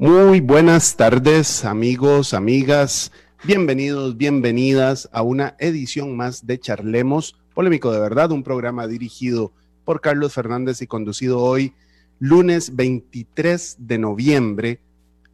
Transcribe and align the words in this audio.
Muy 0.00 0.40
buenas 0.40 0.96
tardes, 0.96 1.66
amigos, 1.66 2.32
amigas. 2.32 3.12
Bienvenidos, 3.44 4.16
bienvenidas 4.16 5.10
a 5.12 5.20
una 5.20 5.56
edición 5.58 6.16
más 6.16 6.46
de 6.46 6.58
Charlemos, 6.58 7.36
Polémico 7.52 7.92
de 7.92 8.00
Verdad, 8.00 8.30
un 8.30 8.42
programa 8.42 8.86
dirigido 8.86 9.52
por 9.84 10.00
Carlos 10.00 10.32
Fernández 10.32 10.80
y 10.80 10.86
conducido 10.86 11.40
hoy, 11.40 11.74
lunes 12.18 12.76
23 12.76 13.76
de 13.78 13.98
noviembre, 13.98 14.80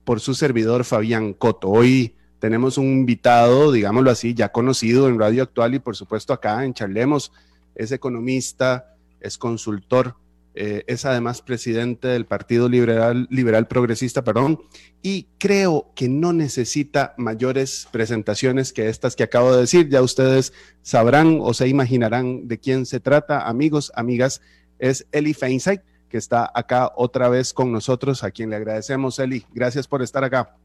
por 0.03 0.19
su 0.19 0.35
servidor 0.35 0.83
Fabián 0.83 1.33
Coto. 1.33 1.69
Hoy 1.69 2.17
tenemos 2.41 2.77
un 2.77 2.87
invitado, 2.87 3.71
digámoslo 3.71 4.11
así, 4.11 4.35
ya 4.35 4.51
conocido 4.51 5.07
en 5.09 5.21
Radio 5.21 5.45
Actual 5.45 5.77
y 5.77 5.79
por 5.79 5.95
supuesto 5.95 6.33
acá 6.33 6.65
en 6.65 6.75
Charlemos. 6.75 7.31
Es 7.77 7.93
economista, 7.93 8.97
es 9.21 9.39
consultor 9.39 10.17
eh, 10.57 10.85
es 10.87 11.05
además 11.05 11.43
presidente 11.43 12.09
del 12.09 12.25
Partido 12.25 12.69
Liberal, 12.69 13.29
Liberal 13.31 13.69
Progresista, 13.69 14.25
perdón, 14.25 14.59
y 15.03 15.29
creo 15.39 15.93
que 15.95 16.09
no 16.09 16.33
necesita 16.33 17.15
mayores 17.19 17.87
presentaciones 17.93 18.73
que 18.73 18.89
estas 18.89 19.15
que 19.15 19.23
acabo 19.23 19.55
de 19.55 19.61
decir. 19.61 19.89
Ya 19.89 20.03
ustedes 20.03 20.53
sabrán 20.83 21.39
o 21.43 21.53
se 21.55 21.69
imaginarán 21.69 22.49
de 22.49 22.59
quién 22.59 22.87
se 22.87 23.01
trata, 23.01 23.47
amigos, 23.47 23.93
amigas. 23.95 24.41
Es 24.79 25.07
Eli 25.13 25.35
Feinstein, 25.35 25.81
que 26.09 26.17
está 26.17 26.51
acá 26.55 26.91
otra 26.97 27.29
vez 27.29 27.53
con 27.53 27.71
nosotros, 27.71 28.25
a 28.25 28.31
quien 28.31 28.51
le 28.51 28.57
agradecemos, 28.57 29.19
Eli. 29.19 29.45
Gracias 29.53 29.87
por 29.87 30.03
estar 30.03 30.25
acá. 30.25 30.57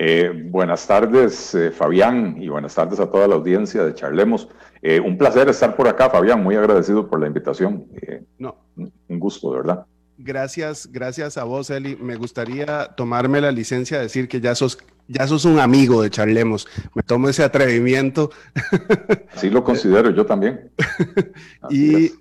Eh, 0.00 0.30
buenas 0.32 0.86
tardes, 0.86 1.56
eh, 1.56 1.72
Fabián, 1.72 2.36
y 2.40 2.48
buenas 2.48 2.72
tardes 2.72 3.00
a 3.00 3.10
toda 3.10 3.26
la 3.26 3.34
audiencia 3.34 3.84
de 3.84 3.94
Charlemos. 3.94 4.48
Eh, 4.80 5.00
un 5.00 5.18
placer 5.18 5.48
estar 5.48 5.74
por 5.74 5.88
acá, 5.88 6.08
Fabián, 6.08 6.40
muy 6.40 6.54
agradecido 6.54 7.10
por 7.10 7.18
la 7.18 7.26
invitación. 7.26 7.84
no. 8.38 8.56
Un 8.76 9.18
gusto, 9.18 9.50
de 9.50 9.56
verdad. 9.56 9.86
Gracias, 10.16 10.88
gracias 10.92 11.36
a 11.36 11.42
vos, 11.42 11.70
Eli. 11.70 11.96
Me 11.96 12.14
gustaría 12.14 12.94
tomarme 12.96 13.40
la 13.40 13.50
licencia 13.50 13.96
de 13.96 14.04
decir 14.04 14.28
que 14.28 14.40
ya 14.40 14.54
sos, 14.54 14.78
ya 15.08 15.26
sos 15.26 15.44
un 15.44 15.58
amigo 15.58 16.00
de 16.00 16.10
Charlemos. 16.10 16.68
Me 16.94 17.02
tomo 17.02 17.28
ese 17.28 17.42
atrevimiento. 17.42 18.30
Así 19.34 19.50
lo 19.50 19.64
considero 19.64 20.10
yo 20.10 20.24
también. 20.24 20.70
y 21.70 22.12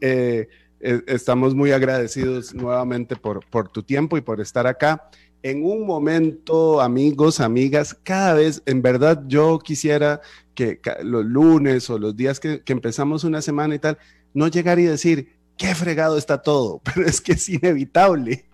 estamos 0.79 1.53
muy 1.53 1.73
agradecidos 1.73 2.55
nuevamente 2.55 3.15
por, 3.15 3.45
por 3.51 3.69
tu 3.69 3.83
tiempo 3.83 4.17
y 4.17 4.21
por 4.21 4.41
estar 4.41 4.65
acá 4.65 5.11
en 5.43 5.63
un 5.63 5.85
momento, 5.85 6.81
amigos, 6.81 7.39
amigas, 7.39 7.97
cada 8.03 8.33
vez, 8.33 8.61
en 8.65 8.81
verdad, 8.81 9.23
yo 9.27 9.59
quisiera 9.59 10.21
que 10.55 10.79
los 11.03 11.25
lunes 11.25 11.89
o 11.89 11.99
los 11.99 12.15
días 12.15 12.39
que, 12.39 12.61
empezamos 12.65 13.23
una 13.23 13.41
semana 13.41 13.75
y 13.75 13.79
tal, 13.79 13.97
no 14.33 14.47
llegar 14.47 14.79
y 14.79 14.83
decir, 14.83 15.35
qué 15.55 15.75
fregado 15.75 16.17
está 16.17 16.41
todo, 16.41 16.81
pero 16.83 17.05
es 17.07 17.21
que 17.21 17.33
es 17.33 17.47
inevitable, 17.49 18.45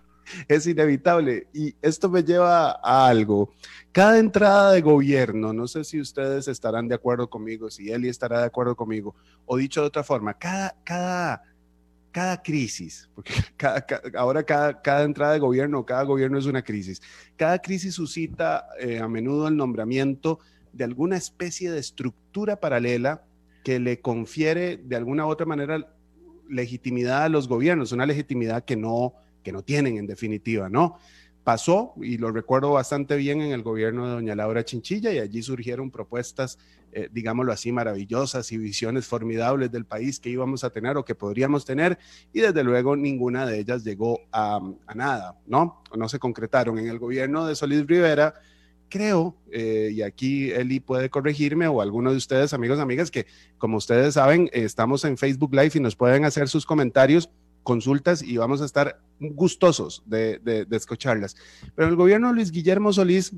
es 0.48 0.66
inevitable. 0.66 1.48
Y 1.52 1.74
esto 1.80 2.08
me 2.10 2.22
lleva 2.22 2.78
a 2.82 3.06
algo. 3.06 3.52
Cada 3.92 4.18
entrada 4.18 4.72
de 4.72 4.82
gobierno, 4.82 5.52
no 5.52 5.66
sé 5.66 5.84
si 5.84 6.00
ustedes 6.00 6.48
estarán 6.48 6.88
de 6.88 6.96
acuerdo 6.96 7.30
conmigo, 7.30 7.70
si 7.70 7.90
Eli 7.90 8.08
estará 8.08 8.40
de 8.40 8.46
acuerdo 8.46 8.76
conmigo, 8.76 9.14
o 9.46 9.56
dicho 9.56 9.80
de 9.80 9.86
otra 9.86 10.04
forma, 10.04 10.34
cada, 10.34 10.76
cada 10.84 11.42
cada 12.14 12.40
crisis, 12.40 13.10
porque 13.12 13.32
ahora 14.16 14.44
cada, 14.44 15.02
entrada 15.02 15.32
de 15.32 15.40
gobierno, 15.40 15.84
cada 15.84 16.04
gobierno 16.04 16.38
es 16.38 16.46
una 16.46 16.62
crisis, 16.62 17.02
cada 17.36 17.58
crisis 17.58 17.96
suscita 17.96 18.68
eh, 18.78 19.00
a 19.00 19.08
menudo 19.08 19.48
el 19.48 19.56
nombramiento 19.56 20.38
de 20.72 20.84
alguna 20.84 21.16
especie 21.16 21.72
de 21.72 21.80
estructura 21.80 22.60
paralela 22.60 23.24
que 23.64 23.80
le 23.80 24.00
confiere 24.00 24.76
de 24.76 24.94
alguna 24.94 25.26
u 25.26 25.28
otra 25.28 25.44
manera 25.44 25.92
legitimidad 26.48 27.24
a 27.24 27.28
los 27.28 27.48
gobiernos, 27.48 27.90
una 27.90 28.06
legitimidad 28.06 28.64
que 28.64 28.76
no, 28.76 29.14
que 29.42 29.50
no 29.50 29.62
tienen 29.62 29.96
en 29.96 30.06
definitiva, 30.06 30.68
¿no? 30.68 31.00
Pasó, 31.44 31.92
y 32.00 32.16
lo 32.16 32.32
recuerdo 32.32 32.72
bastante 32.72 33.16
bien 33.16 33.42
en 33.42 33.52
el 33.52 33.62
gobierno 33.62 34.06
de 34.06 34.12
doña 34.14 34.34
Laura 34.34 34.64
Chinchilla, 34.64 35.12
y 35.12 35.18
allí 35.18 35.42
surgieron 35.42 35.90
propuestas, 35.90 36.58
eh, 36.92 37.08
digámoslo 37.12 37.52
así, 37.52 37.70
maravillosas 37.70 38.50
y 38.50 38.56
visiones 38.56 39.06
formidables 39.06 39.70
del 39.70 39.84
país 39.84 40.18
que 40.18 40.30
íbamos 40.30 40.64
a 40.64 40.70
tener 40.70 40.96
o 40.96 41.04
que 41.04 41.14
podríamos 41.14 41.66
tener, 41.66 41.98
y 42.32 42.40
desde 42.40 42.64
luego 42.64 42.96
ninguna 42.96 43.44
de 43.44 43.60
ellas 43.60 43.84
llegó 43.84 44.20
a, 44.32 44.58
nada, 44.94 45.36
¿no? 45.46 45.82
no 45.94 46.08
se 46.08 46.18
concretaron. 46.18 46.78
En 46.78 46.88
el 46.88 46.98
gobierno 46.98 47.46
de 47.46 47.54
Solís 47.54 47.86
Rivera, 47.86 48.34
creo, 48.88 49.36
eh, 49.52 49.90
y 49.92 50.00
aquí 50.00 50.50
Eli 50.50 50.80
puede 50.80 51.10
corregirme 51.10 51.68
o 51.68 51.82
alguno 51.82 52.10
de 52.10 52.16
ustedes, 52.16 52.54
amigos, 52.54 52.78
amigas, 52.78 53.10
que 53.10 53.26
como 53.58 53.76
ustedes 53.76 54.14
saben, 54.14 54.48
estamos 54.52 55.04
en 55.04 55.18
Facebook 55.18 55.52
Live 55.54 55.72
y 55.74 55.80
nos 55.80 55.94
pueden 55.94 56.24
hacer 56.24 56.48
sus 56.48 56.64
comentarios 56.64 57.28
consultas 57.64 58.22
y 58.22 58.36
vamos 58.36 58.62
a 58.62 58.66
estar 58.66 59.00
gustosos 59.18 60.04
de, 60.06 60.66
escucharlas. 60.70 61.34
Pero 61.74 61.88
el 61.88 61.96
gobierno 61.96 62.32
Luis 62.32 62.52
Guillermo 62.52 62.92
Solís, 62.92 63.32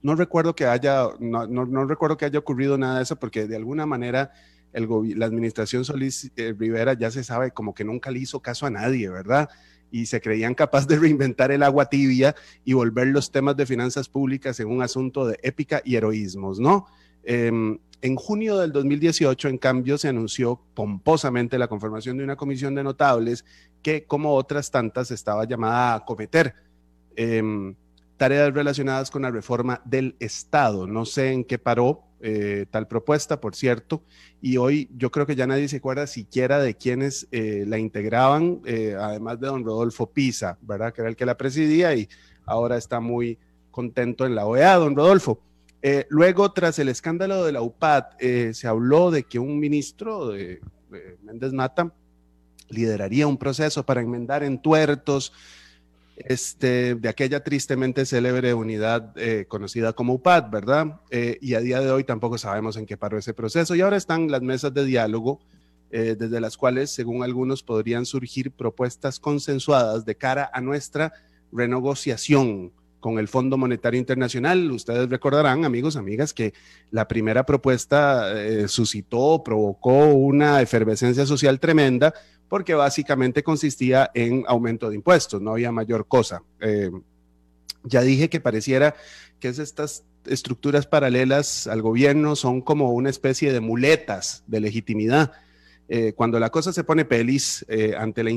no 0.00 0.14
recuerdo 0.14 0.54
que 0.54 0.64
haya, 0.64 1.08
no, 1.20 1.46
no, 1.46 1.84
recuerdo 1.84 2.16
que 2.16 2.24
haya 2.24 2.38
ocurrido 2.38 2.78
nada 2.78 2.96
de 2.96 3.02
eso, 3.02 3.16
porque 3.16 3.46
de 3.46 3.56
alguna 3.56 3.84
manera 3.84 4.30
el, 4.72 4.88
la 5.16 5.26
administración 5.26 5.84
Solís 5.84 6.30
eh, 6.36 6.54
Rivera 6.56 6.94
ya 6.94 7.10
se 7.10 7.24
sabe 7.24 7.50
como 7.50 7.74
que 7.74 7.84
nunca 7.84 8.10
le 8.10 8.20
hizo 8.20 8.40
caso 8.40 8.64
a 8.64 8.70
nadie, 8.70 9.10
¿verdad? 9.10 9.50
Y 9.90 10.06
se 10.06 10.20
creían 10.20 10.54
capaz 10.54 10.86
de 10.86 10.98
reinventar 10.98 11.50
el 11.50 11.62
agua 11.62 11.86
tibia 11.86 12.36
y 12.64 12.74
volver 12.74 13.08
los 13.08 13.32
temas 13.32 13.56
de 13.56 13.66
finanzas 13.66 14.08
públicas 14.08 14.60
en 14.60 14.68
un 14.68 14.82
asunto 14.82 15.26
de 15.26 15.38
épica 15.42 15.82
y 15.84 15.96
heroísmos, 15.96 16.60
¿no? 16.60 16.86
Em, 17.24 17.78
en 18.00 18.16
junio 18.16 18.58
del 18.58 18.72
2018, 18.72 19.48
en 19.48 19.58
cambio, 19.58 19.98
se 19.98 20.08
anunció 20.08 20.60
pomposamente 20.74 21.58
la 21.58 21.68
conformación 21.68 22.16
de 22.16 22.24
una 22.24 22.36
comisión 22.36 22.74
de 22.74 22.84
notables 22.84 23.44
que, 23.82 24.04
como 24.04 24.34
otras 24.34 24.70
tantas, 24.70 25.10
estaba 25.10 25.44
llamada 25.44 25.94
a 25.94 26.04
cometer 26.04 26.54
em, 27.16 27.74
tareas 28.16 28.52
relacionadas 28.52 29.10
con 29.10 29.22
la 29.22 29.30
reforma 29.30 29.80
del 29.84 30.16
Estado. 30.20 30.86
No 30.86 31.04
sé 31.04 31.32
en 31.32 31.44
qué 31.44 31.58
paró 31.58 32.08
eh, 32.20 32.66
tal 32.70 32.88
propuesta, 32.88 33.40
por 33.40 33.54
cierto, 33.54 34.02
y 34.42 34.56
hoy 34.56 34.90
yo 34.96 35.12
creo 35.12 35.24
que 35.24 35.36
ya 35.36 35.46
nadie 35.46 35.68
se 35.68 35.76
acuerda 35.76 36.08
siquiera 36.08 36.58
de 36.58 36.74
quienes 36.74 37.28
eh, 37.30 37.64
la 37.66 37.78
integraban, 37.78 38.60
eh, 38.64 38.96
además 38.98 39.38
de 39.38 39.46
don 39.46 39.64
Rodolfo 39.64 40.10
Pisa, 40.10 40.58
¿verdad? 40.62 40.92
Que 40.92 41.02
era 41.02 41.10
el 41.10 41.16
que 41.16 41.24
la 41.24 41.36
presidía 41.36 41.94
y 41.94 42.08
ahora 42.44 42.76
está 42.76 42.98
muy 42.98 43.38
contento 43.70 44.26
en 44.26 44.34
la 44.34 44.46
OEA, 44.46 44.74
don 44.74 44.96
Rodolfo. 44.96 45.40
Eh, 45.80 46.06
luego, 46.08 46.52
tras 46.52 46.78
el 46.78 46.88
escándalo 46.88 47.44
de 47.44 47.52
la 47.52 47.62
UPAD, 47.62 48.04
eh, 48.18 48.50
se 48.52 48.66
habló 48.66 49.10
de 49.10 49.24
que 49.24 49.38
un 49.38 49.58
ministro 49.58 50.28
de, 50.28 50.60
Méndez 51.22 51.52
Mata 51.52 51.92
lideraría 52.68 53.26
un 53.26 53.38
proceso 53.38 53.84
para 53.84 54.00
enmendar 54.00 54.42
en 54.42 54.60
tuertos 54.60 55.32
este, 56.16 56.96
de 56.96 57.08
aquella 57.08 57.44
tristemente 57.44 58.04
célebre 58.04 58.54
unidad 58.54 59.12
eh, 59.16 59.44
conocida 59.46 59.92
como 59.92 60.14
UPAD, 60.14 60.50
¿verdad? 60.50 61.00
y 61.10 61.54
a 61.54 61.60
día 61.60 61.80
de 61.80 61.90
hoy 61.92 62.02
tampoco 62.02 62.38
sabemos 62.38 62.76
en 62.76 62.86
qué 62.86 62.96
paró 62.96 63.18
ese 63.18 63.32
proceso. 63.32 63.74
Y 63.74 63.82
ahora 63.82 63.96
están 63.96 64.30
las 64.30 64.42
mesas 64.42 64.74
de 64.74 64.84
diálogo, 64.84 65.40
desde 65.90 66.40
las 66.40 66.56
cuales, 66.58 66.90
según 66.90 67.22
algunos, 67.22 67.62
podrían 67.62 68.04
surgir 68.04 68.50
propuestas 68.50 69.20
consensuadas 69.20 70.04
de 70.04 70.16
cara 70.16 70.50
a 70.52 70.60
nuestra 70.60 71.12
renegociación 71.52 72.72
con 73.00 73.18
el 73.18 73.28
Fondo 73.28 73.56
Monetario 73.56 73.98
Internacional. 73.98 74.70
Ustedes 74.70 75.08
recordarán, 75.08 75.64
amigos, 75.64 75.96
amigas, 75.96 76.32
que 76.34 76.52
la 76.90 77.06
primera 77.06 77.44
propuesta 77.44 78.32
eh, 78.34 78.68
suscitó, 78.68 79.42
provocó 79.44 80.06
una 80.06 80.60
efervescencia 80.60 81.26
social 81.26 81.60
tremenda 81.60 82.14
porque 82.48 82.74
básicamente 82.74 83.42
consistía 83.42 84.10
en 84.14 84.44
aumento 84.46 84.88
de 84.88 84.96
impuestos, 84.96 85.40
no 85.40 85.52
había 85.52 85.70
mayor 85.70 86.08
cosa. 86.08 86.42
Eh, 86.60 86.90
ya 87.84 88.00
dije 88.02 88.28
que 88.28 88.40
pareciera 88.40 88.94
que 89.38 89.48
estas 89.48 90.04
estructuras 90.24 90.86
paralelas 90.86 91.66
al 91.66 91.82
gobierno 91.82 92.36
son 92.36 92.60
como 92.62 92.92
una 92.92 93.10
especie 93.10 93.52
de 93.52 93.60
muletas 93.60 94.44
de 94.46 94.60
legitimidad. 94.60 95.32
Eh, 95.90 96.12
cuando 96.14 96.40
la 96.40 96.50
cosa 96.50 96.72
se 96.72 96.84
pone 96.84 97.04
pelis 97.04 97.64
ante, 97.96 98.24
la 98.24 98.30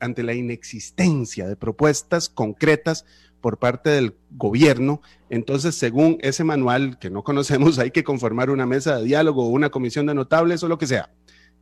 ante 0.00 0.22
la 0.22 0.34
inexistencia 0.34 1.46
de 1.46 1.56
propuestas 1.56 2.28
concretas 2.28 3.04
por 3.46 3.58
parte 3.58 3.90
del 3.90 4.16
gobierno. 4.32 5.00
Entonces, 5.30 5.76
según 5.76 6.18
ese 6.20 6.42
manual 6.42 6.98
que 6.98 7.10
no 7.10 7.22
conocemos, 7.22 7.78
hay 7.78 7.92
que 7.92 8.02
conformar 8.02 8.50
una 8.50 8.66
mesa 8.66 8.96
de 8.96 9.04
diálogo 9.04 9.46
una 9.46 9.70
comisión 9.70 10.04
de 10.06 10.14
notables 10.14 10.64
o 10.64 10.68
lo 10.68 10.78
que 10.78 10.88
sea. 10.88 11.10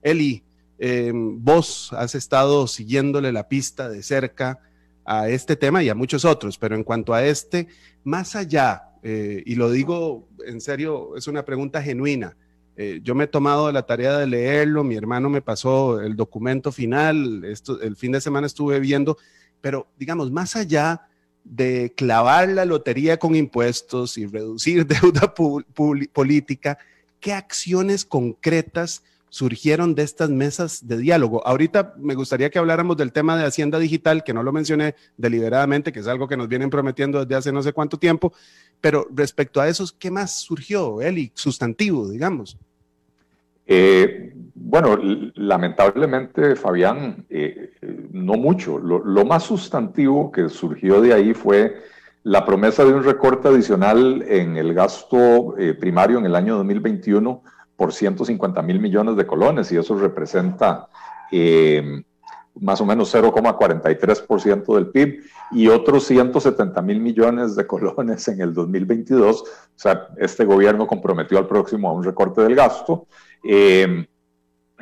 Eli, 0.00 0.42
em, 0.78 1.44
vos 1.44 1.92
has 1.92 2.14
estado 2.14 2.69
siguiéndole 2.69 3.32
la 3.32 3.48
pista 3.48 3.90
de 3.90 4.02
cerca 4.02 4.60
a 5.04 5.28
este 5.28 5.56
tema 5.56 5.82
y 5.82 5.90
a 5.90 5.94
muchos 5.94 6.25
otros, 6.25 6.56
pero 6.56 6.75
en 6.75 6.84
cuanto 6.84 7.12
a 7.12 7.22
este, 7.22 7.69
más 8.02 8.34
allá, 8.34 8.84
eh, 9.02 9.42
y 9.44 9.54
lo 9.56 9.70
digo 9.70 10.26
en 10.46 10.62
serio, 10.62 11.14
es 11.19 11.28
una 11.28 11.44
pregunta 11.44 11.82
genuina. 11.82 12.34
Eh, 12.78 13.00
yo 13.02 13.14
me 13.14 13.25
he 13.25 13.26
tomado 13.26 13.70
la 13.70 13.84
tarea 13.84 14.16
de 14.16 14.26
leerlo, 14.26 14.84
mi 14.84 14.96
hermano 14.96 15.28
me 15.28 15.42
pasó 15.42 16.00
el 16.00 16.16
documento 16.16 16.72
final, 16.72 17.44
esto, 17.44 17.78
el 17.82 17.94
fin 17.94 18.12
de 18.12 18.22
semana 18.22 18.46
estuve 18.46 18.81
viendo, 18.81 19.19
pero 19.60 19.86
digamos, 19.98 20.31
más 20.31 20.56
allá 20.56 21.08
de 21.44 21.93
clavar 21.96 22.49
la 22.49 22.64
lotería 22.64 23.19
con 23.19 23.37
impuestos 23.37 24.19
y 24.19 24.26
reducir 24.26 24.87
deuda 24.87 25.35
política, 25.35 26.79
¿qué 27.20 27.32
acciones 27.32 28.05
concretas 28.05 29.02
surgieron 29.35 29.96
de 29.96 30.05
estas 30.05 30.31
mesas 30.31 30.87
de 30.87 30.96
diálogo. 30.96 31.44
Ahorita 31.44 31.94
me 31.99 32.14
gustaría 32.14 32.50
que 32.50 32.61
habláramos 32.61 32.96
del 32.96 33.11
tema 33.11 33.37
de 33.37 33.44
Hacienda 33.44 33.81
Digital, 33.81 34.23
que 34.23 34.32
no 34.32 34.44
lo 34.44 34.52
mencioné 34.52 34.94
deliberadamente, 35.17 35.91
que 35.91 35.99
es 35.99 36.06
algo 36.06 36.29
que 36.29 36.37
nos 36.37 36.46
vienen 36.46 36.70
prometiendo 36.70 37.19
desde 37.19 37.35
hace 37.35 37.50
no 37.50 37.61
sé 37.61 37.73
cuánto 37.73 37.99
tiempo, 37.99 38.32
pero 38.81 39.08
respecto 39.12 39.61
a 39.61 39.67
eso, 39.67 39.85
¿qué 39.99 40.12
más 40.12 40.38
surgió, 40.38 41.02
Eli? 41.02 41.32
Sustantivo, 41.35 42.08
digamos. 42.08 42.56
Eh, 43.67 44.37
bueno, 44.54 44.98
lamentablemente, 45.34 46.56
Fabián, 46.56 47.26
eh, 47.28 47.72
no 48.12 48.34
mucho. 48.34 48.78
Lo, 48.78 49.24
más 49.24 49.42
sustantivo 49.42 50.30
que 50.30 50.48
surgió 50.48 51.00
de 51.00 51.12
ahí 51.12 51.34
fue 51.34 51.82
la 52.22 52.44
promesa 52.44 52.84
de 52.84 52.94
un 52.94 53.02
recorte 53.02 53.48
adicional 53.48 54.24
en 54.28 54.56
el 54.56 54.72
gasto 54.72 55.58
eh, 55.58 55.74
primario 55.74 56.18
en 56.18 56.26
el 56.26 56.34
año 56.34 56.56
2021 56.56 57.42
por 57.76 57.92
150 57.92 58.62
mil 58.62 58.80
millones 58.80 59.16
de 59.16 59.26
colones 59.26 59.70
y 59.72 59.76
eso 59.76 59.98
representa 59.98 60.88
más 62.60 62.80
o 62.80 62.86
menos 62.86 63.12
0,43% 63.14 64.74
del 64.74 64.88
PIB 64.88 65.24
y 65.52 65.68
otros 65.68 66.04
170 66.04 66.80
mil 66.82 67.00
millones 67.00 67.56
de 67.56 67.66
colones 67.66 68.26
en 68.28 68.40
el 68.40 68.54
2022. 68.54 69.42
O 69.42 69.46
sea, 69.74 70.08
este 70.18 70.44
gobierno 70.44 70.86
comprometió 70.86 71.38
al 71.38 71.46
próximo 71.46 71.88
a 71.88 71.92
un 71.92 72.04
recorte 72.04 72.42
del 72.42 72.54
gasto. 72.54 73.06
Eh, 73.42 74.06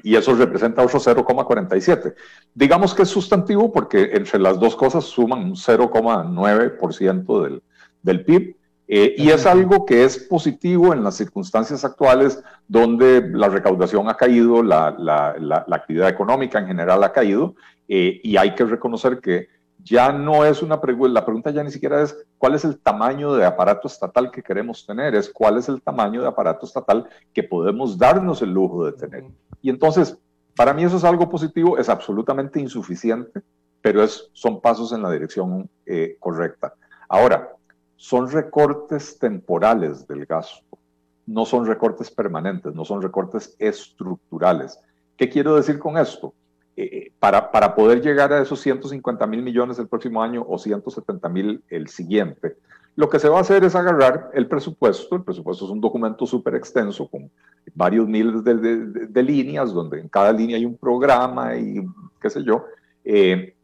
y 0.02 0.16
eso 0.16 0.34
representa 0.34 0.82
otro 0.82 0.98
0,47. 0.98 2.14
Digamos 2.54 2.94
que 2.94 3.02
es 3.02 3.08
sustantivo 3.08 3.72
porque 3.72 4.10
entre 4.12 4.38
las 4.38 4.58
dos 4.58 4.76
cosas 4.76 5.04
suman 5.04 5.40
un 5.40 5.54
0,9% 5.54 7.42
del, 7.42 7.62
del 8.02 8.24
PIB. 8.24 8.56
Eh, 8.88 9.14
y 9.16 9.30
es 9.30 9.46
algo 9.46 9.86
que 9.86 10.04
es 10.04 10.18
positivo 10.18 10.92
en 10.92 11.02
las 11.02 11.16
circunstancias 11.16 11.84
actuales 11.84 12.42
donde 12.68 13.26
la 13.30 13.48
recaudación 13.48 14.08
ha 14.08 14.16
caído, 14.16 14.62
la, 14.62 14.94
la, 14.98 15.34
la, 15.38 15.64
actividad 15.70 16.10
económica 16.10 16.58
en 16.58 16.66
general 16.66 17.02
ha 17.02 17.12
caído, 17.12 17.54
eh, 17.88 18.20
y 18.22 18.36
hay 18.36 18.54
que 18.54 18.64
reconocer 18.64 19.20
que 19.20 19.48
ya 19.84 20.12
no 20.12 20.44
es 20.44 20.62
una 20.62 20.80
pregunta, 20.80 21.12
la 21.12 21.24
pregunta 21.24 21.50
ya 21.50 21.64
ni 21.64 21.70
siquiera 21.70 22.02
es 22.02 22.16
cuál 22.38 22.54
es 22.54 22.64
el 22.64 22.78
tamaño 22.78 23.34
de 23.34 23.44
aparato 23.44 23.88
estatal 23.88 24.30
que 24.30 24.42
queremos 24.42 24.84
tener, 24.86 25.14
es 25.14 25.30
cuál 25.30 25.58
es 25.58 25.68
el 25.68 25.80
tamaño 25.80 26.20
de 26.20 26.28
aparato 26.28 26.66
estatal 26.66 27.08
que 27.32 27.42
podemos 27.42 27.96
darnos 27.96 28.42
el 28.42 28.50
lujo 28.50 28.84
de 28.84 28.92
tener. 28.92 29.24
Y 29.62 29.70
entonces, 29.70 30.18
para 30.54 30.74
mí 30.74 30.84
eso 30.84 30.96
es 30.96 31.04
algo 31.04 31.30
positivo, 31.30 31.78
es 31.78 31.88
absolutamente 31.88 32.60
insuficiente, 32.60 33.40
pero 33.80 34.02
es, 34.02 34.28
son 34.32 34.60
pasos 34.60 34.92
en 34.92 35.02
la 35.02 35.10
dirección 35.10 35.70
eh, 35.86 36.16
correcta. 36.18 36.74
Ahora, 37.08 37.52
son 37.96 38.30
recortes 38.30 39.18
temporales 39.18 40.06
del 40.06 40.26
gasto, 40.26 40.78
no 41.26 41.46
son 41.46 41.66
recortes 41.66 42.10
permanentes, 42.10 42.74
no 42.74 42.84
son 42.84 43.00
recortes 43.00 43.54
estructurales. 43.58 44.78
¿Qué 45.16 45.28
quiero 45.28 45.54
decir 45.54 45.78
con 45.78 45.96
esto? 45.96 46.34
Eh, 46.76 47.12
para, 47.18 47.52
para, 47.52 47.74
poder 47.74 48.00
llegar 48.00 48.32
a 48.32 48.40
esos 48.40 48.60
150 48.60 49.26
mil 49.26 49.42
millones 49.42 49.78
el 49.78 49.88
próximo 49.88 50.22
año 50.22 50.44
o 50.48 50.58
170 50.58 51.28
mil 51.28 51.62
el 51.68 51.88
siguiente, 51.88 52.56
lo 52.94 53.08
que 53.08 53.18
se 53.18 53.28
va 53.28 53.38
a 53.38 53.40
hacer 53.40 53.64
es 53.64 53.74
agarrar 53.74 54.30
el 54.34 54.46
presupuesto. 54.46 55.16
El 55.16 55.22
presupuesto 55.22 55.64
es 55.64 55.70
un 55.70 55.80
documento 55.80 56.26
súper 56.26 56.54
extenso 56.54 57.08
con 57.08 57.30
varios 57.74 58.06
miles 58.06 58.44
de, 58.44 59.22
líneas, 59.22 59.72
donde 59.72 60.00
en 60.00 60.08
cada 60.08 60.32
línea 60.32 60.56
hay 60.56 60.66
un 60.66 60.76
programa 60.76 61.56
y 61.56 61.86
qué 62.20 62.28
sé 62.28 62.44
yo. 62.44 62.64
Eh, 63.04 63.54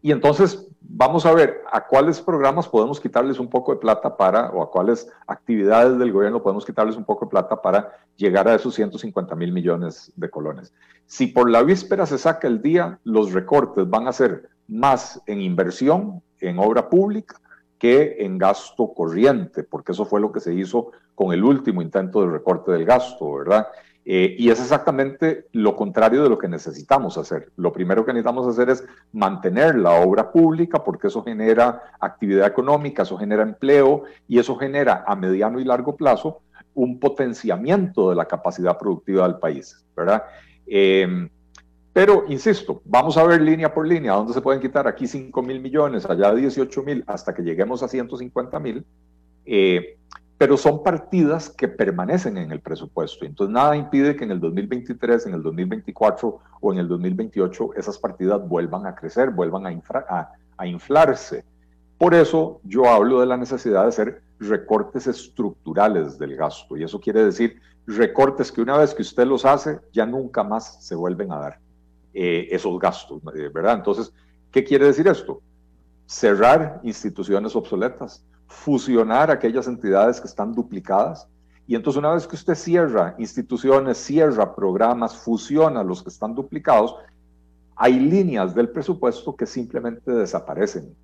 y 0.00 0.12
entonces 0.12 0.68
vamos 0.80 1.26
a 1.26 1.34
ver 1.34 1.62
a 1.72 1.84
cuáles 1.84 2.20
programas 2.20 2.68
podemos 2.68 3.00
quitarles 3.00 3.40
un 3.40 3.48
poco 3.50 3.72
de 3.72 3.80
plata 3.80 4.16
para, 4.16 4.50
o 4.50 4.62
a 4.62 4.70
cuáles 4.70 5.10
actividades 5.26 5.98
del 5.98 6.12
gobierno 6.12 6.42
podemos 6.42 6.64
quitarles 6.64 6.96
un 6.96 7.04
poco 7.04 7.24
de 7.24 7.30
plata 7.30 7.60
para 7.60 7.92
llegar 8.16 8.46
a 8.46 8.54
esos 8.54 8.74
150 8.74 9.34
mil 9.34 9.52
millones 9.52 10.12
de 10.14 10.30
colones. 10.30 10.72
Si 11.06 11.26
por 11.26 11.50
la 11.50 11.64
víspera 11.64 12.06
se 12.06 12.18
saca 12.18 12.46
el 12.46 12.62
día, 12.62 13.00
los 13.02 13.32
recortes 13.32 13.88
van 13.88 14.06
a 14.06 14.12
ser 14.12 14.48
más 14.68 15.20
en 15.26 15.40
inversión, 15.40 16.22
en 16.40 16.58
obra 16.58 16.88
pública, 16.88 17.40
que 17.78 18.16
en 18.20 18.38
gasto 18.38 18.92
corriente, 18.94 19.62
porque 19.62 19.92
eso 19.92 20.04
fue 20.04 20.20
lo 20.20 20.32
que 20.32 20.40
se 20.40 20.54
hizo 20.54 20.92
con 21.14 21.32
el 21.32 21.44
último 21.44 21.82
intento 21.82 22.22
de 22.22 22.30
recorte 22.30 22.72
del 22.72 22.84
gasto, 22.84 23.34
¿verdad? 23.34 23.66
Eh, 24.08 24.36
y 24.38 24.50
es 24.50 24.60
exactamente 24.60 25.48
lo 25.50 25.74
contrario 25.74 26.22
de 26.22 26.28
lo 26.28 26.38
que 26.38 26.46
necesitamos 26.46 27.18
hacer. 27.18 27.50
Lo 27.56 27.72
primero 27.72 28.04
que 28.04 28.12
necesitamos 28.12 28.46
hacer 28.46 28.70
es 28.70 28.84
mantener 29.12 29.74
la 29.74 30.00
obra 30.00 30.30
pública 30.30 30.84
porque 30.84 31.08
eso 31.08 31.24
genera 31.24 31.82
actividad 31.98 32.46
económica, 32.46 33.02
eso 33.02 33.18
genera 33.18 33.42
empleo 33.42 34.04
y 34.28 34.38
eso 34.38 34.54
genera 34.54 35.02
a 35.08 35.16
mediano 35.16 35.58
y 35.58 35.64
largo 35.64 35.96
plazo 35.96 36.42
un 36.74 37.00
potenciamiento 37.00 38.10
de 38.10 38.16
la 38.16 38.26
capacidad 38.26 38.78
productiva 38.78 39.26
del 39.26 39.38
país, 39.38 39.84
¿verdad? 39.96 40.22
Em, 40.66 41.28
pero, 41.96 42.26
insisto, 42.28 42.82
vamos 42.84 43.16
a 43.16 43.24
ver 43.24 43.40
línea 43.40 43.72
por 43.72 43.88
línea, 43.88 44.12
dónde 44.12 44.34
se 44.34 44.42
pueden 44.42 44.60
quitar 44.60 44.86
aquí 44.86 45.06
5 45.06 45.42
mil 45.42 45.60
millones, 45.60 46.04
allá 46.04 46.34
18 46.34 46.82
mil, 46.82 47.02
hasta 47.06 47.32
que 47.32 47.40
lleguemos 47.40 47.82
a 47.82 47.88
150 47.88 48.60
mil. 48.60 48.84
Eh, 49.46 49.96
pero 50.36 50.58
son 50.58 50.82
partidas 50.82 51.48
que 51.48 51.68
permanecen 51.68 52.36
en 52.36 52.52
el 52.52 52.60
presupuesto. 52.60 53.24
Entonces, 53.24 53.50
nada 53.50 53.74
impide 53.78 54.14
que 54.14 54.24
en 54.24 54.32
el 54.32 54.40
2023, 54.40 55.24
en 55.24 55.32
el 55.36 55.42
2024 55.42 56.38
o 56.60 56.72
en 56.74 56.80
el 56.80 56.86
2028 56.86 57.70
esas 57.76 57.96
partidas 57.98 58.46
vuelvan 58.46 58.84
a 58.84 58.94
crecer, 58.94 59.30
vuelvan 59.30 59.66
a, 59.66 60.30
a, 60.58 60.66
inflarse. 60.66 61.46
Por 61.96 62.12
eso 62.12 62.60
yo 62.64 62.90
hablo 62.90 63.20
de 63.20 63.26
la 63.26 63.38
necesidad 63.38 63.84
de 63.84 63.88
hacer 63.88 64.22
recortes 64.38 65.06
estructurales 65.06 66.18
del 66.18 66.36
gasto. 66.36 66.76
Y 66.76 66.84
eso 66.84 67.00
quiere 67.00 67.24
decir 67.24 67.58
recortes 67.86 68.52
que 68.52 68.60
una 68.60 68.76
vez 68.76 68.92
que 68.92 69.00
usted 69.00 69.26
los 69.26 69.46
hace, 69.46 69.80
ya 69.94 70.04
nunca 70.04 70.44
más 70.44 70.84
se 70.84 70.94
vuelven 70.94 71.32
a 71.32 71.38
dar 71.38 71.65
eh, 72.18 72.48
esos 72.50 72.78
gastos, 72.78 73.20
eh, 73.34 73.50
¿verdad? 73.52 73.74
Entonces, 73.74 74.10
¿qué 74.50 74.64
quiere 74.64 74.86
decir 74.86 75.06
esto? 75.06 75.42
Cerrar 76.06 76.80
instituciones 76.82 77.54
obsoletas, 77.54 78.24
fusionar 78.46 79.30
aquellas 79.30 79.66
entidades 79.66 80.18
que 80.18 80.26
están 80.26 80.54
duplicadas. 80.54 81.28
Y 81.66 81.74
entonces 81.74 81.98
una 81.98 82.14
vez 82.14 82.26
que 82.26 82.36
usted 82.36 82.54
cierra 82.54 83.14
instituciones, 83.18 83.98
cierra 83.98 84.54
programas, 84.54 85.14
fusiona 85.14 85.84
los 85.84 86.02
que 86.02 86.08
están 86.08 86.34
duplicados, 86.34 86.94
hay 87.76 88.00
líneas 88.00 88.54
del 88.54 88.70
presupuesto 88.70 89.36
que 89.36 89.44
simplemente 89.44 90.10
desaparecen. 90.10 90.96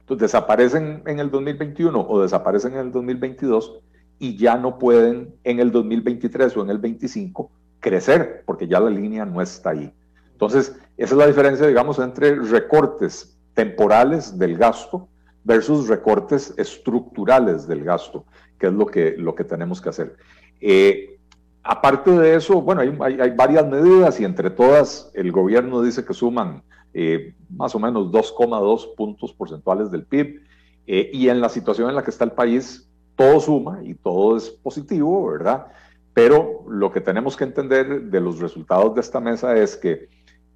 Entonces 0.00 0.22
desaparecen 0.22 1.02
en 1.04 1.18
el 1.18 1.30
2021 1.30 2.06
o 2.08 2.22
desaparecen 2.22 2.72
en 2.72 2.86
el 2.86 2.92
2022 2.92 3.80
y 4.18 4.38
ya 4.38 4.56
no 4.56 4.78
pueden 4.78 5.34
en 5.44 5.60
el 5.60 5.70
2023 5.70 6.56
o 6.56 6.62
en 6.62 6.70
el 6.70 6.78
25 6.78 7.50
crecer 7.80 8.44
porque 8.46 8.66
ya 8.66 8.80
la 8.80 8.88
línea 8.88 9.26
no 9.26 9.42
está 9.42 9.70
ahí. 9.70 9.92
Entonces, 10.42 10.76
esa 10.96 11.14
es 11.14 11.18
la 11.18 11.28
diferencia, 11.28 11.68
digamos, 11.68 12.00
entre 12.00 12.34
recortes 12.34 13.38
temporales 13.54 14.36
del 14.36 14.58
gasto 14.58 15.08
versus 15.44 15.86
recortes 15.86 16.52
estructurales 16.56 17.68
del 17.68 17.84
gasto, 17.84 18.24
que 18.58 18.66
es 18.66 18.72
lo 18.72 18.86
que, 18.86 19.14
lo 19.16 19.36
que 19.36 19.44
tenemos 19.44 19.80
que 19.80 19.90
hacer. 19.90 20.16
Eh, 20.60 21.20
aparte 21.62 22.10
de 22.10 22.34
eso, 22.34 22.60
bueno, 22.60 22.80
hay, 22.80 23.20
hay, 23.20 23.30
varias 23.30 23.68
medidas 23.68 24.18
y 24.18 24.24
entre 24.24 24.50
todas 24.50 25.12
el 25.14 25.30
gobierno 25.30 25.80
dice 25.80 26.04
que 26.04 26.12
suman 26.12 26.64
eh, 26.92 27.34
más 27.48 27.76
o 27.76 27.78
menos 27.78 28.10
2,2 28.10 28.96
puntos 28.96 29.32
porcentuales 29.32 29.92
del 29.92 30.06
PIB 30.06 30.42
eh, 30.88 31.08
y 31.12 31.28
en 31.28 31.40
la 31.40 31.50
situación 31.50 31.88
en 31.88 31.94
la 31.94 32.02
que 32.02 32.10
está 32.10 32.24
el 32.24 32.32
país, 32.32 32.90
todo 33.14 33.38
suma 33.38 33.78
y 33.84 33.94
todo 33.94 34.36
es 34.36 34.50
positivo, 34.50 35.24
¿verdad? 35.30 35.68
Pero 36.12 36.64
lo 36.68 36.90
que 36.90 37.00
tenemos 37.00 37.36
que 37.36 37.44
entender 37.44 38.02
de 38.10 38.20
los 38.20 38.40
resultados 38.40 38.92
de 38.96 39.02
esta 39.02 39.20
mesa 39.20 39.56
es 39.56 39.76
que 39.76 40.10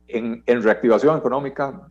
en, 0.09 0.43
en 0.47 0.63
reactivación 0.63 1.19
económica 1.19 1.89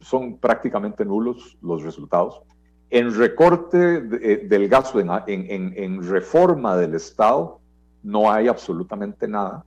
son 0.00 0.38
prácticamente 0.38 1.04
nulos 1.04 1.56
los 1.62 1.82
resultados. 1.82 2.42
En 2.90 3.14
recorte 3.14 4.02
eh, 4.20 4.46
del 4.48 4.68
gasto, 4.68 4.98
en, 4.98 6.02
reforma 6.02 6.76
del 6.76 6.94
Estado, 6.94 7.60
no 8.02 8.30
hay 8.30 8.48
absolutamente 8.48 9.28
nada, 9.28 9.64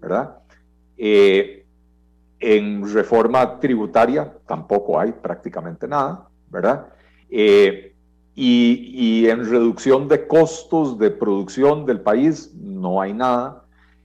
¿verdad? 0.00 0.38
Eh, 0.96 1.66
en 2.40 2.92
reforma 2.92 3.60
tributaria 3.60 4.32
tampoco 4.46 4.98
hay 4.98 5.12
prácticamente 5.12 5.86
nada, 5.86 6.28
¿verdad? 6.48 6.86
Eh, 7.28 7.94
y, 8.34 9.26
en 9.28 9.44
reducción 9.44 10.08
de 10.08 10.26
costos 10.26 10.98
de 10.98 11.10
producción 11.10 11.84
del 11.84 12.00
país 12.00 12.54
no 12.54 13.00
hay 13.02 13.12
nada. 13.12 13.64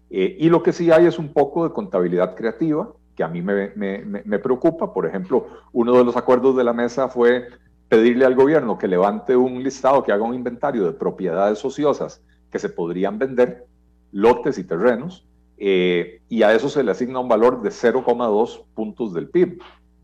y 0.09 0.49
lo 0.49 0.61
que 0.63 0.73
sí 0.73 0.91
hay 0.91 1.05
es 1.05 1.19
un 1.19 1.31
poco 1.33 1.67
de 1.67 1.73
contabilidad 1.73 2.35
creativa, 2.35 2.89
que 3.17 3.23
a 3.23 3.27
mí 3.27 3.41
me, 3.41 3.71
me, 3.75 4.05
me, 4.05 4.39
preocupa. 4.39 4.93
Por 4.93 5.07
ejemplo, 5.07 5.47
uno 5.73 5.97
de 5.97 6.05
los 6.05 6.15
acuerdos 6.15 6.55
de 6.55 6.63
la 6.63 6.71
mesa 6.71 7.09
fue 7.09 7.47
pedirle 7.89 8.25
al 8.25 8.35
gobierno 8.35 8.77
que 8.77 8.87
levante 8.87 9.35
un 9.35 9.63
listado, 9.63 10.03
que 10.03 10.11
haga 10.11 10.23
un 10.23 10.35
inventario 10.35 10.85
de 10.85 10.91
propiedades 10.91 11.65
ociosas 11.65 12.21
que 12.51 12.59
se 12.59 12.69
podrían 12.69 13.17
vender, 13.17 13.65
lotes 14.11 14.59
y 14.59 14.63
terrenos, 14.63 15.25
eh, 15.57 16.21
y 16.29 16.43
a 16.43 16.53
eso 16.53 16.69
se 16.69 16.83
le 16.83 16.91
asigna 16.91 17.19
un 17.19 17.27
valor 17.27 17.63
de 17.63 17.71
0,2 17.71 18.65
puntos 18.75 19.15
del 19.15 19.29
PIB. 19.29 19.59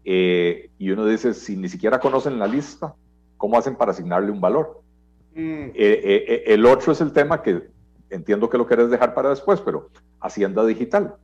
Eh, 0.06 0.72
y 0.80 0.90
uno 0.90 1.06
dice, 1.06 1.36
si 1.36 1.56
ni 1.56 1.70
siquiera 1.70 2.00
conocen 2.00 2.40
la 2.40 2.48
lista, 2.48 2.96
¿cómo 3.38 3.60
hacen 3.60 3.76
para 3.76 3.92
asignarle 3.92 4.32
un 4.32 4.42
valor? 4.42 4.82
Mm. 5.36 5.70
Eh, 5.76 6.44
el 6.48 6.66
otro 6.66 6.92
es 6.92 7.02
el 7.02 7.14
tema 7.14 7.44
que 7.44 7.68
entiendo 8.10 8.50
que 8.50 8.58
lo 8.58 8.66
querés 8.66 8.90
dejar 8.90 9.14
para 9.14 9.30
después, 9.30 9.62
pero 9.62 9.90
Hacienda 10.20 10.66
Digital. 10.66 11.16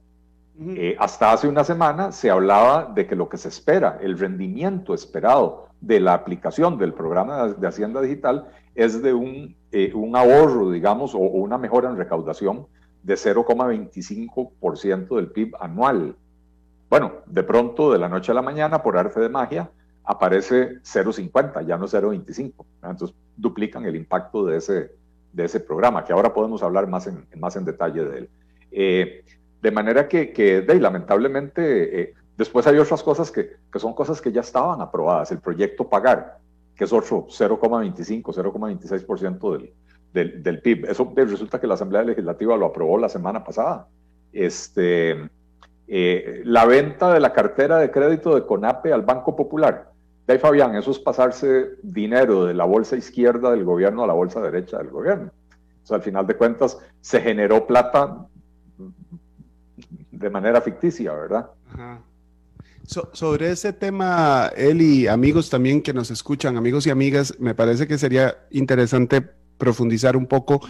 Eh, 0.62 0.98
hasta 1.00 1.32
hace 1.32 1.48
una 1.48 1.64
semana 1.64 2.12
se 2.12 2.30
hablaba 2.30 2.92
de 2.94 3.08
que 3.08 3.16
lo 3.16 3.30
que 3.30 3.38
se 3.38 3.48
espera, 3.48 3.98
el 4.02 4.20
rendimiento 4.20 4.94
esperado 4.94 5.70
de 5.80 6.02
la 6.02 6.14
aplicación 6.14 6.78
del 6.78 6.94
programa 6.94 7.48
de, 7.48 7.68
Hacienda 7.68 8.02
Digital 8.02 8.50
es 8.76 9.02
de 9.02 9.14
un, 9.14 9.56
eh, 9.72 9.94
un 9.94 10.18
ahorro, 10.18 10.72
digamos, 10.72 11.16
o, 11.16 11.20
una 11.20 11.58
mejora 11.58 11.90
en 11.90 11.96
recaudación 11.96 12.68
de 13.04 13.14
0,25% 13.14 15.16
del 15.16 15.32
PIB 15.32 15.56
anual. 15.62 16.18
Bueno, 16.90 17.14
de 17.26 17.44
pronto, 17.44 17.94
de 17.94 18.00
la 18.00 18.10
noche 18.10 18.34
a 18.34 18.36
la 18.36 18.42
mañana, 18.42 18.84
por 18.84 18.98
arte 18.98 19.22
de 19.22 19.30
magia, 19.30 19.72
aparece 20.04 20.82
0,50, 20.82 21.66
ya 21.66 21.78
no 21.78 21.88
0,25. 21.88 22.66
Entonces, 22.84 23.16
duplican 23.38 23.86
el 23.86 23.96
impacto 23.96 24.46
de 24.46 24.58
ese, 24.58 24.92
de 25.32 25.46
ese 25.46 25.62
programa, 25.62 26.04
que 26.04 26.12
ahora 26.12 26.34
podemos 26.34 26.62
hablar 26.64 26.86
más 26.88 27.08
en, 27.08 27.26
más 27.38 27.56
en 27.56 27.64
detalle 27.64 28.04
de 28.04 28.18
él. 28.18 28.30
Eh, 28.72 29.24
de 29.62 29.72
manera 29.72 30.08
que, 30.08 30.32
que 30.32 30.62
lamentablemente, 30.80 32.02
eh, 32.02 32.14
después 32.38 32.66
hay 32.68 32.78
otras 32.78 33.04
cosas 33.04 33.32
que, 33.32 33.58
que, 33.72 33.80
son 33.80 33.94
cosas 33.94 34.22
que 34.22 34.32
ya 34.32 34.42
estaban 34.42 34.82
aprobadas. 34.82 35.32
El 35.32 35.40
proyecto 35.40 35.90
Pagar, 35.90 36.38
que 36.76 36.86
es 36.86 36.94
otro 36.94 37.28
0,25, 37.28 38.24
0,26% 38.24 39.52
del, 39.58 39.74
del, 40.14 40.44
del, 40.44 40.62
PIB. 40.62 40.90
Eso 40.90 41.12
resulta 41.16 41.60
que 41.60 41.68
la 41.68 41.74
Asamblea 41.74 42.04
Legislativa 42.04 42.56
lo 42.56 42.68
aprobó 42.68 42.98
la 42.98 43.10
semana 43.10 43.44
pasada. 43.44 43.88
Este, 44.32 45.30
eh, 45.92 46.42
la 46.46 46.66
venta 46.66 47.12
de 47.12 47.20
la 47.20 47.34
cartera 47.34 47.78
de 47.78 47.90
crédito 47.90 48.36
de 48.36 48.46
CONAPE 48.46 48.94
al 48.94 49.02
Banco 49.02 49.36
Popular. 49.36 49.90
De 50.28 50.34
ahí, 50.34 50.40
Fabián, 50.40 50.76
eso 50.76 50.92
es 50.92 51.00
pasarse 51.00 51.72
dinero 51.82 52.46
de 52.46 52.54
la 52.54 52.66
bolsa 52.66 52.96
izquierda 52.96 53.50
del 53.50 53.64
gobierno 53.64 54.04
a 54.04 54.08
la 54.08 54.14
bolsa 54.14 54.40
derecha 54.40 54.78
del 54.78 54.90
gobierno. 54.90 55.32
O 55.84 55.88
sea, 55.88 55.98
al 55.98 56.04
final 56.04 56.28
de 56.28 56.38
cuentas, 56.38 56.78
se 57.02 57.20
generó 57.20 57.66
plata 57.66 58.28
de 60.20 60.30
manera 60.30 60.62
ficticia, 60.62 61.14
¿verdad? 61.14 61.50
sobre 63.14 63.52
ese 63.52 63.72
tema, 63.72 64.52
él 64.58 64.82
y 64.82 65.08
amigos 65.08 65.52
también 65.52 65.84
que 65.84 65.94
nos 65.94 66.10
escuchan, 66.10 66.58
amigos 66.58 66.88
y 66.88 66.90
amigas, 66.90 67.36
me 67.40 67.54
parece 67.54 67.88
que 67.88 68.00
sería 68.00 68.48
interesante 68.50 69.30
profundizar 69.60 70.18
un 70.18 70.26
poco 70.26 70.62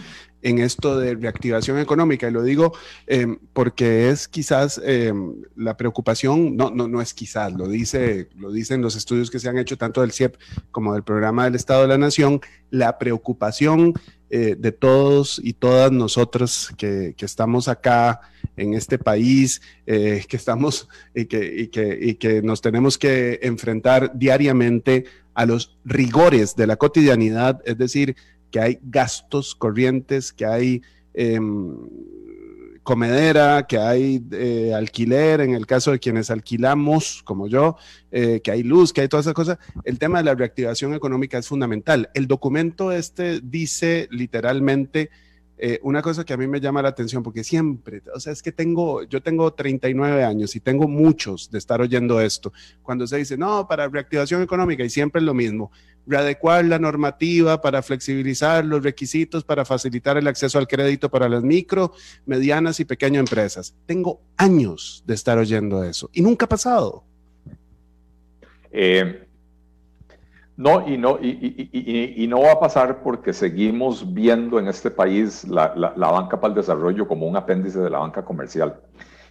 en 0.42 0.58
esto 0.58 0.98
de 0.98 1.14
reactivación 1.14 1.78
económica. 1.78 2.28
Y 2.28 2.32
lo 2.32 2.42
digo 2.42 2.72
em, 3.06 3.38
porque 3.52 4.10
es 4.10 4.28
quizás 4.28 4.80
em, 4.84 5.34
la 5.56 5.76
preocupación, 5.76 6.56
no, 6.56 6.70
no, 6.70 6.88
no 6.88 7.00
es 7.00 7.14
quizás, 7.14 7.52
lo, 7.52 7.68
dice, 7.68 8.28
lo 8.36 8.50
dicen 8.50 8.82
los 8.82 8.96
estudios 8.96 9.30
que 9.30 9.38
se 9.38 9.48
han 9.48 9.58
hecho 9.58 9.78
tanto 9.78 10.02
del 10.02 10.12
CIEP 10.12 10.36
como 10.70 10.92
del 10.94 11.02
programa 11.02 11.44
del 11.44 11.54
Estado 11.54 11.82
de 11.82 11.88
la 11.88 11.98
Nación, 11.98 12.40
la 12.70 12.98
preocupación 12.98 13.94
eh, 14.30 14.56
de 14.58 14.72
todos 14.72 15.40
y 15.42 15.54
todas 15.54 15.90
nosotros 15.90 16.72
que, 16.78 17.14
que, 17.16 17.24
estamos 17.24 17.66
acá 17.66 18.20
en 18.56 18.74
este 18.74 18.96
país, 18.98 19.60
eh, 19.86 20.24
que 20.28 20.36
estamos 20.36 20.88
y 21.14 21.24
que, 21.24 21.68
que, 21.70 21.98
y 22.00 22.14
que 22.14 22.40
nos 22.40 22.60
tenemos 22.60 22.96
que 22.96 23.40
enfrentar 23.42 24.12
diariamente 24.14 25.04
a 25.34 25.46
los 25.46 25.76
rigores 25.84 26.54
de 26.54 26.66
la 26.66 26.76
cotidianidad, 26.76 27.60
es 27.64 27.78
decir, 27.78 28.14
que 28.50 28.60
hay 28.60 28.78
gastos 28.82 29.54
corrientes, 29.54 30.32
que 30.32 30.46
hay 30.46 30.82
em, 31.14 31.76
comedera, 32.82 33.66
que 33.66 33.78
hay 33.78 34.24
eh, 34.32 34.72
alquiler, 34.74 35.40
en 35.40 35.54
el 35.54 35.66
caso 35.66 35.92
de 35.92 35.98
quienes 35.98 36.30
alquilamos, 36.30 37.22
como 37.24 37.46
yo, 37.46 37.76
eh, 38.10 38.40
que 38.42 38.50
hay 38.50 38.62
luz, 38.62 38.92
que 38.92 39.02
hay 39.02 39.08
todas 39.08 39.26
esas 39.26 39.34
cosas. 39.34 39.58
El 39.84 39.98
tema 39.98 40.18
de 40.18 40.24
la 40.24 40.34
reactivación 40.34 40.94
económica 40.94 41.38
es 41.38 41.46
fundamental. 41.46 42.10
El 42.14 42.26
documento 42.26 42.90
este 42.90 43.40
dice 43.42 44.08
literalmente 44.10 45.10
eh, 45.62 45.78
una 45.82 46.00
cosa 46.00 46.24
que 46.24 46.32
a 46.32 46.38
mí 46.38 46.46
me 46.46 46.58
llama 46.58 46.80
la 46.80 46.88
atención, 46.88 47.22
porque 47.22 47.44
siempre, 47.44 48.02
o 48.14 48.18
sea, 48.18 48.32
es 48.32 48.42
que 48.42 48.50
tengo, 48.50 49.02
yo 49.02 49.22
tengo 49.22 49.52
39 49.52 50.24
años 50.24 50.56
y 50.56 50.60
tengo 50.60 50.88
muchos 50.88 51.50
de 51.50 51.58
estar 51.58 51.82
oyendo 51.82 52.18
esto, 52.18 52.50
cuando 52.82 53.06
se 53.06 53.18
dice, 53.18 53.36
no, 53.36 53.68
para 53.68 53.86
reactivación 53.86 54.40
económica, 54.40 54.82
y 54.84 54.88
siempre 54.88 55.20
es 55.20 55.26
lo 55.26 55.34
mismo, 55.34 55.70
readecuar 56.06 56.64
la 56.64 56.78
normativa 56.78 57.60
para 57.60 57.82
flexibilizar 57.82 58.64
los 58.64 58.82
requisitos 58.82 59.44
para 59.44 59.66
facilitar 59.66 60.16
el 60.16 60.26
acceso 60.28 60.58
al 60.58 60.66
crédito 60.66 61.10
para 61.10 61.28
las 61.28 61.42
micro, 61.42 61.92
medianas 62.24 62.80
y 62.80 62.86
pequeñas 62.86 63.20
empresas. 63.20 63.74
Tengo 63.84 64.22
años 64.38 65.04
de 65.06 65.14
estar 65.14 65.36
oyendo 65.36 65.84
eso 65.84 66.08
y 66.14 66.22
nunca 66.22 66.46
ha 66.46 66.48
pasado. 66.48 67.04
Eh, 68.72 69.26
no, 70.60 70.86
y 70.86 70.98
no, 70.98 71.18
y, 71.22 72.26
no 72.28 72.42
va 72.42 72.52
a 72.52 72.60
pasar 72.60 73.02
porque 73.02 73.32
seguimos 73.32 74.12
viendo 74.12 74.58
en 74.58 74.68
este 74.68 74.90
país 74.90 75.48
la, 75.48 75.68
banca 75.96 76.38
para 76.38 76.52
el 76.52 76.54
desarrollo 76.54 77.08
como 77.08 77.26
un 77.26 77.34
apéndice 77.34 77.80
de 77.80 77.88
la 77.88 78.00
banca 78.00 78.22
comercial. 78.26 78.78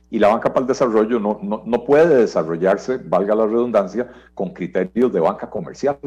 Y 0.09 0.17
la 0.17 0.29
banca 0.29 0.51
para 0.51 0.61
el 0.61 0.67
desarrollo 0.67 1.19
no, 1.19 1.39
no, 1.43 1.83
puede 1.83 2.15
desarrollarse, 2.15 2.97
valga 2.97 3.35
la 3.35 3.45
redundancia, 3.45 4.11
con 4.33 4.55
criterios 4.55 5.13
de 5.13 5.19
banca 5.19 5.47
comercial. 5.51 5.99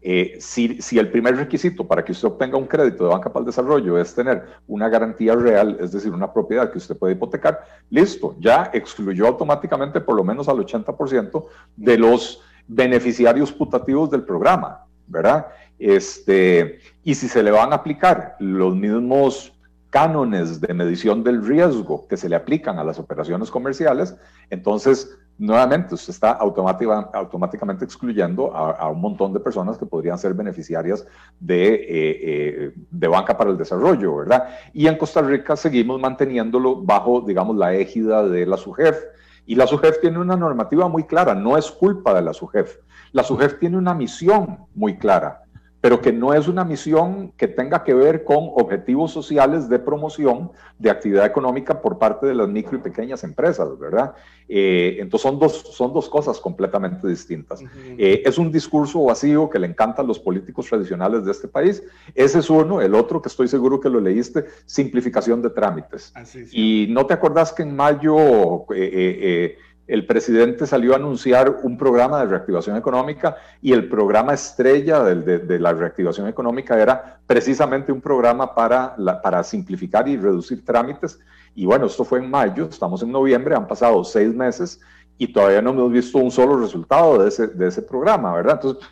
Eh, 0.00 0.38
si, 0.40 0.80
si, 0.80 0.98
el 0.98 1.10
primer 1.10 1.36
requisito 1.36 1.86
para 1.86 2.02
que 2.02 2.12
usted 2.12 2.28
obtenga 2.28 2.56
un 2.56 2.66
crédito 2.66 3.04
de 3.04 3.10
banca 3.10 3.30
para 3.30 3.40
el 3.42 3.46
desarrollo 3.46 3.98
es 3.98 4.14
tener 4.14 4.44
una 4.66 4.88
garantía 4.88 5.34
real, 5.34 5.76
es 5.78 5.92
decir, 5.92 6.10
una 6.10 6.32
propiedad 6.32 6.72
que 6.72 6.78
usted 6.78 6.96
puede 6.96 7.12
hipotecar, 7.12 7.66
listo, 7.90 8.34
ya 8.40 8.70
excluyó 8.72 9.26
automáticamente 9.26 10.00
por 10.00 10.16
lo 10.16 10.24
menos 10.24 10.48
al 10.48 10.56
80% 10.56 11.44
de 11.76 11.98
los 11.98 12.40
beneficiarios 12.66 13.52
putativos 13.52 14.10
del 14.10 14.24
programa, 14.24 14.86
¿verdad? 15.06 15.46
Este, 15.78 16.78
y 17.02 17.14
si 17.14 17.28
se 17.28 17.42
le 17.42 17.50
van 17.50 17.72
a 17.72 17.76
aplicar 17.76 18.36
los 18.38 18.74
mismos 18.74 19.52
cánones 19.90 20.60
de 20.60 20.74
medición 20.74 21.22
del 21.22 21.46
riesgo 21.46 22.08
que 22.08 22.16
se 22.16 22.28
le 22.28 22.34
aplican 22.34 22.78
a 22.78 22.84
las 22.84 22.98
operaciones 22.98 23.50
comerciales, 23.50 24.16
entonces 24.50 25.16
nuevamente 25.38 25.94
usted 25.94 26.10
está 26.12 26.32
automáticamente 26.32 27.84
excluyendo 27.84 28.54
a, 28.54 28.88
un 28.88 29.00
montón 29.00 29.32
de 29.32 29.40
personas 29.40 29.78
que 29.78 29.86
podrían 29.86 30.18
ser 30.18 30.34
beneficiarias 30.34 31.06
de, 31.40 31.74
eh, 31.74 31.84
eh, 31.88 32.72
de, 32.90 33.08
banca 33.08 33.36
para 33.36 33.50
el 33.50 33.56
desarrollo, 33.56 34.16
¿verdad? 34.16 34.48
Y 34.72 34.86
en 34.86 34.96
Costa 34.96 35.22
Rica 35.22 35.56
seguimos 35.56 36.00
manteniéndolo 36.00 36.82
bajo, 36.82 37.20
digamos, 37.20 37.56
la 37.56 37.74
égida 37.74 38.26
de 38.28 38.46
la 38.46 38.56
SUGEF, 38.56 38.96
y 39.46 39.54
la 39.54 39.66
SUGEF 39.66 40.00
tiene 40.00 40.18
una 40.18 40.36
normativa 40.36 40.88
muy 40.88 41.04
clara, 41.04 41.34
no 41.34 41.56
es 41.56 41.70
culpa 41.70 42.14
de 42.14 42.22
la 42.22 42.32
SUGEF. 42.32 42.78
La 43.12 43.22
SUGEF 43.22 43.58
tiene 43.58 43.76
una 43.76 43.94
misión 43.94 44.66
muy 44.74 44.96
clara, 44.96 45.43
pero 45.84 46.00
que 46.00 46.14
no 46.14 46.32
es 46.32 46.48
una 46.48 46.64
misión 46.64 47.30
que 47.36 47.46
tenga 47.46 47.84
que 47.84 47.92
ver 47.92 48.24
con 48.24 48.48
objetivos 48.54 49.12
sociales 49.12 49.68
de 49.68 49.78
promoción 49.78 50.50
de 50.78 50.88
actividad 50.88 51.26
económica 51.26 51.82
por 51.82 51.98
parte 51.98 52.26
de 52.26 52.34
las 52.34 52.48
micro 52.48 52.78
y 52.78 52.80
pequeñas 52.80 53.22
empresas, 53.22 53.78
¿verdad? 53.78 54.14
Eh, 54.48 54.96
entonces 54.98 55.28
son 55.28 55.38
dos, 55.38 55.52
son 55.52 55.92
dos 55.92 56.08
cosas 56.08 56.40
completamente 56.40 57.06
distintas. 57.06 57.60
Eh, 57.98 58.22
es 58.24 58.38
un 58.38 58.50
discurso 58.50 59.04
vacío 59.04 59.50
que 59.50 59.58
le 59.58 59.66
encantan 59.66 60.06
los 60.06 60.18
políticos 60.18 60.68
tradicionales 60.70 61.26
de 61.26 61.32
este 61.32 61.48
país. 61.48 61.82
Ese 62.14 62.38
es 62.38 62.48
uno. 62.48 62.80
El 62.80 62.94
otro, 62.94 63.20
que 63.20 63.28
estoy 63.28 63.48
seguro 63.48 63.78
que 63.78 63.90
lo 63.90 64.00
leíste, 64.00 64.46
simplificación 64.64 65.42
de 65.42 65.50
trámites. 65.50 66.14
Y 66.50 66.86
no 66.88 67.04
te 67.04 67.12
acordás 67.12 67.52
que 67.52 67.62
en 67.62 67.76
mayo... 67.76 68.64
Eh, 68.74 69.58
el 69.86 70.06
presidente 70.06 70.66
salió 70.66 70.94
a 70.94 70.96
anunciar 70.96 71.60
un 71.62 71.76
programa 71.76 72.20
de 72.20 72.26
reactivación 72.26 72.76
económica 72.76 73.36
y 73.60 73.72
el 73.72 73.88
programa 73.88 74.32
estrella 74.32 75.02
de, 75.02 75.58
la 75.58 75.72
reactivación 75.74 76.26
económica 76.26 76.80
era 76.80 77.20
precisamente 77.26 77.92
un 77.92 78.00
programa 78.00 78.54
para, 78.54 78.96
para 79.22 79.44
simplificar 79.44 80.08
y 80.08 80.16
reducir 80.16 80.64
trámites. 80.64 81.18
Y 81.54 81.66
bueno, 81.66 81.86
esto 81.86 82.04
fue 82.04 82.18
en 82.18 82.30
mayo, 82.30 82.66
estamos 82.70 83.02
en 83.02 83.12
noviembre, 83.12 83.54
han 83.54 83.66
pasado 83.66 84.02
seis 84.04 84.34
meses 84.34 84.80
y 85.18 85.32
todavía 85.32 85.60
no 85.60 85.70
hemos 85.70 85.92
visto 85.92 86.18
un 86.18 86.30
solo 86.30 86.56
resultado 86.56 87.22
de 87.22 87.28
ese, 87.28 87.48
de 87.48 87.68
ese 87.68 87.82
programa, 87.82 88.34
¿verdad? 88.34 88.54
Entonces, 88.54 88.88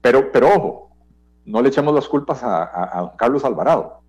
pero, 0.00 0.30
pero 0.30 0.48
ojo, 0.48 0.90
no 1.44 1.60
le 1.60 1.68
echemos 1.68 1.92
las 1.94 2.06
culpas 2.06 2.42
a, 2.44 2.62
a 2.62 3.16
Carlos 3.16 3.44
Alvarado. 3.44 4.00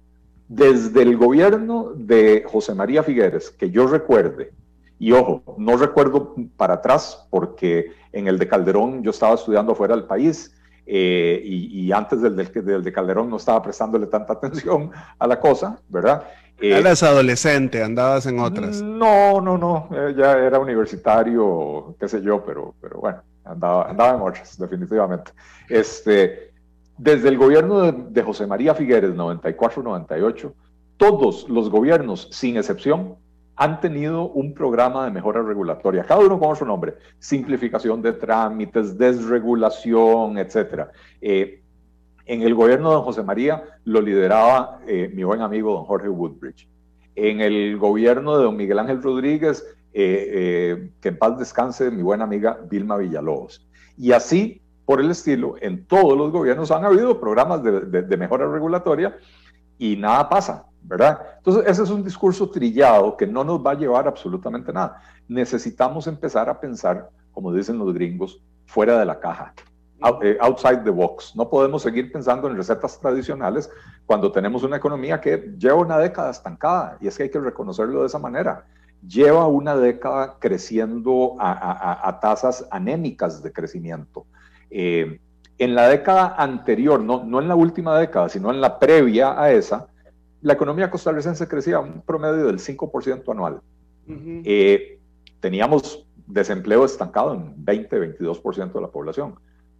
Desde 0.48 1.02
el 1.02 1.18
gobierno 1.18 1.92
de 1.96 2.46
José 2.48 2.74
María 2.74 3.04
Figueres, 3.04 3.50
que 3.50 3.70
yo 3.70 3.88
recuerde, 3.88 4.54
y 5.00 5.12
ojo, 5.12 5.56
no 5.58 5.78
recuerdo 5.78 6.36
para 6.56 6.76
atrás 6.76 7.28
porque 7.30 7.92
en 8.12 8.28
el 8.28 8.40
de 8.40 8.48
Calderón 8.48 9.04
yo 9.04 9.12
estaba 9.12 9.36
estudiando 9.36 9.76
fuera 9.76 9.96
del 9.96 10.06
país 10.06 10.54
eh, 10.90 11.42
y, 11.44 11.92
antes 11.92 12.22
del, 12.22 12.36
del, 12.36 12.84
de 12.84 12.94
Calderón 12.94 13.30
no 13.30 13.38
estaba 13.38 13.62
prestándole 13.62 14.08
tanta 14.08 14.34
atención 14.34 14.92
a 15.20 15.28
la 15.28 15.40
cosa, 15.40 15.80
¿verdad? 15.90 16.26
Eh, 16.60 16.80
Eras 16.80 17.04
adolescente, 17.04 17.84
andabas 17.84 18.26
en 18.26 18.40
otras. 18.40 18.82
No, 18.82 19.42
no, 19.42 19.58
no, 19.58 19.90
eh, 19.92 20.16
ya 20.18 20.38
era 20.38 20.60
universitario, 20.60 21.96
qué 22.00 22.08
sé 22.08 22.22
yo, 22.22 22.44
pero, 22.44 22.74
pero 22.82 23.00
bueno, 23.00 23.22
andaba, 23.44 23.90
andaba 23.90 24.16
en 24.16 24.22
otras, 24.22 24.58
definitivamente. 24.58 25.32
Este, 25.70 26.52
desde 26.98 27.30
el 27.30 27.38
gobierno 27.38 27.82
de, 27.82 27.92
de 27.92 28.24
José 28.24 28.48
María 28.48 28.74
Figueres, 28.74 29.14
94-98, 29.14 30.54
todos 30.96 31.48
los 31.50 31.70
gobiernos, 31.70 32.30
sin 32.32 32.58
excepción, 32.58 33.18
han 33.58 33.82
tenido 33.82 34.30
un 34.30 34.54
programa 34.54 35.06
de 35.06 35.12
mejora 35.12 35.42
regulatoria, 35.42 36.04
cada 36.04 36.22
uno 36.22 36.40
con 36.40 36.56
su 36.56 36.64
nombre, 36.64 36.96
simplificación 37.18 38.02
de 38.04 38.14
trámites, 38.14 38.98
desregulación, 38.98 40.38
etc. 40.38 40.90
Eh, 41.20 41.64
En 42.28 42.44
el 42.44 42.54
gobierno 42.54 42.92
de 42.92 42.98
José 42.98 43.24
María 43.24 43.64
lo 43.86 44.00
lideraba 44.00 44.80
eh, 44.88 45.10
mi 45.14 45.24
buen 45.24 45.42
amigo 45.42 45.74
don 45.74 45.86
Jorge 45.86 46.08
Woodbridge. 46.08 46.68
En 47.16 47.42
el 47.42 47.78
gobierno 47.78 48.38
de 48.38 48.44
don 48.44 48.56
Miguel 48.56 48.78
Ángel 48.78 49.02
Rodríguez, 49.02 49.66
eh, 49.92 50.92
que 51.02 51.10
en 51.10 51.18
paz 51.18 51.40
descanse 51.40 51.90
mi 51.90 52.04
buena 52.04 52.26
amiga 52.26 52.60
Vilma 52.70 52.98
Villalobos. 52.98 53.68
Y 53.98 54.12
así, 54.12 54.62
por 54.86 55.02
el 55.02 55.10
estilo, 55.10 55.56
en 55.62 55.88
todos 55.88 56.16
los 56.16 56.32
gobiernos 56.32 56.70
han 56.70 56.86
habido 56.86 57.20
programas 57.20 57.64
de, 57.64 58.04
de 58.04 58.18
mejora 58.18 58.48
regulatoria 58.48 59.18
y 59.78 59.96
nada 59.96 60.28
pasa, 60.28 60.66
¿verdad? 60.82 61.20
Entonces, 61.38 61.64
ese 61.68 61.84
es 61.84 61.90
un 61.90 62.04
discurso 62.04 62.50
trillado 62.50 63.16
que 63.16 63.28
no 63.28 63.44
nos 63.44 63.66
va 63.66 63.72
a 63.72 63.78
llevar 63.78 64.08
absolutamente 64.08 64.74
nada. 64.74 65.02
Necesitamos 65.28 66.08
empezar 66.08 66.50
a 66.50 66.60
pensar, 66.60 67.10
como 67.32 67.54
dicen 67.54 67.78
los 67.78 67.94
gringos, 67.94 68.42
fuera 68.66 68.98
de 69.00 69.06
la 69.06 69.20
caja. 69.20 69.54
Eh, 70.22 70.38
outside 70.42 70.84
the 70.84 70.92
box. 70.92 71.36
No 71.36 71.50
podemos 71.50 71.82
seguir 71.82 72.12
pensando 72.12 72.48
en 72.48 72.56
recetas 72.56 73.00
tradicionales 73.00 73.70
cuando 74.06 74.32
tenemos 74.32 74.64
una 74.64 74.78
economía 74.78 75.20
que 75.20 75.56
lleva 75.58 75.76
una 75.76 75.98
década 75.98 76.30
estancada 76.30 76.98
y 77.02 77.08
es 77.08 77.18
que 77.18 77.24
hay 77.24 77.32
que 77.32 77.40
reconocerlo 77.40 78.02
de 78.02 78.08
esa 78.08 78.20
manera. 78.20 78.66
Lleva 79.08 79.48
una 79.48 79.76
década 79.76 80.38
creciendo 80.40 81.36
a, 81.40 82.20
tasas 82.22 82.68
anémicas 82.70 83.42
de 83.42 83.52
crecimiento. 83.52 84.26
Eh, 84.70 85.20
en 85.58 85.76
la 85.76 85.88
década 85.90 86.36
anterior, 86.38 87.02
no, 87.02 87.24
no 87.24 87.42
en 87.42 87.48
la 87.48 87.56
última 87.56 87.98
década, 87.98 88.30
sino 88.30 88.52
en 88.52 88.62
la 88.62 88.80
previa 88.80 89.42
a 89.42 89.52
esa, 89.52 89.88
la 90.42 90.54
economía 90.54 90.90
costarricense 90.90 91.48
crecía 91.48 91.80
un 91.80 92.02
promedio 92.02 92.46
del 92.46 92.60
5% 92.60 93.32
anual. 93.32 93.62
Eh, 94.10 95.00
teníamos 95.40 96.06
desempleo 96.28 96.86
estancado 96.86 97.34
en 97.34 97.66
20-22% 97.66 98.72
de 98.72 98.82
la 98.82 98.88
población 98.88 99.36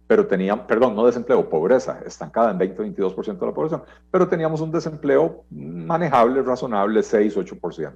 pero 0.08 0.26
teníamos, 0.26 0.64
perdón, 0.64 0.96
no 0.96 1.04
desempleo, 1.04 1.48
pobreza, 1.48 2.00
estancada 2.04 2.50
en 2.50 2.58
20-22% 2.58 3.38
de 3.38 3.46
la 3.46 3.52
población, 3.52 3.82
pero 4.10 4.26
teníamos 4.26 4.62
un 4.62 4.72
desempleo 4.72 5.44
manejable, 5.50 6.42
razonable, 6.42 7.00
6-8%. 7.00 7.92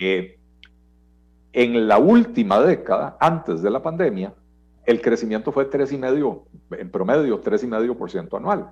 Eh, 0.00 0.38
en 1.54 1.88
la 1.88 1.98
última 1.98 2.60
década, 2.60 3.16
antes 3.18 3.62
de 3.62 3.70
la 3.70 3.82
pandemia, 3.82 4.34
el 4.84 5.00
crecimiento 5.00 5.52
fue 5.52 5.70
3,5, 5.70 6.42
en 6.78 6.90
promedio 6.90 7.40
3,5% 7.40 8.36
anual. 8.36 8.70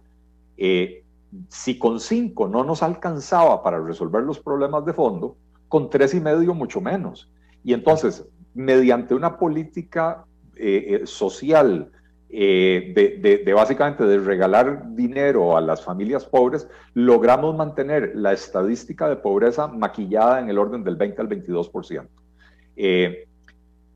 Eh, 0.56 1.04
si 1.48 1.78
con 1.78 2.00
5 2.00 2.48
no 2.48 2.64
nos 2.64 2.82
alcanzaba 2.82 3.62
para 3.62 3.80
resolver 3.80 4.22
los 4.22 4.40
problemas 4.40 4.84
de 4.84 4.92
fondo, 4.92 5.36
con 5.68 5.88
3,5 5.88 6.54
mucho 6.54 6.80
menos. 6.80 7.30
Y 7.62 7.72
entonces, 7.72 8.26
mediante 8.54 9.14
una 9.14 9.38
política 9.38 10.24
eh, 10.56 11.02
social, 11.04 11.90
eh, 12.32 12.92
de, 13.44 13.52
básicamente 13.52 14.04
de 14.04 14.18
regalar 14.18 14.94
dinero 14.94 15.56
a 15.56 15.60
las 15.60 15.84
familias 15.84 16.24
pobres, 16.24 16.68
logramos 16.94 17.56
mantener 17.56 18.12
la 18.14 18.32
estadística 18.32 19.08
de 19.08 19.16
pobreza 19.16 19.66
maquillada 19.66 20.38
en 20.38 20.48
el 20.48 20.58
orden 20.58 20.84
del 20.84 20.94
20 20.94 21.22
al 21.22 21.28
22%. 21.28 22.06
Eh, 22.76 23.26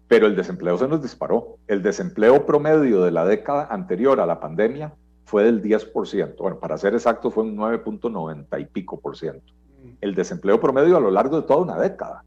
pero 0.08 0.26
el 0.26 0.36
desempleo 0.36 0.76
se 0.78 0.88
nos 0.88 1.02
disparó. 1.02 1.56
El 1.66 1.82
desempleo 1.82 2.46
promedio 2.46 3.02
de 3.02 3.10
la 3.10 3.24
década 3.24 3.66
anterior 3.70 4.20
a 4.20 4.26
la 4.26 4.40
pandemia 4.40 4.92
fue 5.24 5.44
del 5.44 5.62
10%. 5.62 6.36
Bueno, 6.36 6.58
para 6.58 6.78
ser 6.78 6.94
exacto, 6.94 7.30
fue 7.30 7.44
un 7.44 7.56
9.90 7.56 8.60
y 8.60 8.64
pico 8.66 9.00
por 9.00 9.16
ciento. 9.16 9.52
El 10.00 10.14
desempleo 10.14 10.60
promedio 10.60 10.96
a 10.96 11.00
lo 11.00 11.10
largo 11.10 11.40
de 11.40 11.46
toda 11.46 11.60
una 11.60 11.78
década. 11.78 12.24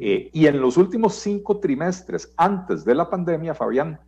Eh, 0.00 0.30
y 0.32 0.46
en 0.46 0.60
los 0.60 0.78
últimos 0.78 1.14
cinco 1.16 1.58
trimestres 1.58 2.32
antes 2.38 2.86
de 2.86 2.94
la 2.94 3.10
pandemia, 3.10 3.54
Fabián, 3.54 4.00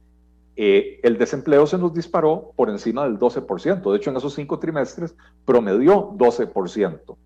eh, 0.57 1.01
el 1.03 1.19
desempleo 1.19 1.67
se 1.67 1.77
nos 1.77 1.93
disparó 1.93 2.53
por 2.57 2.71
encima 2.71 3.05
del 3.05 3.19
12%. 3.19 3.91
De 3.91 3.97
hecho, 3.99 4.11
en 4.11 4.17
esos 4.17 4.35
cinco 4.35 4.59
trimestres 4.59 5.15
promedió 5.45 6.13
12%. 6.17 7.17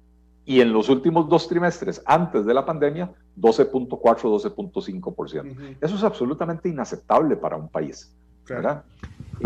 Y 0.50 0.60
en 0.60 0.72
los 0.72 0.88
últimos 0.88 1.28
dos 1.28 1.46
trimestres, 1.46 2.02
antes 2.04 2.44
de 2.44 2.52
la 2.52 2.66
pandemia, 2.66 3.08
12.4, 3.38 3.98
12.5%. 3.98 5.76
Eso 5.80 5.94
es 5.94 6.02
absolutamente 6.02 6.68
inaceptable 6.68 7.36
para 7.36 7.56
un 7.56 7.68
país. 7.68 8.12
¿verdad? 8.48 8.82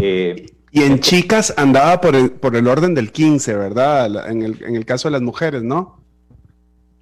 Eh, 0.00 0.46
y 0.70 0.82
en 0.82 1.00
chicas 1.00 1.52
andaba 1.56 2.00
por 2.00 2.16
el, 2.16 2.30
por 2.30 2.56
el 2.56 2.66
orden 2.66 2.94
del 2.94 3.12
15, 3.12 3.54
¿verdad? 3.54 4.30
En 4.30 4.42
el, 4.42 4.62
en 4.64 4.76
el 4.76 4.86
caso 4.86 5.08
de 5.08 5.12
las 5.12 5.20
mujeres, 5.20 5.62
¿no? 5.62 6.00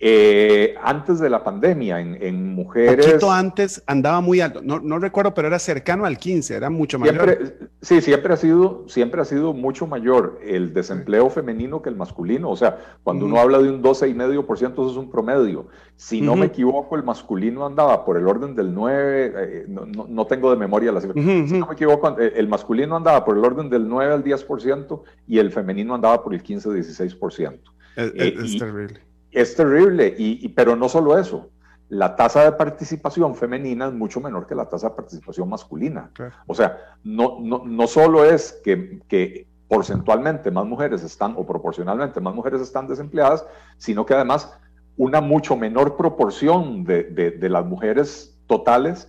Eh, 0.05 0.75
antes 0.83 1.21
de 1.21 1.31
la 1.31 1.45
pandemia, 1.45 2.01
en, 2.01 2.21
en, 2.21 2.53
mujeres... 2.57 3.07
Poquito 3.07 3.31
antes 3.31 3.85
andaba 3.87 4.21
muy 4.21 4.41
alto, 4.41 4.61
no, 4.61 4.81
no, 4.81 4.99
recuerdo, 4.99 5.33
pero 5.33 5.47
era 5.47 5.61
cercano 5.61 6.07
al 6.07 6.19
15, 6.19 6.57
era 6.57 6.71
mucho 6.71 6.99
mayor. 6.99 7.55
sí, 7.83 8.01
siempre 8.01 8.35
ha, 8.35 8.37
sido, 8.37 8.83
siempre 8.89 9.21
ha 9.21 9.25
sido 9.25 9.55
mucho 9.55 9.87
mayor 9.87 10.41
el 10.45 10.75
desempleo 10.75 11.31
femenino 11.31 11.83
que 11.83 11.89
el 11.89 11.95
masculino. 11.95 12.51
O 12.51 12.57
sea, 12.57 12.97
cuando 13.05 13.27
uno 13.27 13.39
habla 13.39 13.61
de 13.61 13.71
un 13.71 13.81
12,5%, 13.81 14.73
eso 14.73 14.91
es 14.91 14.97
un 14.97 15.09
promedio. 15.09 15.69
Si 15.95 16.21
no 16.21 16.35
me 16.35 16.47
equivoco, 16.47 16.97
el 16.97 17.05
masculino 17.05 17.65
andaba 17.65 18.05
por 18.05 18.17
el 18.17 18.27
orden 18.27 18.57
del 18.57 18.75
9, 18.75 19.33
eh, 19.37 19.65
no, 19.69 19.87
no, 19.87 20.27
tengo 20.27 20.51
de 20.51 20.57
memoria 20.57 20.91
la 20.91 21.01
cifra. 21.01 21.15
Si 21.15 21.61
no 21.61 21.69
me 21.69 21.75
equivoco, 21.75 22.19
eh, 22.19 22.33
el 22.35 22.49
masculino 22.49 22.97
andaba 22.97 23.25
por 23.25 23.39
el 23.39 23.45
orden 23.45 23.71
del 23.71 23.89
9 23.89 24.15
al 24.15 24.25
10% 24.25 25.01
y 25.29 25.39
el 25.39 25.53
femenino 25.53 25.95
andaba 25.95 26.25
por 26.25 26.35
el 26.35 26.43
15-16%. 26.43 27.61
Es, 27.95 28.13
es 28.17 28.59
terrible 28.59 29.12
es 29.33 29.57
terrible, 29.57 30.15
y, 30.17 30.49
pero 30.51 30.77
no 30.77 30.89
solo 30.89 31.19
eso, 31.19 31.49
la 31.89 32.17
tasa 32.17 32.45
de 32.45 32.53
participación 32.53 33.35
femenina 33.35 33.87
es 33.87 33.93
mucho 33.93 34.21
menor 34.21 34.47
que 34.47 34.55
la 34.55 34.69
tasa 34.69 34.91
de 34.91 34.95
participación 34.95 35.49
masculina. 35.49 36.11
O 36.47 36.55
sea, 36.55 36.79
no, 37.03 37.39
no, 37.41 37.63
no 37.65 37.87
solo 37.87 38.25
es 38.25 38.61
que, 38.65 39.01
que, 39.09 39.47
porcentualmente 39.69 40.51
más 40.51 40.67
mujeres 40.67 41.03
están, 41.03 41.33
o 41.35 41.47
proporcionalmente 41.47 42.21
más 42.21 42.35
mujeres 42.35 42.61
están 42.61 42.87
desempleadas, 42.87 43.47
sino 43.79 44.05
que 44.05 44.13
además 44.13 44.55
una 44.99 45.23
mucho 45.23 45.57
menor 45.57 45.97
proporción 45.97 46.85
de, 46.85 47.05
de, 47.05 47.49
las 47.49 47.65
mujeres 47.65 48.39
totales 48.47 49.09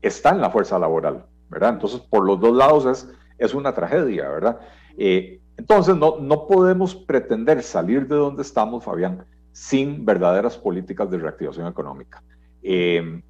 está 0.00 0.30
en 0.30 0.40
la 0.40 0.50
fuerza 0.50 0.78
laboral, 0.78 1.24
¿verdad? 1.48 1.70
Entonces, 1.70 1.98
por 1.98 2.24
los 2.24 2.38
dos 2.38 2.56
lados 2.56 2.86
es, 2.86 3.12
es 3.38 3.54
una 3.54 3.74
tragedia, 3.74 4.28
¿verdad? 4.28 4.60
Eh, 4.96 5.40
entonces, 5.56 5.96
no, 5.96 6.18
no 6.20 6.46
podemos 6.46 6.94
pretender 6.94 7.60
salir 7.64 8.06
de 8.06 8.14
donde 8.14 8.42
estamos, 8.42 8.84
Fabián, 8.84 9.24
sin 9.58 10.04
verdaderas 10.04 10.56
políticas 10.56 11.10
de 11.10 11.18
reactivación 11.18 11.66
económica. 11.66 12.22
Eh, 12.62 13.20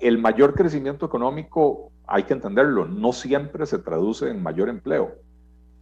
el 0.00 0.18
mayor 0.18 0.54
crecimiento 0.54 1.06
económico, 1.06 1.90
hay 2.06 2.24
que 2.24 2.34
entenderlo, 2.34 2.84
no 2.84 3.12
siempre 3.14 3.64
se 3.64 3.78
traduce 3.78 4.28
en 4.28 4.42
mayor 4.42 4.68
empleo, 4.68 5.14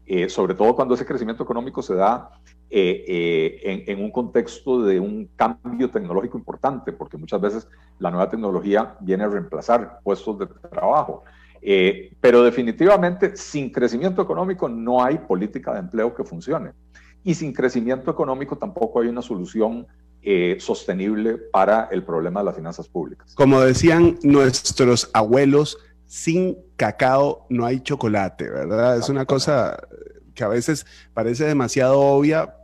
eh, 0.06 0.28
sobre 0.28 0.54
todo 0.54 0.76
cuando 0.76 0.94
ese 0.94 1.04
crecimiento 1.04 1.42
económico 1.42 1.82
se 1.82 1.96
da 1.96 2.30
eh, 2.70 3.60
en, 3.64 3.98
en, 3.98 4.04
un 4.04 4.12
contexto 4.12 4.82
de 4.82 5.00
un 5.00 5.28
cambio 5.34 5.90
tecnológico 5.90 6.38
importante, 6.38 6.92
porque 6.92 7.16
muchas 7.16 7.40
veces 7.40 7.68
la 7.98 8.12
nueva 8.12 8.30
tecnología 8.30 8.96
viene 9.00 9.24
a 9.24 9.28
reemplazar 9.28 9.98
puestos 10.04 10.38
de 10.38 10.46
trabajo. 10.46 11.24
pero 12.20 12.44
definitivamente, 12.44 13.36
sin 13.36 13.72
crecimiento 13.72 14.22
económico 14.22 14.68
no 14.68 15.02
hay 15.02 15.18
política 15.18 15.72
de 15.72 15.80
empleo 15.80 16.14
que 16.14 16.22
funcione 16.22 16.70
y 17.28 17.34
sin 17.34 17.52
crecimiento 17.52 18.10
económico 18.10 18.56
tampoco 18.56 19.02
hay 19.02 19.08
una 19.08 19.20
solución 19.20 19.86
eh, 20.22 20.56
sostenible 20.60 21.36
para 21.36 21.86
el 21.92 22.02
problema 22.02 22.40
de 22.40 22.46
las 22.46 22.56
finanzas 22.56 22.88
públicas. 22.88 23.34
Como 23.34 23.60
decían 23.60 24.18
nuestros 24.22 25.10
abuelos, 25.12 25.76
sin 26.06 26.56
cacao 26.76 27.44
no 27.50 27.66
hay 27.66 27.80
chocolate, 27.80 28.48
¿verdad? 28.48 28.96
Es 28.96 29.10
una 29.10 29.26
cosa 29.26 29.78
que 30.34 30.42
a 30.42 30.48
veces 30.48 30.86
parece 31.12 31.44
demasiado 31.44 32.00
obvia, 32.00 32.56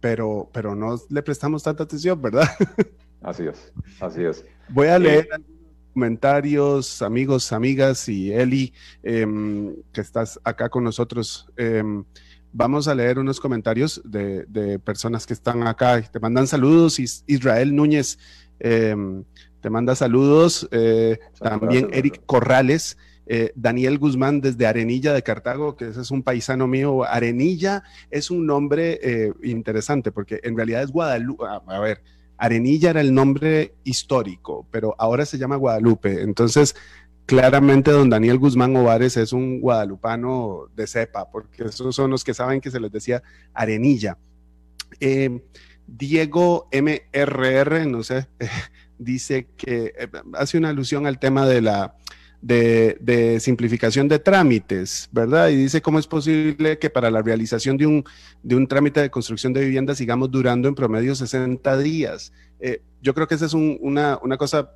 pero, 0.00 0.48
pero 0.50 0.74
no 0.74 0.98
le 1.10 1.22
prestamos 1.22 1.62
tanta 1.62 1.82
atención, 1.82 2.22
¿verdad? 2.22 2.48
Así 3.20 3.46
es, 3.46 3.70
así 4.00 4.22
es. 4.22 4.46
Voy 4.68 4.86
a 4.86 4.98
leer 4.98 5.28
algunos 5.32 5.60
comentarios, 5.92 7.02
amigos, 7.02 7.52
amigas 7.52 8.08
y 8.08 8.32
Eli, 8.32 8.72
em, 9.02 9.74
que 9.92 10.00
estás 10.00 10.40
acá 10.42 10.70
con 10.70 10.84
nosotros. 10.84 11.48
Vamos 12.58 12.88
a 12.88 12.94
leer 12.94 13.18
unos 13.18 13.38
comentarios 13.38 14.00
de, 14.02 14.80
personas 14.82 15.26
que 15.26 15.34
están 15.34 15.66
acá. 15.66 16.00
Te 16.00 16.18
mandan 16.18 16.46
saludos. 16.46 16.98
Israel 17.26 17.76
Núñez 17.76 18.18
em, 18.58 19.24
te 19.60 19.68
manda 19.68 19.94
saludos. 19.94 20.66
Eh, 20.70 21.18
también 21.38 21.90
Eric 21.92 22.22
Corrales. 22.24 22.96
Eh, 23.26 23.52
Daniel 23.56 23.98
Guzmán 23.98 24.40
desde 24.40 24.66
Arenilla 24.66 25.12
de 25.12 25.22
Cartago, 25.22 25.76
que 25.76 25.88
ese 25.88 26.00
es 26.00 26.10
un 26.10 26.22
paisano 26.22 26.66
mío. 26.66 27.04
Arenilla 27.04 27.82
es 28.10 28.30
un 28.30 28.46
nombre 28.46 29.00
eh, 29.02 29.34
interesante 29.42 30.10
porque 30.10 30.40
en 30.42 30.56
realidad 30.56 30.82
es 30.82 30.90
Guadalupe. 30.90 31.44
a 31.46 31.80
ver, 31.80 32.02
Arenilla 32.38 32.88
era 32.88 33.02
el 33.02 33.12
nombre 33.12 33.74
histórico, 33.84 34.66
pero 34.70 34.94
ahora 34.98 35.26
se 35.26 35.36
llama 35.36 35.56
Guadalupe. 35.56 36.22
Entonces, 36.22 36.74
claramente 37.26 37.90
don 37.90 38.08
Daniel 38.08 38.38
Guzmán 38.38 38.74
Ovares 38.76 39.16
es 39.16 39.32
un 39.32 39.60
guadalupano 39.60 40.68
de 40.74 40.86
cepa, 40.86 41.30
porque 41.30 41.64
esos 41.64 41.94
son 41.94 42.10
los 42.10 42.24
que 42.24 42.34
saben 42.34 42.60
que 42.60 42.70
se 42.70 42.80
les 42.80 42.90
decía 42.90 43.22
arenilla. 43.52 44.16
Eh, 45.00 45.42
Diego 45.86 46.68
MRR, 46.72 47.86
no 47.86 48.02
sé, 48.02 48.28
dice 48.98 49.48
que 49.56 49.92
eh, 49.98 50.08
hace 50.34 50.58
una 50.58 50.70
alusión 50.70 51.06
al 51.06 51.18
tema 51.18 51.46
de 51.46 51.60
la, 51.60 51.96
de, 52.40 53.38
simplificación 53.40 54.08
de 54.08 54.18
trámites, 54.18 55.08
¿verdad? 55.12 55.48
Y 55.48 55.56
dice 55.56 55.82
cómo 55.82 55.98
es 55.98 56.06
posible 56.06 56.78
que 56.78 56.90
para 56.90 57.10
la 57.10 57.22
realización 57.22 57.76
de 57.76 57.86
un, 57.86 58.04
de 58.42 58.56
un 58.56 58.66
trámite 58.66 59.00
de 59.00 59.10
construcción 59.10 59.52
de 59.52 59.64
vivienda 59.64 59.94
sigamos 59.94 60.30
durando 60.30 60.68
en 60.68 60.74
promedio 60.74 61.14
60 61.14 61.78
días. 61.78 62.32
Eh, 62.60 62.82
yo 63.02 63.14
creo 63.14 63.26
que 63.26 63.34
esa 63.34 63.46
es 63.46 63.54
una, 63.54 64.18
cosa 64.38 64.72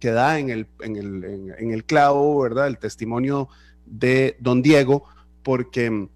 que 0.00 0.10
da 0.10 0.38
en 0.38 0.50
el, 0.50 0.66
en, 0.80 1.72
el, 1.72 1.84
clavo, 1.84 2.40
¿verdad? 2.40 2.66
El 2.66 2.78
testimonio 2.78 3.48
de 3.86 4.36
don 4.40 4.62
Diego, 4.62 5.04
porque 5.42 5.90
mm, 5.90 6.08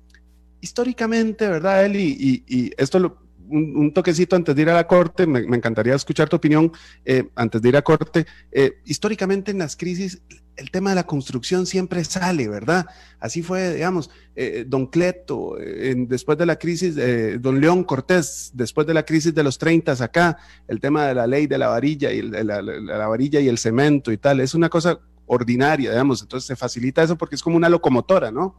históricamente, 0.61 1.47
¿verdad? 1.47 1.85
Él 1.85 1.97
y, 1.97 2.45
y, 2.49 2.73
esto 2.77 2.99
lo, 2.99 3.19
un, 3.49 3.93
toquecito 3.93 4.37
antes 4.37 4.57
de 4.57 4.63
ir 4.63 4.71
a 4.71 4.75
la 4.75 4.87
corte, 4.87 5.27
me, 5.27 5.41
encantaría 5.41 5.95
escuchar 5.95 6.29
tu 6.29 6.37
opinión 6.37 6.73
eh, 7.05 7.29
antes 7.35 7.61
de 7.61 7.69
ir 7.69 7.77
a 7.77 7.83
corte. 7.83 8.27
Eh, 8.51 8.79
históricamente 8.85 9.51
en 9.51 9.59
las 9.59 9.77
crisis 9.77 10.21
el 10.57 10.71
tema 10.71 10.91
de 10.91 10.97
la 10.97 11.05
construcción 11.05 11.67
siempre 11.67 12.05
sale, 12.05 12.49
¿verdad? 12.49 12.87
Así 13.21 13.43
fue, 13.43 13.75
digamos, 13.75 14.11
eh, 14.37 14.65
don 14.67 14.87
Cleto, 14.87 15.57
después 15.59 16.37
de 16.39 16.47
la 16.47 16.57
crisis, 16.57 16.97
don 17.41 17.61
León 17.61 17.85
Cortés, 17.85 18.51
después 18.55 18.87
de 18.87 18.95
la 18.95 19.05
crisis 19.05 19.35
de 19.35 19.43
los 19.43 19.59
30 19.59 19.93
acá, 19.93 20.39
el 20.69 20.81
tema 20.81 21.07
de 21.07 21.15
la 21.15 21.27
ley 21.27 21.47
de 21.47 21.59
la 21.59 21.69
varilla 21.69 22.11
y 22.11 22.23
la, 22.23 22.63
la, 22.63 23.07
varilla 23.07 23.41
y 23.41 23.49
el 23.49 23.59
cemento 23.59 24.13
y 24.13 24.17
tal, 24.17 24.41
es 24.41 24.55
una 24.55 24.69
cosa 24.69 24.99
ordinaria, 25.27 25.91
digamos, 25.91 26.23
entonces 26.23 26.47
se 26.47 26.57
facilita 26.57 27.03
eso 27.03 27.17
porque 27.17 27.35
es 27.35 27.43
como 27.43 27.57
una 27.57 27.69
locomotora, 27.69 28.31
¿no? 28.31 28.55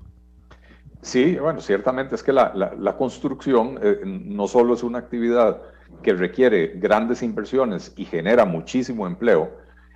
Sí, 1.02 1.36
bueno, 1.36 1.62
ciertamente 1.62 2.16
es 2.16 2.24
que 2.24 2.34
la, 2.34 2.96
construcción 2.98 3.80
eh, 3.82 4.00
no 4.04 4.48
solo 4.48 4.74
es 4.74 4.82
una 4.82 4.98
actividad 4.98 5.62
que 6.02 6.14
requiere 6.14 6.74
grandes 6.78 7.22
inversiones 7.22 7.94
y 7.96 8.06
genera 8.06 8.46
muchísimo 8.46 9.06
empleo, 9.06 9.52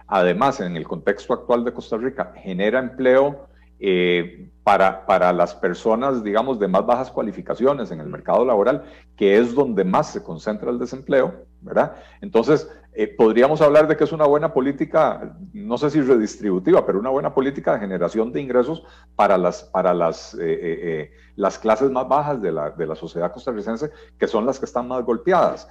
además 0.10 0.60
en 0.60 0.76
el 0.76 0.88
contexto 0.88 1.34
actual 1.34 1.64
de 1.64 1.74
Costa 1.74 1.98
Rica 1.98 2.34
genera 2.36 2.80
empleo 2.80 3.48
eh, 3.80 4.50
para, 4.64 5.06
para 5.06 5.32
las 5.32 5.56
personas, 5.56 6.24
digamos, 6.24 6.60
de 6.60 6.68
más 6.68 6.86
bajas 6.86 7.10
cualificaciones 7.12 7.92
en 7.92 8.02
el 8.02 8.08
mercado 8.08 8.44
laboral, 8.44 8.84
que 9.16 9.38
es 9.38 9.56
donde 9.56 9.84
más 9.84 10.12
se 10.12 10.22
concentra 10.22 10.70
el 10.70 10.78
desempleo, 10.78 11.46
¿verdad? 11.62 11.96
Entonces, 12.22 12.70
eh, 12.94 13.08
podríamos 13.08 13.62
hablar 13.62 13.88
de 13.88 13.96
que 13.96 14.04
es 14.04 14.12
una 14.12 14.26
buena 14.26 14.54
política, 14.54 15.36
no 15.54 15.78
sé 15.78 15.90
si 15.92 16.02
redistributiva, 16.02 16.86
pero 16.86 17.00
una 17.00 17.10
buena 17.10 17.34
política 17.34 17.74
de 17.74 17.80
generación 17.80 18.34
de 18.34 18.42
ingresos 18.42 18.84
para 19.16 19.38
las, 19.38 19.64
para 19.64 19.94
las, 19.94 20.36
eh, 20.40 21.12
las 21.36 21.58
clases 21.58 21.90
más 21.90 22.08
bajas 22.08 22.42
de 22.42 22.52
la, 22.52 22.72
de 22.72 22.86
la 22.86 22.96
sociedad 22.96 23.32
costarricense, 23.32 23.92
que 24.18 24.28
son 24.28 24.46
las 24.46 24.60
que 24.60 24.66
están 24.66 24.88
más 24.88 25.04
golpeadas. 25.06 25.68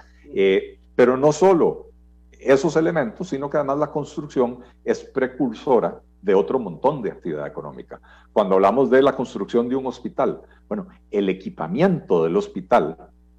pero 0.97 1.17
no 1.17 1.31
solo 1.31 1.88
esos 2.39 2.77
elementos, 2.77 3.29
sino 3.29 3.49
que 3.51 3.57
además 3.57 3.79
la 3.79 3.91
construcción 3.91 4.61
es 4.85 5.03
precursora 5.03 6.01
de 6.23 6.35
otro 6.35 6.59
montón 6.59 7.03
de 7.03 7.11
actividad 7.11 7.47
económica. 7.47 8.01
Cuando 8.33 8.57
hablamos 8.57 8.91
de 8.91 9.03
la 9.03 9.15
construcción 9.15 9.69
de 9.69 9.77
un 9.77 9.87
hospital, 9.87 10.43
bueno, 10.69 10.89
el 11.11 11.29
equipamiento 11.29 12.25
del 12.25 12.37
hospital 12.37 12.97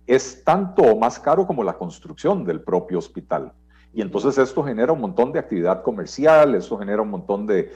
es 0.08 0.44
tanto 0.44 0.82
o 0.82 0.98
más 0.98 1.20
caro 1.20 1.46
como 1.46 1.64
la 1.64 1.78
construcción 1.78 2.44
del 2.44 2.62
propio 2.62 2.98
hospital. 2.98 3.54
Y 3.92 4.02
entonces 4.02 4.38
esto 4.38 4.64
genera 4.64 4.92
un 4.92 5.02
montón 5.02 5.32
de 5.32 5.40
actividad 5.40 5.82
comercial, 5.82 6.54
esto 6.54 6.78
genera 6.78 7.02
un 7.02 7.10
montón 7.10 7.48
de, 7.48 7.72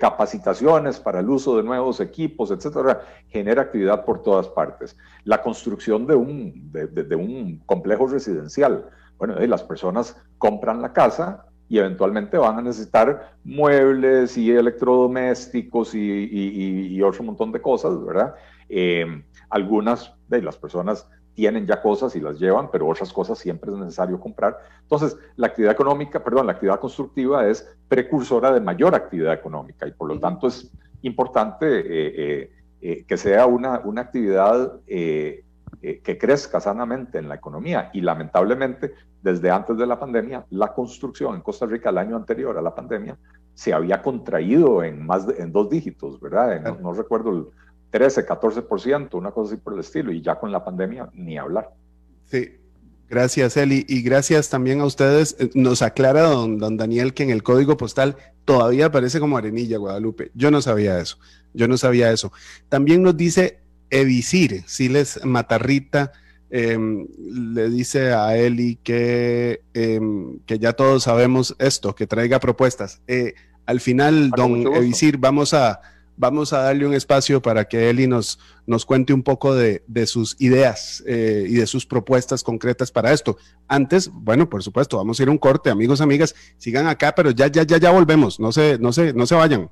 capacitaciones 0.00 0.98
para 0.98 1.20
el 1.20 1.28
uso 1.28 1.56
de 1.56 1.62
nuevos 1.62 2.00
equipos, 2.00 2.50
etcétera. 2.50 3.02
Genera 3.28 3.62
actividad 3.62 4.04
por 4.04 4.22
todas 4.22 4.48
partes. 4.48 4.96
La 5.24 5.42
construcción 5.42 6.06
de 6.06 6.14
un, 6.14 6.72
de, 6.72 7.16
un 7.16 7.58
complejo 7.66 8.06
residencial. 8.06 8.88
Bueno, 9.18 9.34
las 9.34 9.62
personas 9.62 10.16
compran 10.38 10.80
la 10.80 10.92
casa, 10.92 11.48
y 11.68 11.78
eventualmente 11.78 12.38
van 12.38 12.58
a 12.58 12.62
necesitar 12.62 13.34
muebles 13.44 14.36
y 14.38 14.50
electrodomésticos 14.50 15.94
y, 15.94 17.00
otro 17.02 17.24
montón 17.24 17.52
de 17.52 17.60
cosas, 17.60 18.04
¿verdad? 18.04 18.34
Eh, 18.68 19.22
algunas 19.50 20.14
de 20.28 20.42
las 20.42 20.56
personas 20.56 21.06
tienen 21.34 21.66
ya 21.66 21.80
cosas 21.80 22.16
y 22.16 22.20
las 22.20 22.38
llevan, 22.38 22.70
pero 22.70 22.88
otras 22.88 23.12
cosas 23.12 23.38
siempre 23.38 23.70
es 23.70 23.78
necesario 23.78 24.18
comprar. 24.18 24.58
Entonces, 24.82 25.16
la 25.36 25.46
actividad 25.46 25.72
económica, 25.72 26.24
perdón, 26.24 26.46
la 26.46 26.52
actividad 26.52 26.80
constructiva 26.80 27.46
es 27.46 27.68
precursora 27.86 28.52
de 28.52 28.60
mayor 28.60 28.94
actividad 28.94 29.34
económica 29.34 29.86
y 29.86 29.92
por 29.92 30.08
lo 30.08 30.18
tanto 30.18 30.48
es 30.48 30.70
importante 31.02 31.66
eh, 31.68 32.50
eh, 32.80 33.04
que 33.06 33.16
sea 33.16 33.46
una, 33.46 33.80
una 33.84 34.00
actividad 34.00 34.80
que 35.80 36.18
crezca 36.18 36.60
sanamente 36.60 37.18
en 37.18 37.28
la 37.28 37.36
economía 37.36 37.90
y 37.92 38.00
lamentablemente 38.00 38.92
desde 39.22 39.50
antes 39.50 39.76
de 39.76 39.86
la 39.86 39.98
pandemia, 39.98 40.44
la 40.50 40.72
construcción 40.72 41.34
en 41.34 41.40
Costa 41.40 41.66
Rica 41.66 41.90
el 41.90 41.98
año 41.98 42.16
anterior 42.16 42.56
a 42.56 42.62
la 42.62 42.74
pandemia 42.74 43.16
se 43.54 43.72
había 43.72 44.00
contraído 44.02 44.84
en 44.84 45.04
más 45.04 45.26
de, 45.26 45.42
en 45.42 45.50
dos 45.50 45.68
dígitos, 45.68 46.20
¿verdad? 46.20 46.78
no, 46.80 46.92
recuerdo 46.92 47.30
el 47.30 47.46
13, 47.90 48.26
14%, 48.26 49.14
una 49.14 49.32
cosa 49.32 49.54
así 49.54 49.60
por 49.60 49.74
el 49.74 49.80
estilo, 49.80 50.12
y 50.12 50.22
ya 50.22 50.38
con 50.38 50.52
la 50.52 50.64
pandemia 50.64 51.08
ni 51.14 51.38
hablar. 51.38 51.70
Sí, 52.26 52.56
gracias 53.08 53.56
Eli, 53.56 53.84
y 53.88 54.02
gracias 54.02 54.50
también 54.50 54.80
a 54.80 54.84
ustedes. 54.84 55.34
Eh, 55.40 55.50
nos 55.54 55.82
aclara 55.82 56.22
don, 56.22 56.58
don 56.58 56.76
Daniel 56.76 57.14
que 57.14 57.24
en 57.24 57.30
el 57.30 57.42
código 57.42 57.76
postal 57.76 58.16
todavía 58.44 58.86
aparece 58.86 59.18
como 59.18 59.36
Arenilla, 59.36 59.78
Guadalupe. 59.78 60.30
Yo 60.34 60.50
no 60.50 60.62
sabía 60.62 61.00
eso, 61.00 61.18
yo 61.52 61.66
no 61.66 61.76
sabía 61.76 62.12
eso. 62.12 62.30
También 62.68 63.02
nos 63.02 63.16
dice 63.16 63.60
Evisir, 63.90 64.64
Siles 64.66 65.20
Matarrita, 65.24 66.12
Em, 66.50 67.06
le 67.18 67.68
dice 67.68 68.12
a 68.12 68.36
Eli 68.38 68.76
que, 68.82 69.60
em, 69.74 70.38
que 70.46 70.58
ya 70.58 70.72
todos 70.72 71.02
sabemos 71.02 71.54
esto, 71.58 71.94
que 71.94 72.06
traiga 72.06 72.40
propuestas. 72.40 73.02
Eh, 73.06 73.34
al 73.66 73.80
final, 73.80 74.30
don 74.30 74.74
Evisir, 74.74 75.18
vamos 75.18 75.52
a, 75.52 75.80
vamos 76.16 76.54
a 76.54 76.62
darle 76.62 76.86
un 76.86 76.94
espacio 76.94 77.42
para 77.42 77.66
que 77.66 77.90
Eli 77.90 78.06
nos, 78.06 78.38
nos 78.66 78.86
cuente 78.86 79.12
un 79.12 79.22
poco 79.22 79.54
de, 79.54 79.82
sus 80.06 80.36
ideas 80.38 81.04
eh, 81.06 81.44
y 81.46 81.54
de 81.56 81.66
sus 81.66 81.84
propuestas 81.84 82.42
concretas 82.42 82.90
para 82.90 83.12
esto. 83.12 83.36
Antes, 83.66 84.10
bueno, 84.10 84.48
por 84.48 84.62
supuesto, 84.62 84.96
vamos 84.96 85.20
a 85.20 85.24
ir 85.24 85.28
a 85.28 85.32
un 85.32 85.38
corte, 85.38 85.68
amigos, 85.68 86.00
amigas, 86.00 86.34
sigan 86.56 86.86
acá, 86.86 87.14
pero 87.14 87.30
ya, 87.30 87.48
ya, 87.48 87.62
ya, 87.62 87.76
ya 87.76 87.90
volvemos, 87.90 88.40
no 88.40 88.52
se, 88.52 88.78
no 88.78 88.90
se, 88.94 89.12
no 89.12 89.26
se 89.26 89.34
vayan. 89.34 89.70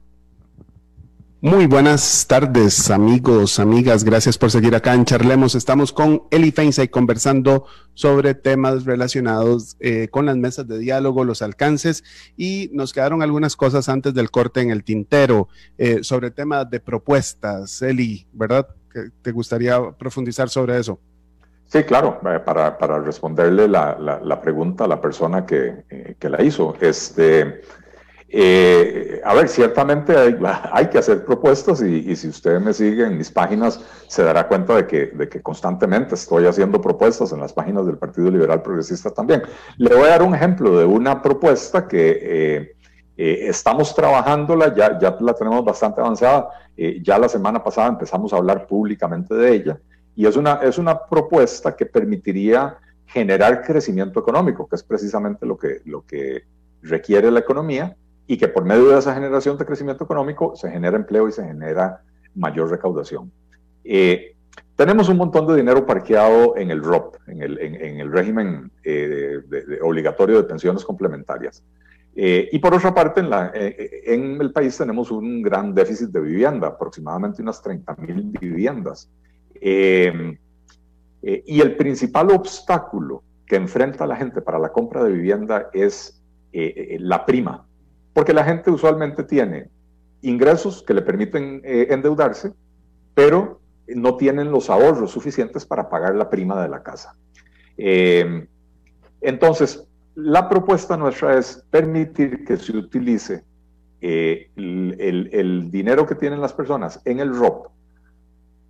Muy 1.43 1.67
buenas 1.67 2.27
tardes, 2.27 2.91
amigos, 2.91 3.61
amigas. 3.61 4.05
Gracias 4.05 4.39
por 4.39 4.51
seguir 4.51 4.75
acá 4.75 4.95
en 4.95 5.05
Charlemos. 5.05 5.55
Estamos 5.55 5.93
con 5.93 6.23
Eli 6.31 6.51
Feinsay 6.51 6.89
conversando 6.89 7.67
sobre 7.93 8.35
temas 8.35 8.87
relacionados 8.87 9.77
eh, 9.81 10.09
con 10.09 10.25
las 10.25 10.39
mesas 10.39 10.67
de 10.67 10.79
diálogo, 10.79 11.25
los 11.25 11.43
alcances 11.43 12.05
y 12.39 12.71
nos 12.73 12.95
quedaron 12.95 13.23
algunas 13.23 13.55
cosas 13.55 13.91
antes 13.91 14.15
del 14.15 14.31
corte 14.31 14.63
en 14.63 14.71
el 14.71 14.83
tintero 14.83 15.49
eh, 15.77 15.99
sobre 16.03 16.31
temas 16.31 16.71
de 16.71 16.81
propuestas. 16.81 17.83
Eli, 17.83 18.27
¿verdad? 18.33 18.67
¿Te 19.21 19.31
gustaría 19.31 19.79
profundizar 19.91 20.49
sobre 20.49 20.79
eso? 20.79 20.99
Sí, 21.67 21.83
claro, 21.83 22.19
eh, 22.33 22.41
para, 22.41 22.79
para 22.79 22.99
responderle 22.99 23.69
la, 23.69 23.99
la, 24.23 24.41
pregunta 24.41 24.85
a 24.85 24.89
la 24.89 25.03
persona 25.03 25.45
que, 25.45 26.15
que 26.19 26.31
la 26.31 26.43
hizo. 26.43 26.75
Este, 26.81 27.61
eh, 28.29 29.21
a 29.25 29.35
ver, 29.35 29.49
ciertamente 29.49 30.17
hay, 30.17 30.87
que 30.91 30.99
hacer 30.99 31.25
propuestas 31.25 31.81
y, 31.83 32.17
si 32.17 32.29
usted 32.29 32.61
me 32.61 32.73
sigue 32.73 33.05
en 33.05 33.17
mis 33.17 33.31
páginas 33.31 33.81
se 34.09 34.25
dará 34.25 34.49
cuenta 34.49 34.75
de 34.75 34.87
que, 34.87 35.43
constantemente 35.43 36.17
estoy 36.17 36.47
haciendo 36.47 36.81
propuestas 36.81 37.33
en 37.33 37.41
las 37.41 37.53
páginas 37.53 37.87
del 37.87 37.99
Partido 37.99 38.31
Liberal 38.31 38.63
Progresista 38.63 39.11
también. 39.11 39.43
Le 39.77 39.95
voy 39.95 40.07
a 40.07 40.11
dar 40.11 40.23
un 40.23 40.35
ejemplo 40.35 40.77
de 40.77 40.85
una 40.85 41.23
propuesta 41.23 41.87
que 41.87 42.19
eh, 42.21 42.77
eh, 43.17 43.39
estamos 43.49 43.95
trabajándola, 43.95 44.75
ya, 44.75 44.99
ya 44.99 45.17
la 45.21 45.33
tenemos 45.33 45.65
bastante 45.65 46.01
avanzada, 46.01 46.49
ya 46.77 47.19
la 47.19 47.29
semana 47.29 47.63
pasada 47.65 47.89
empezamos 47.89 48.33
a 48.35 48.37
hablar 48.37 48.67
públicamente 48.67 49.35
de 49.35 49.55
ella 49.55 49.79
y 50.15 50.27
es 50.27 50.37
una, 50.37 50.57
es 50.63 50.77
una 50.77 51.07
propuesta 51.07 51.75
que 51.75 51.87
permitiría 51.87 52.77
generar 53.07 53.63
crecimiento 53.63 54.21
económico, 54.21 54.67
que 54.69 54.77
es 54.77 54.83
precisamente 54.83 55.47
lo 55.47 55.57
que, 55.57 55.81
lo 55.87 56.05
que 56.05 56.45
requiere 56.83 57.31
la 57.31 57.41
economía 57.41 57.97
y 58.27 58.37
que 58.37 58.49
por 58.49 58.65
medio 58.65 58.89
de 58.89 58.99
esa 58.99 59.15
generación 59.15 59.57
de 59.57 59.65
crecimiento 59.65 60.05
económico 60.05 60.57
se 60.57 60.71
genera 60.71 60.97
empleo 60.97 61.29
y 61.29 61.33
se 61.33 61.45
genera 61.45 62.03
mayor 62.35 62.71
recaudación. 62.71 63.31
Eh, 63.85 64.35
tenemos 64.75 65.09
un 65.09 65.17
montón 65.17 65.47
de 65.47 65.57
dinero 65.57 65.87
parqueado 65.87 66.57
en 66.57 66.71
el 66.71 66.83
ROP, 66.83 67.17
en 67.29 67.43
el, 67.43 67.59
en, 67.59 68.01
el 68.01 68.13
régimen 68.13 68.71
eh, 68.85 69.39
obligatorio 69.83 70.39
de 70.39 70.45
pensiones 70.45 70.85
complementarias. 70.85 71.63
Eh, 72.15 72.49
y 72.51 72.59
por 72.59 72.75
otra 72.75 72.95
parte, 72.95 73.21
en, 73.21 73.31
la, 73.31 73.53
en, 73.55 74.41
el 74.41 74.53
país 74.53 74.77
tenemos 74.77 75.11
un 75.11 75.43
gran 75.43 75.75
déficit 75.75 76.09
de 76.09 76.21
vivienda, 76.21 76.69
aproximadamente 76.69 77.43
unas 77.43 77.63
30 77.63 77.95
mil 77.97 78.23
viviendas. 78.41 79.11
y 79.61 81.61
el 81.61 81.77
principal 81.77 82.31
obstáculo 82.31 83.23
que 83.47 83.57
enfrenta 83.57 84.07
la 84.07 84.17
gente 84.17 84.41
para 84.41 84.59
la 84.59 84.71
compra 84.71 85.05
de 85.05 85.13
vivienda 85.13 85.71
es 85.73 86.23
la 86.53 87.25
prima 87.25 87.66
porque 88.17 88.33
la 88.33 88.45
gente 88.45 88.71
usualmente 88.71 89.25
tiene 89.25 89.69
ingresos 90.23 90.83
que 90.83 90.95
le 90.95 91.03
permiten 91.03 91.61
eh, 91.63 91.89
endeudarse, 91.91 92.51
pero 93.13 93.61
no 93.89 94.17
tienen 94.17 94.51
los 94.51 94.71
ahorros 94.71 95.11
suficientes 95.11 95.67
para 95.67 95.91
pagar 95.91 96.15
la 96.15 96.31
prima 96.31 96.63
de 96.63 96.69
la 96.71 96.83
casa. 96.83 97.15
Em, 97.77 98.47
entonces, 99.21 99.87
la 100.15 100.49
propuesta 100.49 100.97
nuestra 100.97 101.37
es 101.37 101.63
permitir 101.69 102.47
que 102.47 102.57
se 102.57 102.75
utilice 102.75 103.45
eh, 104.01 104.49
el, 104.57 105.71
dinero 105.71 106.07
que 106.07 106.15
tienen 106.15 106.41
las 106.41 106.55
personas 106.55 107.03
en 107.05 107.21
el 107.21 107.37
ROP 107.37 107.67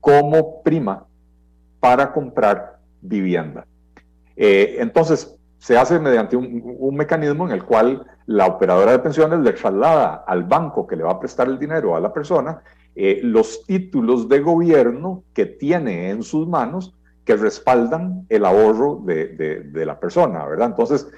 como 0.00 0.60
prima 0.64 1.06
para 1.78 2.12
comprar 2.12 2.80
vivienda. 3.00 3.64
Eh, 4.34 4.78
entonces, 4.80 5.35
se 5.58 5.76
hace 5.76 5.98
mediante 5.98 6.36
un, 6.36 6.94
mecanismo 6.94 7.46
en 7.46 7.52
el 7.52 7.64
cual 7.64 8.06
la 8.26 8.46
operadora 8.46 8.92
de 8.92 8.98
pensiones 8.98 9.40
le 9.40 9.52
traslada 9.52 10.24
al 10.26 10.44
banco 10.44 10.86
que 10.86 10.96
le 10.96 11.02
va 11.02 11.12
a 11.12 11.20
prestar 11.20 11.48
el 11.48 11.58
dinero 11.58 11.96
a 11.96 12.00
la 12.00 12.12
persona 12.12 12.62
eh, 12.94 13.20
los 13.22 13.64
títulos 13.64 14.28
de 14.28 14.40
gobierno 14.40 15.24
que 15.34 15.46
tiene 15.46 16.10
en 16.10 16.22
sus 16.22 16.46
manos 16.46 16.94
que 17.24 17.36
respaldan 17.36 18.26
el 18.28 18.44
ahorro 18.44 19.02
de, 19.04 19.84
la 19.84 19.98
persona, 19.98 20.46
¿verdad? 20.46 20.68
Entonces, 20.68 21.08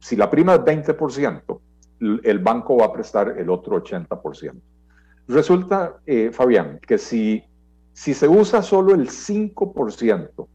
si 0.00 0.16
la 0.16 0.28
prima 0.28 0.54
es 0.54 0.60
20%, 0.60 1.60
el 2.00 2.38
banco 2.38 2.78
va 2.78 2.86
a 2.86 2.92
prestar 2.92 3.36
el 3.38 3.50
otro 3.50 3.82
80%. 3.82 4.60
Resulta, 5.28 6.00
eh, 6.06 6.30
Fabián, 6.32 6.80
que 6.84 6.98
si, 6.98 7.44
si 7.92 8.14
se 8.14 8.26
usa 8.26 8.62
solo 8.62 8.94
el 8.94 9.08
5% 9.08 10.48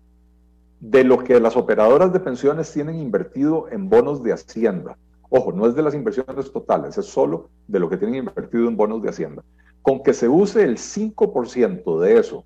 de 0.80 1.04
lo 1.04 1.24
que 1.24 1.40
las 1.40 1.56
operadoras 1.56 2.12
de 2.14 2.20
pensiones 2.20 2.72
tienen 2.72 3.00
invertido 3.00 3.68
en 3.72 3.90
bonos 3.90 4.24
de 4.24 4.34
Hacienda, 4.34 4.98
ojo, 5.30 5.52
no 5.52 5.68
es 5.68 5.76
de 5.76 5.82
las 5.82 5.96
inversiones 5.96 6.52
totales, 6.52 6.98
es 6.98 7.06
solo 7.06 7.50
de 7.68 7.80
lo 7.80 7.90
que 7.90 7.98
tienen 7.98 8.16
invertido 8.16 8.68
en 8.68 8.78
bonos 8.78 9.02
de 9.02 9.10
Hacienda, 9.10 9.44
con 9.82 10.04
que 10.04 10.14
se 10.14 10.28
use 10.28 10.64
el 10.64 10.78
5% 10.78 12.00
de 12.00 12.20
eso 12.20 12.44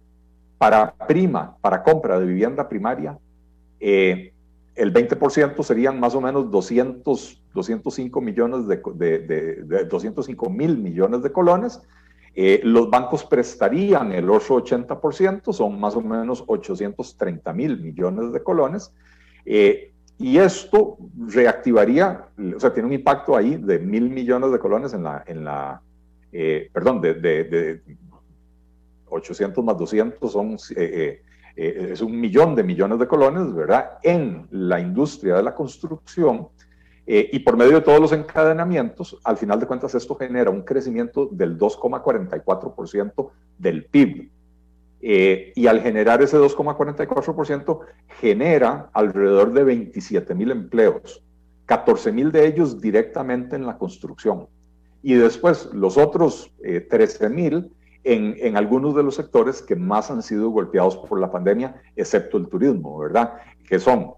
para 0.58 0.94
prima, 1.08 1.58
para 1.62 1.84
compra 1.84 2.20
de 2.20 2.26
vivienda 2.26 2.68
primaria, 2.68 3.18
eh, 3.80 4.34
el 4.76 4.94
20% 4.94 5.62
serían 5.64 6.00
más 6.00 6.16
o 6.16 6.22
menos 6.22 6.50
200, 6.52 7.42
205 7.54 8.22
millones 8.22 8.68
de, 8.68 8.78
de, 8.78 9.86
205 9.86 10.50
mil 10.50 10.78
millones 10.78 11.22
de 11.22 11.32
colones. 11.32 11.82
Eh, 12.36 12.62
los 12.64 12.90
bancos 12.90 13.26
prestarían 13.26 14.12
el 14.12 14.30
otro 14.30 14.64
80%, 14.64 15.52
son 15.52 15.80
más 15.80 15.96
o 15.96 16.02
menos 16.02 16.44
830 16.48 17.54
mil 17.54 17.80
millones 17.80 18.32
de 18.32 18.44
colones. 18.44 18.94
Eh, 19.46 19.94
y 20.18 20.38
esto 20.38 20.98
reactivaría, 21.28 22.28
o 22.56 22.60
sea, 22.60 22.74
tiene 22.74 22.88
un 22.88 22.94
impacto 22.94 23.36
ahí 23.36 23.56
de 23.56 23.80
mil 23.80 24.10
millones 24.10 24.52
de 24.52 24.60
colones 24.60 24.94
en 24.94 25.04
la, 25.04 25.24
en 25.26 25.44
la 25.44 25.82
eh, 26.32 26.70
perdón, 26.74 27.02
de, 27.02 27.14
de, 27.16 27.82
800 29.08 29.64
más 29.64 29.78
200 29.78 30.32
son 30.32 30.58
es 31.56 32.02
un 32.02 32.20
millón 32.20 32.56
de 32.56 32.64
millones 32.64 33.00
de 33.00 33.08
colones, 33.08 33.54
¿verdad?, 33.54 33.98
en 34.04 34.48
la 34.52 34.80
industria 34.80 35.36
de 35.36 35.44
la 35.44 35.54
construcción. 35.54 36.48
Eh, 37.12 37.28
y 37.34 37.40
por 37.40 37.58
medio 37.58 37.74
de 37.74 37.82
todos 37.82 38.00
los 38.00 38.12
encadenamientos, 38.12 39.18
al 39.24 39.36
final 39.36 39.60
de 39.60 39.66
cuentas 39.66 39.96
esto 39.96 40.14
genera 40.14 40.52
un 40.52 40.62
crecimiento 40.62 41.28
del 41.32 41.58
2,44% 41.58 43.32
del 43.58 43.86
PIB. 43.86 44.30
Eh, 45.02 45.52
y 45.56 45.66
al 45.66 45.82
generar 45.82 46.22
ese 46.22 46.38
2,44%, 46.38 47.80
genera 48.20 48.92
alrededor 48.94 49.52
de 49.54 49.64
27 49.64 50.36
mil 50.36 50.52
empleos, 50.52 51.24
14 51.66 52.12
mil 52.12 52.32
de 52.32 52.46
ellos 52.46 52.80
directamente 52.80 53.56
en 53.56 53.66
la 53.66 53.80
construcción. 53.80 54.46
Y 55.02 55.16
después 55.16 55.68
los 55.74 55.98
otros 55.98 56.54
13 56.62 57.28
mil 57.30 57.72
en, 58.04 58.56
algunos 58.56 58.94
de 58.94 59.02
los 59.02 59.16
sectores 59.16 59.64
que 59.64 59.76
más 59.76 60.12
han 60.12 60.22
sido 60.22 60.52
golpeados 60.52 60.98
por 60.98 61.20
la 61.20 61.32
pandemia, 61.32 61.82
excepto 61.96 62.38
el 62.38 62.48
turismo, 62.50 63.00
¿verdad? 63.00 63.34
Que 63.68 63.80
son, 63.80 64.14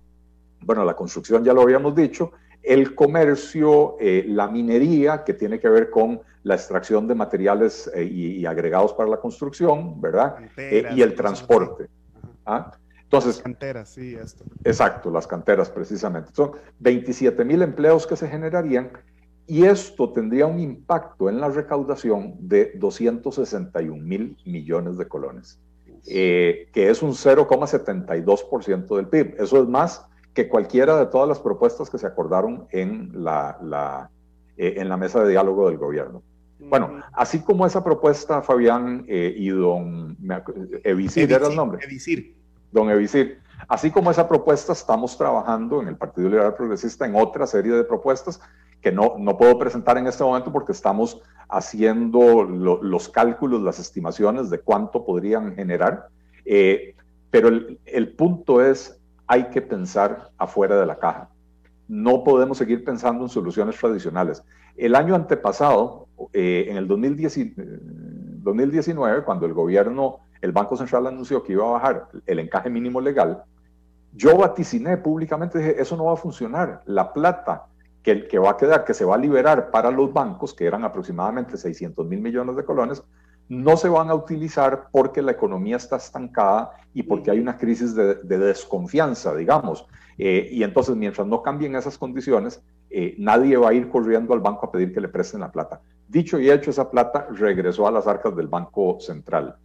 bueno, 0.66 0.84
la 0.84 0.94
construcción 0.94 1.46
ya 1.46 1.54
lo 1.54 1.62
habíamos 1.62 1.96
dicho, 1.96 2.34
el 2.64 2.96
comercio, 2.96 3.98
eh, 4.00 4.26
la 4.28 4.48
minería, 4.48 5.24
que 5.24 5.34
tiene 5.34 5.60
que 5.60 5.70
ver 5.70 5.90
con 5.90 6.22
la 6.44 6.56
extracción 6.56 7.08
de 7.08 7.16
materiales 7.16 7.90
eh, 7.94 8.04
y, 8.04 8.46
agregados 8.46 8.94
para 8.94 9.10
la 9.10 9.18
construcción, 9.18 10.00
¿verdad? 10.02 10.36
Eh, 10.58 10.90
y 10.96 11.02
el 11.02 11.16
transporte. 11.16 11.88
¿Ah? 12.46 12.72
Entonces, 13.04 13.42
canteras, 13.42 13.90
sí, 13.90 14.16
esto. 14.16 14.46
Exacto, 14.64 15.12
las 15.12 15.28
canteras 15.28 15.70
precisamente. 15.70 16.32
Son 16.34 16.52
27 16.80 17.44
mil 17.44 17.62
empleos 17.62 18.08
que 18.08 18.16
se 18.16 18.28
generarían 18.28 18.92
y 19.48 19.66
esto 19.66 20.12
tendría 20.12 20.46
un 20.48 20.60
impacto 20.60 21.30
en 21.30 21.42
la 21.42 21.50
recaudación 21.50 22.36
de 22.40 22.72
261 22.76 24.02
mil 24.02 24.38
millones 24.46 24.98
de 24.98 25.08
colones, 25.08 25.60
que 26.06 26.70
es 26.74 27.02
un 27.04 27.12
0,72% 27.12 28.96
del 28.96 29.08
PIB. 29.08 29.36
Eso 29.40 29.62
es 29.62 29.68
más 29.68 30.06
que 30.34 30.48
cualquiera 30.48 30.98
de 30.98 31.06
todas 31.08 31.28
las 31.28 31.40
propuestas 31.40 31.90
que 31.90 31.98
se 31.98 32.08
acordaron 32.08 32.68
en 32.72 33.12
la, 33.14 34.10
eh, 34.58 34.76
en 34.78 34.90
la 34.90 34.98
mesa 34.98 35.24
de 35.24 35.32
diálogo 35.32 35.68
del 35.68 35.78
gobierno. 35.78 36.22
Bueno, 36.60 37.02
así 37.14 37.40
como 37.40 37.66
esa 37.66 37.84
propuesta, 37.84 38.42
Fabián 38.42 39.04
eh, 39.08 39.34
y 39.36 39.50
don 39.50 40.16
Evisir, 40.84 41.32
era 41.32 41.48
el 41.48 41.56
nombre. 41.56 41.84
Evisir. 41.84 42.36
Don 42.72 42.90
Evisir. 42.90 43.40
Así 43.68 43.92
como 43.92 44.12
esa 44.12 44.28
propuesta, 44.28 44.74
estamos 44.74 45.18
trabajando 45.18 45.82
en 45.82 45.88
el 45.88 45.96
Partido 45.96 46.30
Liberal 46.30 46.56
Progresista 46.56 47.06
en 47.06 47.16
otra 47.16 47.48
serie 47.48 47.74
de 47.74 47.84
propuestas 47.84 48.40
que 48.82 48.92
no, 48.92 49.16
no 49.18 49.38
puedo 49.38 49.58
presentar 49.60 49.98
en 49.98 50.08
este 50.08 50.24
momento 50.24 50.52
porque 50.52 50.72
estamos 50.72 51.22
haciendo 51.50 52.44
los 52.44 53.10
cálculos, 53.10 53.62
las 53.62 53.80
estimaciones 53.80 54.50
de 54.50 54.60
cuánto 54.60 55.06
podrían 55.06 55.56
generar. 55.56 56.08
Eh, 56.46 56.96
pero 57.30 57.50
el, 57.50 57.80
el, 57.86 58.14
punto 58.14 58.62
es, 58.64 59.01
hay 59.32 59.46
que 59.46 59.62
pensar 59.62 60.30
afuera 60.38 60.78
de 60.78 60.86
la 60.86 61.00
caja. 61.00 61.30
No 61.88 62.26
podemos 62.26 62.58
seguir 62.58 62.84
pensando 62.84 63.24
en 63.24 63.30
soluciones 63.30 63.78
tradicionales. 63.78 64.44
El 64.76 64.94
año 64.94 65.16
antepasado, 65.16 66.10
eh, 66.34 66.66
en 66.68 66.76
el 66.76 66.86
2019, 66.86 69.24
cuando 69.24 69.46
el 69.46 69.54
gobierno, 69.54 70.18
el 70.42 70.52
Banco 70.52 70.76
Central 70.76 71.08
anunció 71.08 71.44
que 71.44 71.54
iba 71.54 71.66
a 71.66 71.72
bajar 71.72 72.10
el 72.26 72.40
encaje 72.40 72.70
mínimo 72.70 73.00
legal, 73.00 73.46
yo 74.12 74.36
vaticiné 74.36 74.98
públicamente, 74.98 75.60
dije, 75.60 75.82
eso 75.82 75.96
no 75.96 76.04
va 76.06 76.16
a 76.16 76.18
funcionar. 76.18 76.82
La 76.84 77.14
plata 77.14 77.68
que, 78.04 78.28
que 78.28 78.38
va 78.38 78.52
a 78.52 78.58
quedar, 78.58 78.84
que 78.84 78.94
se 78.94 79.06
va 79.06 79.16
a 79.16 79.18
liberar 79.18 79.72
para 79.72 79.92
los 79.92 80.12
bancos, 80.12 80.54
que 80.54 80.66
eran 80.66 80.84
aproximadamente 80.84 81.56
600 81.56 82.06
mil 82.06 82.20
millones 82.20 82.58
de 82.58 82.66
colones, 82.66 83.02
no 83.52 83.76
se 83.76 83.90
van 83.90 84.10
a 84.10 84.16
utilizar 84.16 84.88
porque 84.94 85.22
la 85.22 85.34
economía 85.34 85.76
está 85.76 85.98
estancada 85.98 86.72
y 86.94 87.04
porque 87.04 87.32
hay 87.32 87.40
una 87.42 87.58
crisis 87.58 87.94
de, 87.94 88.16
desconfianza, 88.24 89.36
digamos. 89.36 89.86
Eh, 90.18 90.48
y 90.54 90.64
entonces, 90.64 90.96
mientras 90.96 91.28
no 91.28 91.42
cambien 91.42 91.76
esas 91.76 91.98
condiciones, 91.98 92.64
eh, 92.90 93.14
nadie 93.18 93.58
va 93.58 93.72
a 93.72 93.74
ir 93.74 93.90
corriendo 93.90 94.34
al 94.34 94.40
banco 94.40 94.66
a 94.66 94.72
pedir 94.72 94.94
que 94.94 95.02
le 95.02 95.10
presten 95.10 95.42
la 95.42 95.52
plata. 95.52 95.82
Dicho 96.08 96.40
y 96.40 96.50
hecho, 96.50 96.70
esa 96.70 96.90
plata 96.90 97.28
regresó 97.30 97.86
a 97.86 97.92
las 97.92 98.08
arcas 98.08 98.34
del 98.38 98.48
Banco 98.48 99.02
Central. 99.02 99.58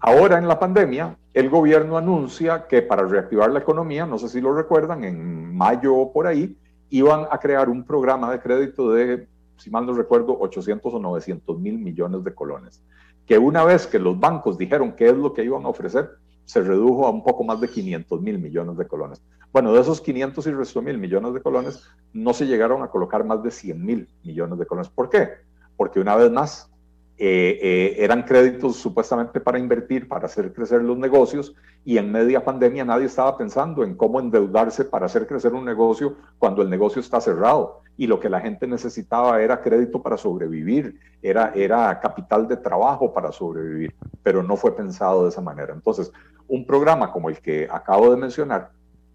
Ahora 0.00 0.36
en 0.36 0.46
la 0.46 0.58
pandemia, 0.58 1.16
el 1.32 1.48
gobierno 1.48 1.96
anuncia 1.96 2.66
que 2.66 2.82
para 2.82 3.06
reactivar 3.06 3.50
la 3.50 3.60
economía, 3.60 4.04
no 4.04 4.18
sé 4.18 4.28
si 4.28 4.42
lo 4.42 4.52
recuerdan, 4.54 5.02
en 5.02 5.56
mayo 5.56 5.96
o 5.96 6.12
por 6.12 6.26
ahí, 6.26 6.58
iban 6.90 7.26
a 7.30 7.38
crear 7.38 7.70
un 7.70 7.84
programa 7.84 8.30
de 8.30 8.40
crédito 8.40 8.92
de, 8.92 9.26
si 9.56 9.70
mal 9.70 9.86
no 9.86 9.94
recuerdo, 9.94 10.38
800 10.38 10.92
o 10.92 10.98
900 10.98 11.58
mil 11.58 11.78
millones 11.78 12.22
de 12.22 12.34
colones, 12.34 12.82
que 13.26 13.38
una 13.38 13.64
vez 13.64 13.86
que 13.86 13.98
los 13.98 14.18
bancos 14.18 14.58
dijeron 14.58 14.92
qué 14.92 15.08
es 15.08 15.16
lo 15.16 15.32
que 15.32 15.44
iban 15.44 15.64
a 15.64 15.68
ofrecer, 15.68 16.10
se 16.44 16.60
redujo 16.60 17.06
a 17.06 17.10
un 17.10 17.22
poco 17.22 17.42
más 17.44 17.60
de 17.60 17.68
500 17.68 18.20
mil 18.20 18.38
millones 18.38 18.76
de 18.76 18.86
colones. 18.86 19.22
Bueno, 19.52 19.72
de 19.72 19.80
esos 19.80 20.00
500 20.00 20.46
y 20.46 20.50
resto 20.50 20.82
mil 20.82 20.98
millones 20.98 21.32
de 21.32 21.40
colones, 21.40 21.88
no 22.12 22.34
se 22.34 22.46
llegaron 22.46 22.82
a 22.82 22.88
colocar 22.88 23.24
más 23.24 23.42
de 23.42 23.50
100 23.50 23.84
mil 23.84 24.08
millones 24.24 24.58
de 24.58 24.66
colones. 24.66 24.90
¿Por 24.90 25.08
qué? 25.08 25.28
Porque 25.76 26.00
una 26.00 26.16
vez 26.16 26.30
más, 26.30 26.70
eh, 27.16 27.60
eh, 27.62 27.94
eran 27.98 28.24
créditos 28.24 28.76
supuestamente 28.76 29.40
para 29.40 29.58
invertir, 29.58 30.08
para 30.08 30.26
hacer 30.26 30.52
crecer 30.52 30.82
los 30.82 30.98
negocios, 30.98 31.54
y 31.84 31.98
en 31.98 32.10
media 32.10 32.44
pandemia 32.44 32.84
nadie 32.84 33.06
estaba 33.06 33.38
pensando 33.38 33.84
en 33.84 33.94
cómo 33.94 34.18
endeudarse 34.18 34.84
para 34.84 35.06
hacer 35.06 35.26
crecer 35.26 35.54
un 35.54 35.64
negocio 35.64 36.16
cuando 36.38 36.60
el 36.60 36.68
negocio 36.68 37.00
está 37.00 37.20
cerrado. 37.20 37.82
Y 37.96 38.06
lo 38.06 38.18
que 38.18 38.28
la 38.28 38.40
gente 38.40 38.66
necesitaba 38.66 39.40
era 39.40 39.62
crédito 39.62 40.02
para 40.02 40.16
sobrevivir, 40.16 40.98
era, 41.22 41.52
era 41.54 42.00
capital 42.00 42.48
de 42.48 42.56
trabajo 42.56 43.12
para 43.12 43.30
sobrevivir, 43.30 43.94
pero 44.22 44.42
no 44.42 44.56
fue 44.56 44.76
pensado 44.76 45.24
de 45.24 45.28
esa 45.28 45.40
manera. 45.40 45.72
Entonces, 45.72 46.12
un 46.48 46.66
programa 46.66 47.12
como 47.12 47.28
el 47.28 47.38
que 47.38 47.68
acabo 47.70 48.10
de 48.10 48.16
mencionar 48.16 48.70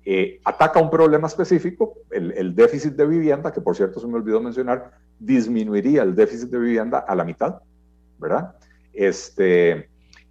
eh, 0.05 0.39
ataca 0.45 0.79
un 0.79 0.89
problema 0.89 1.27
específico, 1.27 1.95
el, 2.09 2.55
déficit 2.55 2.93
de 2.93 3.05
vivienda, 3.05 3.51
que 3.51 3.61
por 3.61 3.75
cierto 3.75 3.99
se 3.99 4.07
me 4.07 4.15
olvidó 4.15 4.39
mencionar, 4.39 4.91
disminuiría 5.19 6.03
el 6.03 6.15
déficit 6.15 6.49
de 6.49 6.57
vivienda 6.57 6.99
a 6.99 7.13
la 7.15 7.25
mitad 7.25 7.59
¿verdad? 8.19 8.55
Este, 8.93 9.89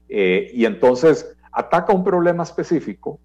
eh, 0.08 0.50
y 0.52 0.64
entonces 0.64 1.34
ataca 1.52 1.92
un 1.92 2.04
problema 2.04 2.42
específico, 2.42 3.18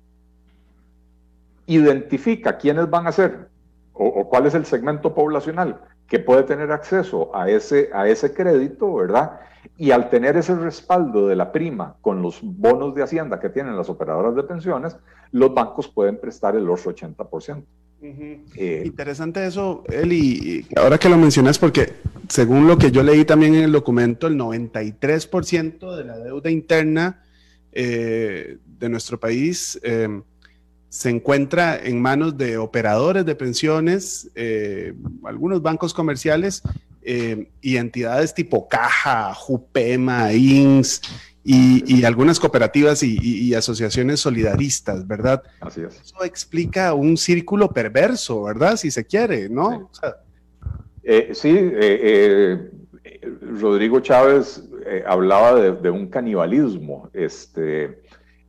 identifica 1.65 2.57
quiénes 2.57 2.89
van 2.89 3.07
a 3.07 3.11
ser 3.11 3.49
o, 3.93 4.27
cuál 4.27 4.45
es 4.47 4.55
el 4.55 4.65
segmento 4.65 5.13
poblacional 5.13 5.81
que 6.07 6.19
puede 6.19 6.43
tener 6.43 6.71
acceso 6.71 7.35
a 7.35 7.49
ese, 7.49 7.89
a 7.93 8.07
ese 8.07 8.33
crédito, 8.33 8.93
¿verdad? 8.93 9.39
Y 9.77 9.91
al 9.91 10.09
tener 10.09 10.35
ese 10.35 10.55
respaldo 10.55 11.27
de 11.27 11.35
la 11.35 11.51
prima 11.51 11.95
con 12.01 12.21
los 12.21 12.39
bonos 12.41 12.93
de 12.95 13.03
Hacienda 13.03 13.39
que 13.39 13.49
tienen 13.49 13.77
las 13.77 13.89
operadoras 13.89 14.35
de 14.35 14.43
pensiones, 14.43 14.97
los 15.31 15.53
bancos 15.53 15.87
pueden 15.87 16.19
prestar 16.19 16.55
el 16.55 16.69
otro 16.69 16.93
80%. 16.93 17.63
Eh, 18.03 18.83
Interesante 18.85 19.45
eso, 19.45 19.83
Eli, 19.89 20.65
ahora 20.75 20.97
que 20.97 21.07
lo 21.07 21.17
mencionas, 21.17 21.57
porque 21.57 21.93
según 22.27 22.67
lo 22.67 22.77
que 22.77 22.91
yo 22.91 23.01
leí 23.01 23.23
también 23.23 23.55
en 23.55 23.63
el 23.63 23.71
documento, 23.71 24.27
el 24.27 24.37
93% 24.37 25.95
de 25.95 26.03
la 26.03 26.17
deuda 26.17 26.51
interna 26.51 27.23
eh, 27.71 28.57
de 28.65 28.89
nuestro 28.89 29.17
país 29.17 29.79
eh, 29.83 30.21
se 30.93 31.09
encuentra 31.09 31.75
en 31.75 31.99
manos 31.99 32.37
de 32.37 32.59
operadores 32.59 33.25
de 33.25 33.33
pensiones, 33.33 34.29
algunos 35.23 35.63
bancos 35.63 35.91
comerciales 35.91 36.61
y 37.03 37.77
entidades 37.77 38.35
tipo 38.35 38.67
Caja, 38.67 39.33
Jupema, 39.33 40.31
INS 40.31 41.01
y, 41.43 42.03
algunas 42.05 42.39
cooperativas 42.39 43.01
y, 43.01 43.55
asociaciones 43.55 44.19
solidaristas, 44.19 45.07
¿verdad? 45.07 45.41
Así 45.61 45.81
es. 45.81 45.99
Eso 45.99 46.23
explica 46.23 46.93
un 46.93 47.17
círculo 47.17 47.69
perverso, 47.69 48.43
¿verdad? 48.43 48.77
Si 48.77 48.91
se 48.91 49.03
quiere, 49.03 49.49
¿no? 49.49 49.89
Sí, 51.33 51.49
eh, 51.49 51.81
eh, 51.81 52.69
eh, 53.03 53.31
Rodrigo 53.59 53.99
Chávez 53.99 54.63
hablaba 55.07 55.55
de, 55.55 55.89
un 55.89 56.07
canibalismo, 56.07 57.09
este, 57.13 58.01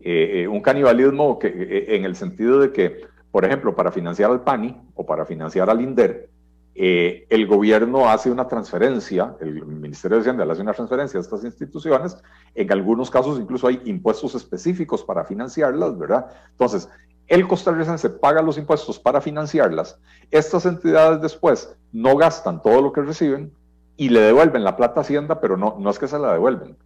un 0.05 0.61
canibalismo 0.61 1.39
que, 1.39 1.87
en 1.89 2.05
el 2.05 2.17
sentido 2.17 2.61
de 2.61 2.73
que, 2.73 3.07
por 3.31 3.45
ejemplo, 3.45 3.75
para 3.75 3.91
financiar 3.91 4.31
al 4.31 4.43
PANI 4.43 4.77
o 4.95 5.07
para 5.07 5.25
financiar 5.25 5.71
al 5.71 5.81
INDER, 5.81 6.29
eh, 6.77 7.27
el 7.31 7.47
gobierno 7.47 8.09
hace 8.09 8.33
una 8.33 8.49
transferencia, 8.49 9.37
el 9.41 9.65
Ministerio 9.65 10.17
de 10.17 10.23
Hacienda 10.23 10.53
hace 10.53 10.63
una 10.63 10.73
transferencia 10.73 11.19
a 11.19 11.21
estas 11.21 11.45
instituciones, 11.45 12.19
en 12.57 12.73
algunos 12.73 13.11
casos 13.11 13.39
incluso 13.39 13.69
hay 13.69 13.81
impuestos 13.85 14.35
específicos 14.35 15.05
para 15.05 15.25
financiarlas, 15.25 15.97
¿verdad? 15.97 16.27
Entonces, 16.51 16.89
el 17.29 17.47
costarricense 17.47 18.11
paga 18.11 18.43
los 18.43 18.59
impuestos 18.59 18.99
para 18.99 19.21
financiarlas, 19.21 20.01
estas 20.33 20.67
entidades 20.67 21.21
después 21.21 21.77
no 21.93 22.17
gastan 22.17 22.61
todo 22.61 22.83
lo 22.83 22.93
que 22.93 23.03
reciben 23.03 23.53
y 23.97 24.09
le 24.09 24.21
devuelven 24.21 24.65
la 24.65 24.77
plata 24.77 24.99
a 24.99 25.03
Hacienda, 25.05 25.41
pero 25.41 25.57
no, 25.57 25.77
no 25.79 25.91
es 25.91 25.99
que 26.01 26.09
se 26.09 26.19
la 26.19 26.33
devuelven, 26.33 26.77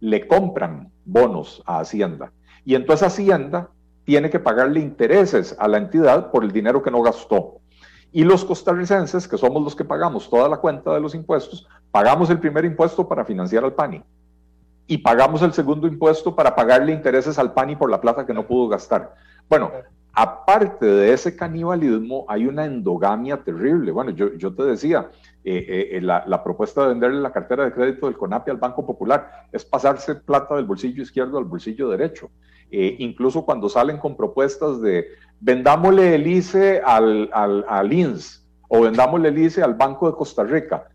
le 0.00 0.26
compran 0.26 0.90
bonos 1.04 1.62
a 1.66 1.80
Hacienda. 1.80 2.32
Y 2.64 2.74
entonces 2.74 3.06
Hacienda 3.06 3.68
tiene 4.04 4.30
que 4.30 4.38
pagarle 4.38 4.80
intereses 4.80 5.56
a 5.58 5.68
la 5.68 5.78
entidad 5.78 6.30
por 6.30 6.44
el 6.44 6.52
dinero 6.52 6.82
que 6.82 6.90
no 6.90 7.02
gastó. 7.02 7.60
Y 8.12 8.22
los 8.24 8.44
costarricenses, 8.44 9.26
que 9.26 9.38
somos 9.38 9.62
los 9.62 9.74
que 9.74 9.84
pagamos 9.84 10.30
toda 10.30 10.48
la 10.48 10.58
cuenta 10.58 10.92
de 10.94 11.00
los 11.00 11.14
impuestos, 11.14 11.66
pagamos 11.90 12.30
el 12.30 12.38
primer 12.38 12.64
impuesto 12.64 13.08
para 13.08 13.24
financiar 13.24 13.64
al 13.64 13.74
PANI 13.74 14.02
y 14.86 14.98
pagamos 14.98 15.42
el 15.42 15.52
segundo 15.52 15.86
impuesto 15.86 16.34
para 16.34 16.54
pagarle 16.54 16.92
intereses 16.92 17.38
al 17.38 17.52
PANI 17.52 17.76
por 17.76 17.90
la 17.90 18.00
plata 18.00 18.26
que 18.26 18.34
no 18.34 18.46
pudo 18.46 18.68
gastar. 18.68 19.14
Bueno, 19.48 19.72
aparte 20.12 20.86
de 20.86 21.12
ese 21.12 21.34
canibalismo, 21.34 22.24
hay 22.28 22.46
una 22.46 22.66
endogamia 22.66 23.38
terrible. 23.42 23.90
Bueno, 23.90 24.10
yo, 24.10 24.54
te 24.54 24.62
decía, 24.62 25.10
eh, 25.42 25.90
eh, 25.92 26.00
la, 26.00 26.24
la, 26.26 26.44
propuesta 26.44 26.82
de 26.82 26.88
venderle 26.88 27.20
la 27.20 27.32
cartera 27.32 27.64
de 27.64 27.72
crédito 27.72 28.06
del 28.06 28.16
CONAPI 28.16 28.50
al 28.50 28.58
Banco 28.58 28.86
Popular 28.86 29.48
es 29.50 29.64
pasarse 29.64 30.14
plata 30.14 30.54
del 30.54 30.66
bolsillo 30.66 31.02
izquierdo 31.02 31.38
al 31.38 31.44
bolsillo 31.44 31.88
derecho. 31.88 32.30
Eh, 32.76 32.96
incluso 32.98 33.44
cuando 33.44 33.68
salen 33.68 33.98
con 33.98 34.16
propuestas 34.16 34.80
de 34.80 35.06
vendámosle 35.38 36.16
el 36.16 36.26
ICE 36.26 36.82
al, 36.84 37.30
al, 37.32 37.64
al 37.68 37.92
INS 37.92 38.44
o 38.66 38.80
vendámosle 38.80 39.28
el 39.28 39.38
ICE 39.38 39.62
al 39.62 39.74
Banco 39.74 40.10
de 40.10 40.16
Costa 40.16 40.42
Rica. 40.42 40.88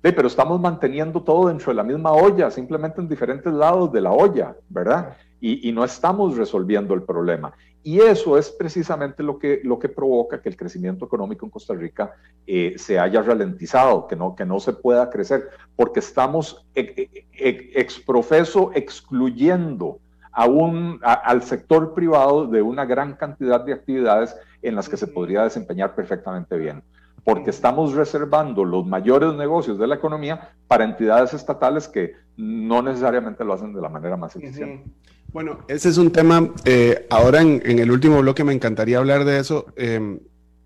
pero 0.00 0.26
estamos 0.26 0.58
manteniendo 0.58 1.22
todo 1.22 1.48
dentro 1.48 1.70
de 1.70 1.76
la 1.76 1.82
misma 1.82 2.12
olla, 2.12 2.50
simplemente 2.50 3.02
en 3.02 3.08
diferentes 3.08 3.52
lados 3.52 3.92
de 3.92 4.00
la 4.00 4.10
olla, 4.10 4.56
¿verdad? 4.70 5.18
Y, 5.38 5.68
y, 5.68 5.72
no 5.72 5.84
estamos 5.84 6.38
resolviendo 6.38 6.94
el 6.94 7.02
problema. 7.02 7.52
Y 7.82 8.00
eso 8.00 8.38
es 8.38 8.50
precisamente 8.50 9.22
lo 9.22 9.38
que, 9.38 9.60
lo 9.64 9.78
que 9.78 9.90
provoca 9.90 10.40
que 10.40 10.48
el 10.48 10.56
crecimiento 10.56 11.04
económico 11.04 11.44
en 11.44 11.50
Costa 11.50 11.74
Rica 11.74 12.14
eh, 12.46 12.74
se 12.78 12.98
haya 12.98 13.20
ralentizado, 13.20 14.06
que 14.06 14.16
no, 14.16 14.34
que 14.34 14.46
no 14.46 14.60
se 14.60 14.72
pueda 14.72 15.10
crecer, 15.10 15.48
porque 15.76 16.00
estamos 16.00 16.66
ex, 16.74 17.10
exprofeso 17.34 18.70
excluyendo 18.74 20.00
al 20.38 21.42
sector 21.42 21.94
privado 21.94 22.46
de 22.46 22.62
una 22.62 22.84
gran 22.84 23.14
cantidad 23.14 23.64
de 23.64 23.72
actividades 23.72 24.36
en 24.62 24.76
las 24.76 24.88
que 24.88 24.96
se 24.96 25.08
podría 25.08 25.42
desempeñar 25.42 25.94
perfectamente 25.94 26.56
bien, 26.56 26.82
porque 27.24 27.50
estamos 27.50 27.94
reservando 27.94 28.64
los 28.64 28.86
mayores 28.86 29.34
negocios 29.34 29.78
de 29.78 29.86
la 29.88 29.96
economía 29.96 30.50
para 30.68 30.84
entidades 30.84 31.34
estatales 31.34 31.88
que 31.88 32.12
no 32.36 32.82
necesariamente 32.82 33.44
lo 33.44 33.54
hacen 33.54 33.72
de 33.72 33.80
la 33.80 33.88
manera 33.88 34.16
más 34.16 34.36
eficiente. 34.36 34.84
Bueno, 35.32 35.58
ese 35.68 35.88
es 35.88 35.98
un 35.98 36.10
tema, 36.10 36.54
eh, 36.64 37.06
ahora 37.10 37.42
en, 37.42 37.60
el 37.64 37.90
último 37.90 38.20
bloque 38.20 38.44
me 38.44 38.52
encantaría 38.52 38.98
hablar 38.98 39.24
de 39.24 39.38
eso, 39.38 39.66
em, 39.76 40.20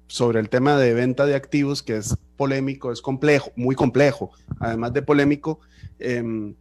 sobre 0.06 0.38
el 0.38 0.50
tema 0.50 0.76
de 0.76 0.92
venta 0.92 1.24
de 1.24 1.34
activos, 1.34 1.82
que 1.82 1.96
es 1.96 2.16
polémico, 2.36 2.92
es 2.92 3.00
complejo, 3.00 3.50
muy 3.56 3.74
complejo, 3.74 4.30
además 4.60 4.92
de 4.92 5.02
polémico. 5.02 5.60
Em, 5.98 6.54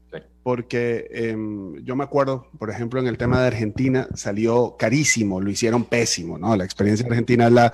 porque 0.43 1.07
em, 1.11 1.83
yo 1.83 1.95
me 1.95 2.03
acuerdo, 2.03 2.47
por 2.57 2.71
ejemplo, 2.71 2.99
en 2.99 3.07
el 3.07 3.17
tema 3.17 3.39
de 3.41 3.47
Argentina 3.47 4.07
salió 4.15 4.75
carísimo, 4.77 5.39
lo 5.39 5.51
hicieron 5.51 5.85
pésimo, 5.85 6.39
¿no? 6.39 6.55
La 6.55 6.63
experiencia 6.63 7.05
argentina 7.05 7.47
es 7.47 7.53
la 7.53 7.73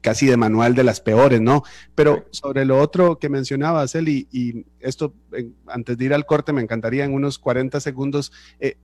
casi 0.00 0.26
de 0.26 0.36
manual 0.36 0.74
de 0.74 0.82
las 0.82 1.00
peores, 1.00 1.40
¿no? 1.42 1.62
Pero 1.94 2.26
sobre 2.30 2.64
lo 2.64 2.80
otro 2.80 3.18
que 3.18 3.28
mencionabas, 3.28 3.94
Eli, 3.94 4.28
y 4.32 4.64
esto 4.80 5.14
antes 5.66 5.98
de 5.98 6.04
ir 6.06 6.14
al 6.14 6.24
corte 6.24 6.54
me 6.54 6.62
encantaría 6.62 7.04
en 7.04 7.12
unos 7.12 7.38
40 7.38 7.80
segundos, 7.80 8.32
eh, 8.60 8.76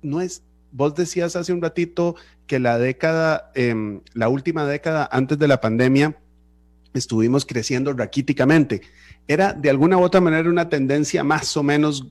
no 0.00 0.22
es, 0.22 0.42
vos 0.72 0.94
decías 0.94 1.36
hace 1.36 1.52
un 1.52 1.60
ratito 1.60 2.16
que 2.46 2.58
la 2.58 2.78
década, 2.78 3.52
em, 3.54 4.00
la 4.14 4.30
última 4.30 4.64
década 4.64 5.06
antes 5.12 5.38
de 5.38 5.48
la 5.48 5.60
pandemia, 5.60 6.16
estuvimos 6.94 7.44
creciendo 7.44 7.92
raquíticamente 7.92 8.80
era 9.26 9.52
de 9.52 9.70
alguna 9.70 9.96
u 9.96 10.02
otra 10.02 10.20
manera 10.20 10.48
una 10.48 10.68
tendencia 10.68 11.22
más 11.22 11.56
o 11.56 11.62
menos 11.62 12.06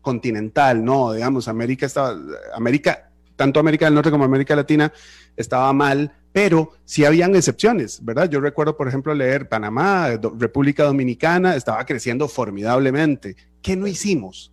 continental, 0.00 0.84
¿no? 0.84 1.12
Digamos, 1.12 1.48
América 1.48 1.86
estaba, 1.86 2.16
América, 2.54 3.10
tanto 3.36 3.60
América 3.60 3.86
del 3.86 3.94
Norte 3.94 4.10
como 4.10 4.24
América 4.24 4.56
Latina 4.56 4.92
estaba 5.36 5.72
mal, 5.72 6.12
pero 6.32 6.72
sí 6.84 7.04
habían 7.04 7.34
excepciones, 7.34 8.04
¿verdad? 8.04 8.28
Yo 8.28 8.40
recuerdo, 8.40 8.76
por 8.76 8.88
ejemplo, 8.88 9.14
leer 9.14 9.48
Panamá, 9.48 10.08
República 10.38 10.84
Dominicana, 10.84 11.56
estaba 11.56 11.84
creciendo 11.84 12.28
formidablemente. 12.28 13.36
¿Qué 13.62 13.76
no 13.76 13.86
hicimos? 13.86 14.52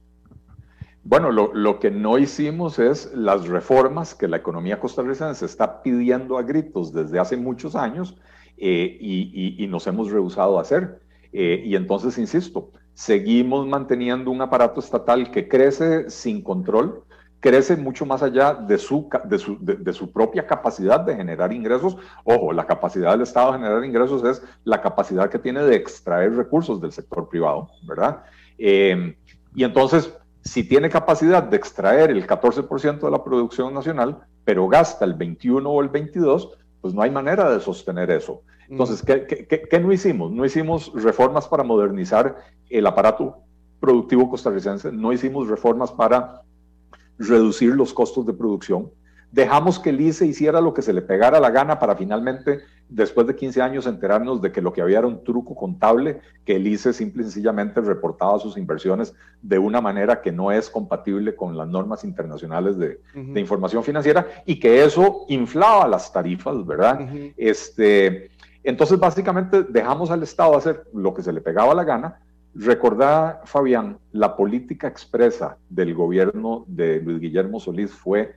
Bueno, 1.03 1.31
lo, 1.31 1.79
que 1.79 1.89
no 1.89 2.17
hicimos 2.17 2.79
es 2.79 3.11
las 3.13 3.47
reformas 3.47 4.13
que 4.13 4.27
la 4.27 4.37
economía 4.37 4.77
costarricense 4.79 5.45
está 5.45 5.81
pidiendo 5.81 6.37
a 6.37 6.43
gritos 6.43 6.91
desde 6.91 7.17
hace 7.17 7.37
muchos 7.37 7.77
años 7.77 8.17
eh, 8.57 8.97
y, 8.99 9.63
y, 9.63 9.67
nos 9.67 9.87
hemos 9.87 10.11
rehusado 10.11 10.57
a 10.57 10.63
hacer. 10.63 10.99
Eh, 11.31 11.61
y 11.65 11.75
entonces, 11.75 12.17
insisto, 12.17 12.71
seguimos 12.93 13.67
manteniendo 13.67 14.31
un 14.31 14.41
aparato 14.41 14.79
estatal 14.79 15.31
que 15.31 15.47
crece 15.47 16.09
sin 16.09 16.41
control, 16.41 17.03
crece 17.39 17.77
mucho 17.77 18.05
más 18.05 18.23
allá 18.23 18.53
de 18.53 18.77
su, 18.77 19.09
de 19.25 19.37
su, 19.37 19.57
de, 19.61 19.93
su, 19.93 20.11
propia 20.11 20.47
capacidad 20.47 20.99
de 20.99 21.15
generar 21.15 21.53
ingresos. 21.53 21.97
Ojo, 22.23 22.51
la 22.51 22.65
capacidad 22.65 23.11
del 23.11 23.21
Estado 23.21 23.51
de 23.51 23.59
generar 23.59 23.85
ingresos 23.85 24.23
es 24.23 24.41
la 24.63 24.81
capacidad 24.81 25.29
que 25.29 25.39
tiene 25.39 25.63
de 25.63 25.75
extraer 25.75 26.35
recursos 26.35 26.81
del 26.81 26.91
sector 26.91 27.29
privado, 27.29 27.69
¿verdad? 27.83 28.23
Eh, 28.57 29.15
y 29.53 29.63
entonces, 29.63 30.11
si 30.43 30.63
tiene 30.63 30.89
capacidad 30.89 31.43
de 31.43 31.57
extraer 31.57 32.09
el 32.09 32.25
14% 32.25 32.99
de 32.99 33.11
la 33.11 33.23
producción 33.23 33.73
nacional, 33.73 34.19
pero 34.43 34.67
gasta 34.67 35.05
el 35.05 35.13
21 35.13 35.69
o 35.69 35.81
el 35.81 35.89
22, 35.89 36.57
pues 36.81 36.93
no 36.93 37.01
hay 37.01 37.11
manera 37.11 37.51
de 37.51 37.59
sostener 37.59 38.09
eso. 38.11 38.43
Entonces, 38.69 39.01
¿qué, 39.03 39.79
no 39.79 39.91
hicimos? 39.91 40.31
No 40.31 40.45
hicimos 40.45 40.91
reformas 40.93 41.47
para 41.47 41.63
modernizar 41.63 42.37
el 42.69 42.85
aparato 42.85 43.37
productivo 43.79 44.29
costarricense, 44.29 44.91
no 44.91 45.13
hicimos 45.13 45.47
reformas 45.47 45.91
para 45.91 46.41
reducir 47.17 47.75
los 47.75 47.93
costos 47.93 48.25
de 48.25 48.33
producción, 48.33 48.91
dejamos 49.31 49.79
que 49.79 49.89
el 49.89 50.01
ICE 50.01 50.25
hiciera 50.25 50.61
lo 50.61 50.73
que 50.73 50.81
se 50.81 50.93
le 50.93 51.01
pegara 51.01 51.39
la 51.39 51.49
gana 51.49 51.79
para 51.79 51.95
finalmente, 51.95 52.61
después 52.89 53.27
de 53.27 53.35
15 53.35 53.61
años, 53.61 53.85
enterarnos 53.85 54.41
de 54.41 54.51
que 54.51 54.61
lo 54.61 54.71
que 54.71 54.81
había 54.81 54.99
era 54.99 55.07
un 55.07 55.23
truco 55.23 55.53
contable, 55.53 56.21
que 56.45 56.55
el 56.55 56.67
ICE 56.67 56.93
simple 56.93 57.21
y 57.21 57.25
sencillamente 57.25 57.81
reportaba 57.81 58.39
sus 58.39 58.57
inversiones 58.57 59.13
de 59.41 59.59
una 59.59 59.81
manera 59.81 60.21
que 60.21 60.31
no 60.31 60.51
es 60.51 60.69
compatible 60.69 61.35
con 61.35 61.57
las 61.57 61.67
normas 61.67 62.03
internacionales 62.03 62.77
de, 62.77 62.99
información 63.39 63.83
financiera 63.83 64.25
y 64.45 64.59
que 64.59 64.83
eso 64.83 65.25
inflaba 65.27 65.87
las 65.87 66.11
tarifas, 66.11 66.65
¿verdad? 66.65 67.07
este, 67.35 68.31
entonces, 68.67 68.99
básicamente, 68.99 69.63
dejamos 69.63 70.11
al 70.11 70.23
Estado 70.23 70.57
hacer 70.57 70.83
lo 70.93 71.13
que 71.13 71.23
se 71.23 71.31
le 71.31 71.39
pegaba 71.39 71.73
la 71.73 71.85
gana. 71.85 72.19
Recordá, 72.53 73.39
Fabián, 73.45 73.97
la 74.11 74.35
política 74.35 74.89
expresa 74.89 75.57
del 75.69 75.93
gobierno 75.93 76.65
de 76.67 76.99
Luis 76.99 77.21
Guillermo 77.21 77.61
Solís 77.61 77.91
fue 77.91 78.35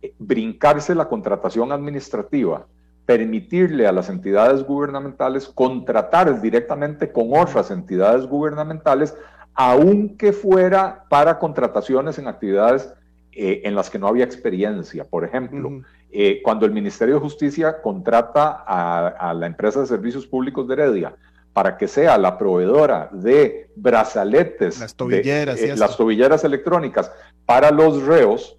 eh, 0.00 0.14
brincarse 0.18 0.94
la 0.94 1.10
contratación 1.10 1.72
administrativa, 1.72 2.66
permitirle 3.04 3.86
a 3.86 3.92
las 3.92 4.08
entidades 4.08 4.62
gubernamentales 4.62 5.46
contratar 5.46 6.40
directamente 6.40 7.12
con 7.12 7.28
otras 7.34 7.70
entidades 7.70 8.26
gubernamentales, 8.26 9.14
aunque 9.52 10.32
fuera 10.32 11.04
para 11.10 11.38
contrataciones 11.38 12.18
en 12.18 12.28
actividades 12.28 12.94
eh, 13.32 13.60
en 13.64 13.74
las 13.74 13.90
que 13.90 13.98
no 13.98 14.08
había 14.08 14.24
experiencia. 14.24 15.04
Por 15.04 15.22
ejemplo, 15.22 15.82
eh, 16.18 16.40
cuando 16.42 16.64
el 16.64 16.72
Ministerio 16.72 17.16
de 17.16 17.20
Justicia 17.20 17.82
contrata 17.82 18.64
a, 18.66 19.34
la 19.34 19.46
empresa 19.46 19.80
de 19.80 19.86
servicios 19.86 20.26
públicos 20.26 20.66
de 20.66 20.72
Heredia 20.72 21.14
para 21.52 21.76
que 21.76 21.86
sea 21.86 22.16
la 22.16 22.38
proveedora 22.38 23.10
de 23.12 23.70
brazaletes, 23.76 24.80
las 24.80 24.94
tobilleras, 24.94 25.60
eh, 25.60 25.76
las 25.76 25.94
tobilleras 25.94 26.42
electrónicas 26.42 27.12
para 27.44 27.70
los 27.70 28.02
reos, 28.04 28.56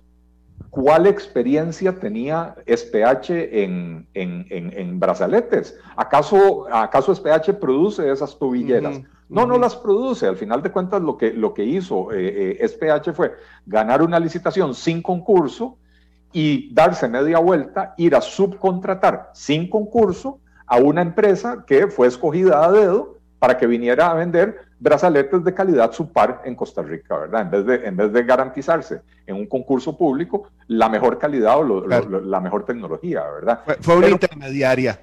¿cuál 0.69 1.07
experiencia 1.07 1.97
tenía 1.99 2.53
SPH 2.67 3.31
en, 3.31 4.07
en, 4.13 4.99
brazaletes? 4.99 5.79
¿Acaso, 5.95 6.67
¿Acaso 6.71 7.15
SPH 7.15 7.53
produce 7.59 8.11
esas 8.11 8.37
tobilleras? 8.37 9.01
No, 9.29 9.47
no 9.47 9.57
las 9.57 9.75
produce. 9.75 10.27
Al 10.27 10.37
final 10.37 10.61
de 10.61 10.71
cuentas, 10.71 11.01
lo 11.01 11.17
que, 11.17 11.33
lo 11.33 11.55
que 11.55 11.63
hizo 11.63 12.11
eh, 12.11 12.59
eh 12.61 12.67
SPH 12.67 13.13
fue 13.15 13.33
ganar 13.65 14.03
una 14.03 14.19
licitación 14.19 14.75
sin 14.75 15.01
concurso 15.01 15.79
y 16.31 16.73
darse 16.73 17.07
media 17.07 17.39
vuelta, 17.39 17.93
ir 17.97 18.15
a 18.15 18.21
subcontratar 18.21 19.31
sin 19.33 19.69
concurso 19.69 20.39
a 20.65 20.77
una 20.77 21.01
empresa 21.01 21.63
que 21.65 21.87
fue 21.87 22.07
escogida 22.07 22.65
a 22.65 22.71
dedo 22.71 23.17
para 23.39 23.57
que 23.57 23.67
viniera 23.67 24.11
a 24.11 24.13
vender 24.13 24.67
brazaletes 24.79 25.43
de 25.43 25.53
calidad 25.53 25.91
subpar 25.91 26.41
en 26.45 26.55
Costa 26.55 26.81
Rica, 26.81 27.17
¿verdad? 27.17 27.41
En 27.41 27.51
vez 27.51 27.65
de, 27.65 27.87
en 27.87 27.95
vez 27.95 28.13
de 28.13 28.23
garantizarse 28.23 29.01
en 29.25 29.35
un 29.35 29.47
concurso 29.47 29.97
público 29.97 30.49
la 30.67 30.89
mejor 30.89 31.17
calidad 31.17 31.57
o 31.57 31.87
la 31.87 32.39
mejor 32.41 32.65
tecnología, 32.65 33.23
¿verdad? 33.23 33.61
Fue, 33.81 33.97
una 33.97 34.09
intermediaria. 34.09 34.99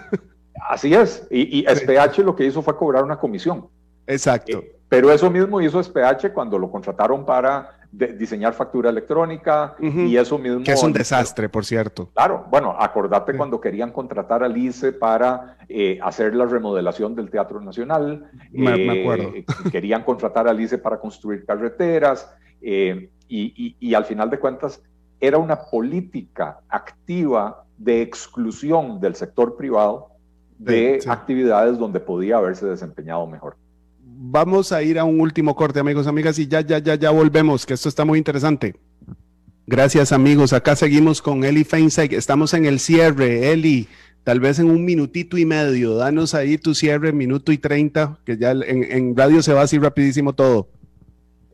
Así 0.68 0.94
es. 0.94 1.26
Y, 1.30 1.64
SPH 1.66 2.18
lo 2.18 2.34
que 2.34 2.46
hizo 2.46 2.62
fue 2.62 2.76
cobrar 2.76 3.04
una 3.04 3.18
comisión. 3.18 3.68
Exacto. 4.06 4.58
Eh, 4.58 4.76
pero 4.88 5.10
eso 5.10 5.30
mismo 5.30 5.60
hizo 5.60 5.82
SPH 5.82 6.32
cuando 6.32 6.58
lo 6.58 6.70
contrataron 6.70 7.24
para 7.24 7.78
diseñar 8.16 8.54
factura 8.54 8.90
electrónica 8.90 9.76
y 9.78 10.16
eso 10.16 10.38
mismo... 10.38 10.62
Que 10.64 10.72
es 10.72 10.82
un 10.82 10.92
desastre, 10.92 11.48
por 11.48 11.64
cierto. 11.64 12.10
Claro, 12.14 12.46
bueno, 12.50 12.76
acordate 12.78 13.36
cuando 13.36 13.60
querían 13.60 13.92
contratar 13.92 14.42
a 14.42 14.48
ICE 14.48 14.92
para 14.92 15.58
eh, 15.68 15.98
hacer 16.02 16.34
la 16.34 16.46
remodelación 16.46 17.14
del 17.14 17.30
Teatro 17.30 17.60
Nacional. 17.60 18.30
Me, 18.52 19.00
acuerdo. 19.00 19.32
Eh, 19.34 19.44
querían 19.72 20.02
contratar 20.02 20.48
a 20.48 20.54
ICE 20.54 20.78
para 20.78 20.98
construir 20.98 21.44
carreteras 21.44 22.30
y, 22.60 23.10
y 23.28 23.94
al 23.94 24.04
final 24.04 24.30
de 24.30 24.38
cuentas 24.38 24.82
era 25.20 25.38
una 25.38 25.56
política 25.56 26.60
activa 26.68 27.64
de 27.78 28.02
exclusión 28.02 29.00
del 29.00 29.14
sector 29.14 29.56
privado 29.56 30.08
de 30.58 31.00
actividades 31.06 31.78
donde 31.78 32.00
podía 32.00 32.36
haberse 32.36 32.66
desempeñado 32.66 33.26
mejor. 33.26 33.56
Vamos 34.16 34.72
a 34.72 34.82
ir 34.82 34.98
a 34.98 35.04
un 35.04 35.20
último 35.20 35.54
corte, 35.54 35.80
amigos, 35.80 36.06
amigas, 36.06 36.38
y 36.38 36.46
ya, 36.46 36.60
ya, 36.60 36.78
ya, 36.78 36.94
ya 36.94 37.10
volvemos, 37.10 37.66
que 37.66 37.74
esto 37.74 37.88
está 37.88 38.04
muy 38.04 38.18
interesante. 38.18 38.74
Gracias, 39.66 40.12
amigos. 40.12 40.52
Acá 40.52 40.76
seguimos 40.76 41.20
con 41.20 41.42
Eli 41.42 41.64
Feinstein. 41.64 42.12
Estamos 42.12 42.54
en 42.54 42.66
el 42.66 42.78
cierre. 42.80 43.52
Eli, 43.52 43.88
tal 44.22 44.38
vez 44.38 44.58
en 44.58 44.70
un 44.70 44.84
minutito 44.84 45.38
y 45.38 45.46
medio. 45.46 45.94
Danos 45.96 46.34
ahí 46.34 46.58
tu 46.58 46.74
cierre, 46.74 47.12
minuto 47.12 47.50
y 47.50 47.58
treinta, 47.58 48.18
que 48.24 48.36
ya 48.36 48.52
en, 48.52 48.84
en 48.84 49.16
radio 49.16 49.42
se 49.42 49.52
va 49.52 49.62
así 49.62 49.78
rapidísimo 49.78 50.34
todo. 50.34 50.68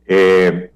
Eh, 0.05 0.71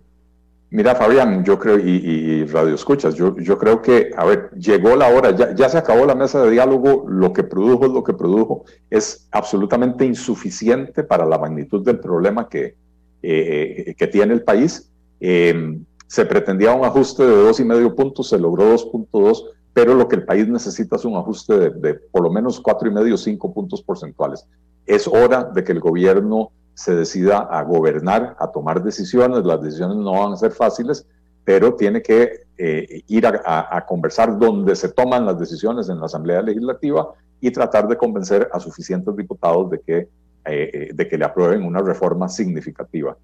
Mira, 0.75 0.93
Fabián, 0.93 1.45
yo 1.45 1.57
creo, 1.57 1.79
y, 1.79 2.43
Radio 2.47 2.75
Escuchas, 2.75 3.15
yo, 3.15 3.37
yo, 3.37 3.57
creo 3.57 3.81
que, 3.81 4.11
a 4.13 4.25
ver, 4.25 4.49
llegó 4.57 4.97
la 4.97 5.07
hora, 5.07 5.33
ya, 5.55 5.69
se 5.69 5.77
acabó 5.77 6.05
la 6.05 6.15
mesa 6.15 6.43
de 6.43 6.51
diálogo, 6.51 7.05
lo 7.07 7.31
que 7.31 7.43
produjo 7.43 7.85
es 7.85 7.93
lo 7.93 8.03
que 8.03 8.11
produjo, 8.11 8.65
es 8.89 9.29
absolutamente 9.31 10.05
insuficiente 10.05 11.05
para 11.05 11.25
la 11.25 11.37
magnitud 11.37 11.81
del 11.81 12.01
problema 12.01 12.49
que, 12.49 12.75
eh, 13.21 13.95
que 13.97 14.07
tiene 14.07 14.33
el 14.33 14.43
país. 14.43 14.91
Em, 15.21 15.85
se 16.07 16.25
pretendía 16.25 16.73
un 16.73 16.83
ajuste 16.83 17.25
de 17.25 17.37
dos 17.37 17.57
y 17.61 17.63
medio 17.63 17.95
puntos, 17.95 18.27
se 18.27 18.37
logró 18.37 18.73
2.2, 18.73 19.45
pero 19.71 19.93
lo 19.93 20.09
que 20.09 20.17
el 20.17 20.25
país 20.25 20.45
necesita 20.49 20.97
es 20.97 21.05
un 21.05 21.15
ajuste 21.15 21.57
de, 21.57 21.69
de 21.69 21.93
por 21.93 22.21
lo 22.21 22.29
menos 22.29 22.59
cuatro 22.59 22.89
y 22.89 22.91
medio, 22.91 23.15
cinco 23.15 23.53
puntos 23.53 23.81
porcentuales. 23.81 24.45
Es 24.85 25.07
hora 25.07 25.45
de 25.45 25.63
que 25.63 25.71
el 25.71 25.79
gobierno 25.79 26.51
se 26.75 26.93
decida 26.93 27.39
a 27.39 27.63
gobernar, 27.63 28.35
a 28.37 28.51
tomar 28.51 28.83
decisiones. 28.83 29.43
Las 29.45 29.61
decisiones 29.61 29.97
no 29.97 30.11
van 30.11 30.33
a 30.33 30.37
ser 30.37 30.51
fáciles, 30.51 31.07
pero 31.43 31.73
tiene 31.75 32.01
que 32.01 32.45
eh, 32.57 33.01
ir 33.07 33.25
a, 33.25 33.85
conversar 33.87 34.37
donde 34.37 34.75
se 34.75 34.89
toman 34.89 35.25
las 35.25 35.39
decisiones 35.39 35.89
en 35.89 35.99
la 35.99 36.05
Asamblea 36.05 36.41
Legislativa 36.41 37.13
y 37.39 37.49
tratar 37.51 37.87
de 37.87 37.97
convencer 37.97 38.49
a 38.51 38.59
suficientes 38.59 39.15
diputados 39.15 39.71
de 39.71 39.79
que, 39.79 39.97
eh, 39.97 40.09
eh, 40.45 40.89
de 40.93 41.07
que 41.07 41.17
le 41.17 41.25
aprueben 41.25 41.63
una 41.63 41.81
reforma 41.81 42.27
significativa. 42.27 43.17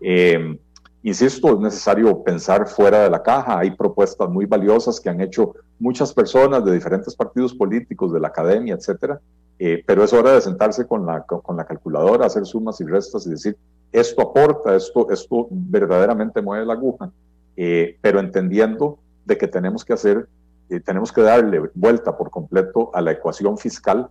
Em, 0.00 0.58
insisto, 1.02 1.54
es 1.54 1.60
necesario 1.60 2.22
pensar 2.22 2.68
fuera 2.68 3.04
de 3.04 3.10
la 3.10 3.22
caja. 3.22 3.58
Hay 3.58 3.70
propuestas 3.70 4.28
muy 4.28 4.44
valiosas 4.44 5.00
que 5.00 5.08
han 5.08 5.20
hecho 5.20 5.54
muchas 5.78 6.12
personas 6.12 6.64
de 6.64 6.72
diferentes 6.72 7.16
partidos 7.16 7.54
políticos, 7.54 8.12
de 8.12 8.20
la 8.20 8.28
academia, 8.28 8.74
etcétera, 8.74 9.20
eh, 9.58 9.82
pero 9.84 10.04
es 10.04 10.12
hora 10.12 10.32
de 10.32 10.40
sentarse 10.40 10.86
con 10.86 11.04
la, 11.04 11.22
con 11.22 11.56
la 11.56 11.66
calculadora, 11.66 12.26
hacer 12.26 12.46
sumas 12.46 12.80
y 12.80 12.84
restas 12.84 13.26
y 13.26 13.30
decir, 13.30 13.56
esto 13.90 14.22
aporta, 14.22 14.76
esto, 14.76 15.10
esto 15.10 15.48
verdaderamente 15.50 16.40
mueve 16.40 16.64
la 16.64 16.74
aguja, 16.74 17.10
eh, 17.56 17.98
pero 18.00 18.20
entendiendo 18.20 18.98
de 19.24 19.36
que 19.36 19.48
tenemos 19.48 19.84
que 19.84 19.94
hacer, 19.94 20.28
eh, 20.70 20.78
tenemos 20.80 21.10
que 21.12 21.22
darle 21.22 21.70
vuelta 21.74 22.16
por 22.16 22.30
completo 22.30 22.90
a 22.94 23.00
la 23.00 23.12
ecuación 23.12 23.58
fiscal, 23.58 24.08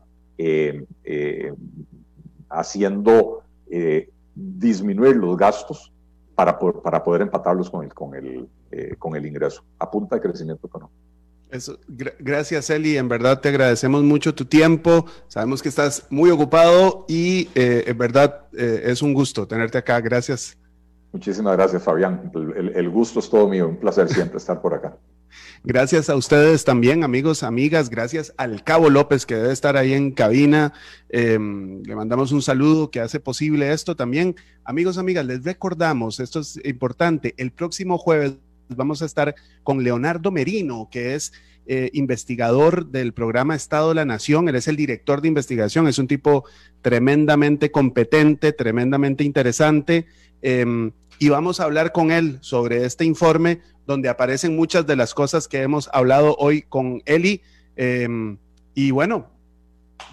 haciendo 2.49 3.41
disminuir 4.35 5.15
los 5.15 5.35
gastos 5.35 5.91
para, 6.35 6.59
para 6.59 7.03
poder 7.03 7.23
empatarlos 7.23 7.71
con 7.71 7.83
el, 7.83 7.91
con, 7.91 8.13
el, 8.13 8.47
con 8.99 9.15
el 9.15 9.25
ingreso, 9.25 9.63
a 9.79 9.89
punta 9.89 10.15
de 10.15 10.21
crecimiento 10.21 10.67
económico. 10.67 10.93
Eso, 11.49 11.79
gracias 12.19 12.69
Eli, 12.69 12.97
en 12.97 13.07
verdad 13.07 13.39
te 13.39 13.47
agradecemos 13.47 14.03
mucho 14.03 14.35
tu 14.35 14.43
tiempo, 14.43 15.05
sabemos 15.29 15.61
que 15.61 15.69
estás 15.69 16.05
muy 16.09 16.29
ocupado 16.29 17.05
y 17.07 17.47
eh, 17.55 17.85
en 17.87 17.97
verdad 17.97 18.47
eh, 18.57 18.81
es 18.85 19.01
un 19.01 19.13
gusto 19.13 19.47
tenerte 19.47 19.77
acá, 19.77 20.01
gracias. 20.01 20.57
Muchísimas 21.13 21.55
gracias 21.55 21.81
Fabián, 21.81 22.31
el, 22.53 22.89
gusto 22.89 23.21
es 23.21 23.29
todo 23.29 23.47
mío, 23.47 23.69
un 23.69 23.77
placer 23.77 24.09
siempre 24.09 24.37
estar 24.37 24.61
por 24.61 24.73
acá. 24.73 24.97
Gracias 25.63 26.09
a 26.09 26.15
ustedes 26.15 26.63
también, 26.63 27.03
amigos, 27.03 27.43
amigas. 27.43 27.89
Gracias 27.89 28.33
al 28.37 28.63
Cabo 28.63 28.89
López, 28.89 29.25
que 29.25 29.35
debe 29.35 29.51
estar 29.51 29.75
ahí 29.75 29.93
en 29.93 30.11
cabina. 30.11 30.73
Em, 31.09 31.81
le 31.83 31.95
mandamos 31.95 32.31
un 32.31 32.41
saludo 32.41 32.91
que 32.91 33.01
hace 33.01 33.19
posible 33.19 33.73
esto 33.73 33.95
también. 33.95 34.35
Amigos, 34.63 34.97
amigas, 34.97 35.25
les 35.25 35.43
recordamos, 35.43 36.19
esto 36.19 36.39
es 36.39 36.59
importante, 36.63 37.33
el 37.37 37.51
próximo 37.51 37.97
jueves 37.97 38.35
vamos 38.69 39.01
a 39.01 39.05
estar 39.05 39.35
con 39.63 39.83
Leonardo 39.83 40.31
Merino, 40.31 40.89
que 40.91 41.15
es 41.15 41.33
eh, 41.65 41.89
investigador 41.93 42.87
del 42.87 43.13
programa 43.13 43.55
Estado 43.55 43.89
de 43.89 43.95
la 43.95 44.05
Nación. 44.05 44.47
Él 44.47 44.55
es 44.55 44.67
el 44.67 44.75
director 44.75 45.21
de 45.21 45.27
investigación, 45.27 45.87
es 45.87 45.99
un 45.99 46.07
tipo 46.07 46.45
tremendamente 46.81 47.71
competente, 47.71 48.53
tremendamente 48.53 49.23
interesante. 49.23 50.05
Em, 50.41 50.91
y 51.19 51.29
vamos 51.29 51.59
a 51.59 51.65
hablar 51.65 51.91
con 51.91 52.11
él 52.11 52.37
sobre 52.41 52.85
este 52.85 53.03
informe 53.03 53.59
donde 53.85 54.09
aparecen 54.09 54.55
muchas 54.55 54.85
de 54.85 54.95
las 54.95 55.13
cosas 55.13 55.47
que 55.47 55.61
hemos 55.61 55.89
hablado 55.91 56.35
hoy 56.39 56.61
con 56.61 57.01
Eli. 57.05 57.41
Em, 57.75 58.37
y 58.73 58.91
bueno, 58.91 59.27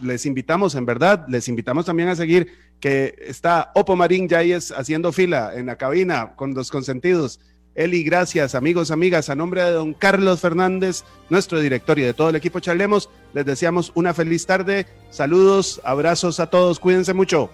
les 0.02 0.26
invitamos, 0.26 0.74
en 0.74 0.86
verdad, 0.86 1.26
les 1.28 1.48
invitamos 1.48 1.86
también 1.86 2.08
a 2.08 2.16
seguir 2.16 2.48
que 2.80 3.14
está 3.20 3.70
Opo 3.74 3.96
Marín 3.96 4.28
ya 4.28 4.38
ahí 4.38 4.52
haciendo 4.52 5.12
fila 5.12 5.52
en 5.54 5.66
la 5.66 5.76
cabina 5.76 6.34
con 6.36 6.54
los 6.54 6.70
consentidos. 6.70 7.40
Eli, 7.74 8.04
gracias, 8.04 8.54
amigos, 8.54 8.90
amigas. 8.90 9.28
A 9.28 9.34
nombre 9.34 9.62
de 9.62 9.72
don 9.72 9.94
Carlos 9.94 10.40
Fernández, 10.40 11.04
nuestro 11.28 11.58
director 11.60 11.98
y 11.98 12.02
de 12.02 12.14
todo 12.14 12.30
el 12.30 12.36
equipo 12.36 12.60
Charlemos, 12.60 13.10
les 13.32 13.44
deseamos 13.44 13.90
una 13.94 14.14
feliz 14.14 14.46
tarde. 14.46 14.86
Saludos, 15.10 15.80
abrazos 15.84 16.38
a 16.38 16.48
todos, 16.48 16.78
cuídense 16.78 17.14
mucho. 17.14 17.50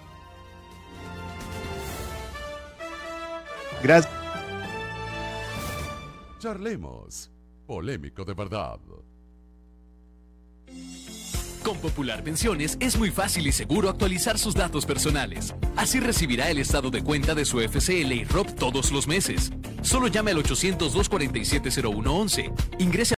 Gracias. 3.81 4.13
Charlemos, 6.37 7.31
polémico 7.65 8.23
de 8.23 8.33
verdad. 8.33 8.79
Con 11.63 11.77
Popular 11.77 12.23
Pensiones 12.23 12.77
es 12.79 12.97
muy 12.97 13.11
fácil 13.11 13.45
y 13.45 13.51
seguro 13.51 13.89
actualizar 13.89 14.39
sus 14.39 14.55
datos 14.55 14.85
personales. 14.85 15.53
Así 15.75 15.99
recibirá 15.99 16.49
el 16.49 16.57
estado 16.57 16.89
de 16.89 17.03
cuenta 17.03 17.35
de 17.35 17.45
su 17.45 17.59
FCL 17.59 18.11
y 18.11 18.23
ROP 18.23 18.55
todos 18.55 18.91
los 18.91 19.07
meses. 19.07 19.51
Solo 19.83 20.07
llame 20.07 20.31
al 20.31 20.39
800 20.39 20.93
247 20.93 21.69
0111. 21.71 22.51
Ingrese 22.79 23.09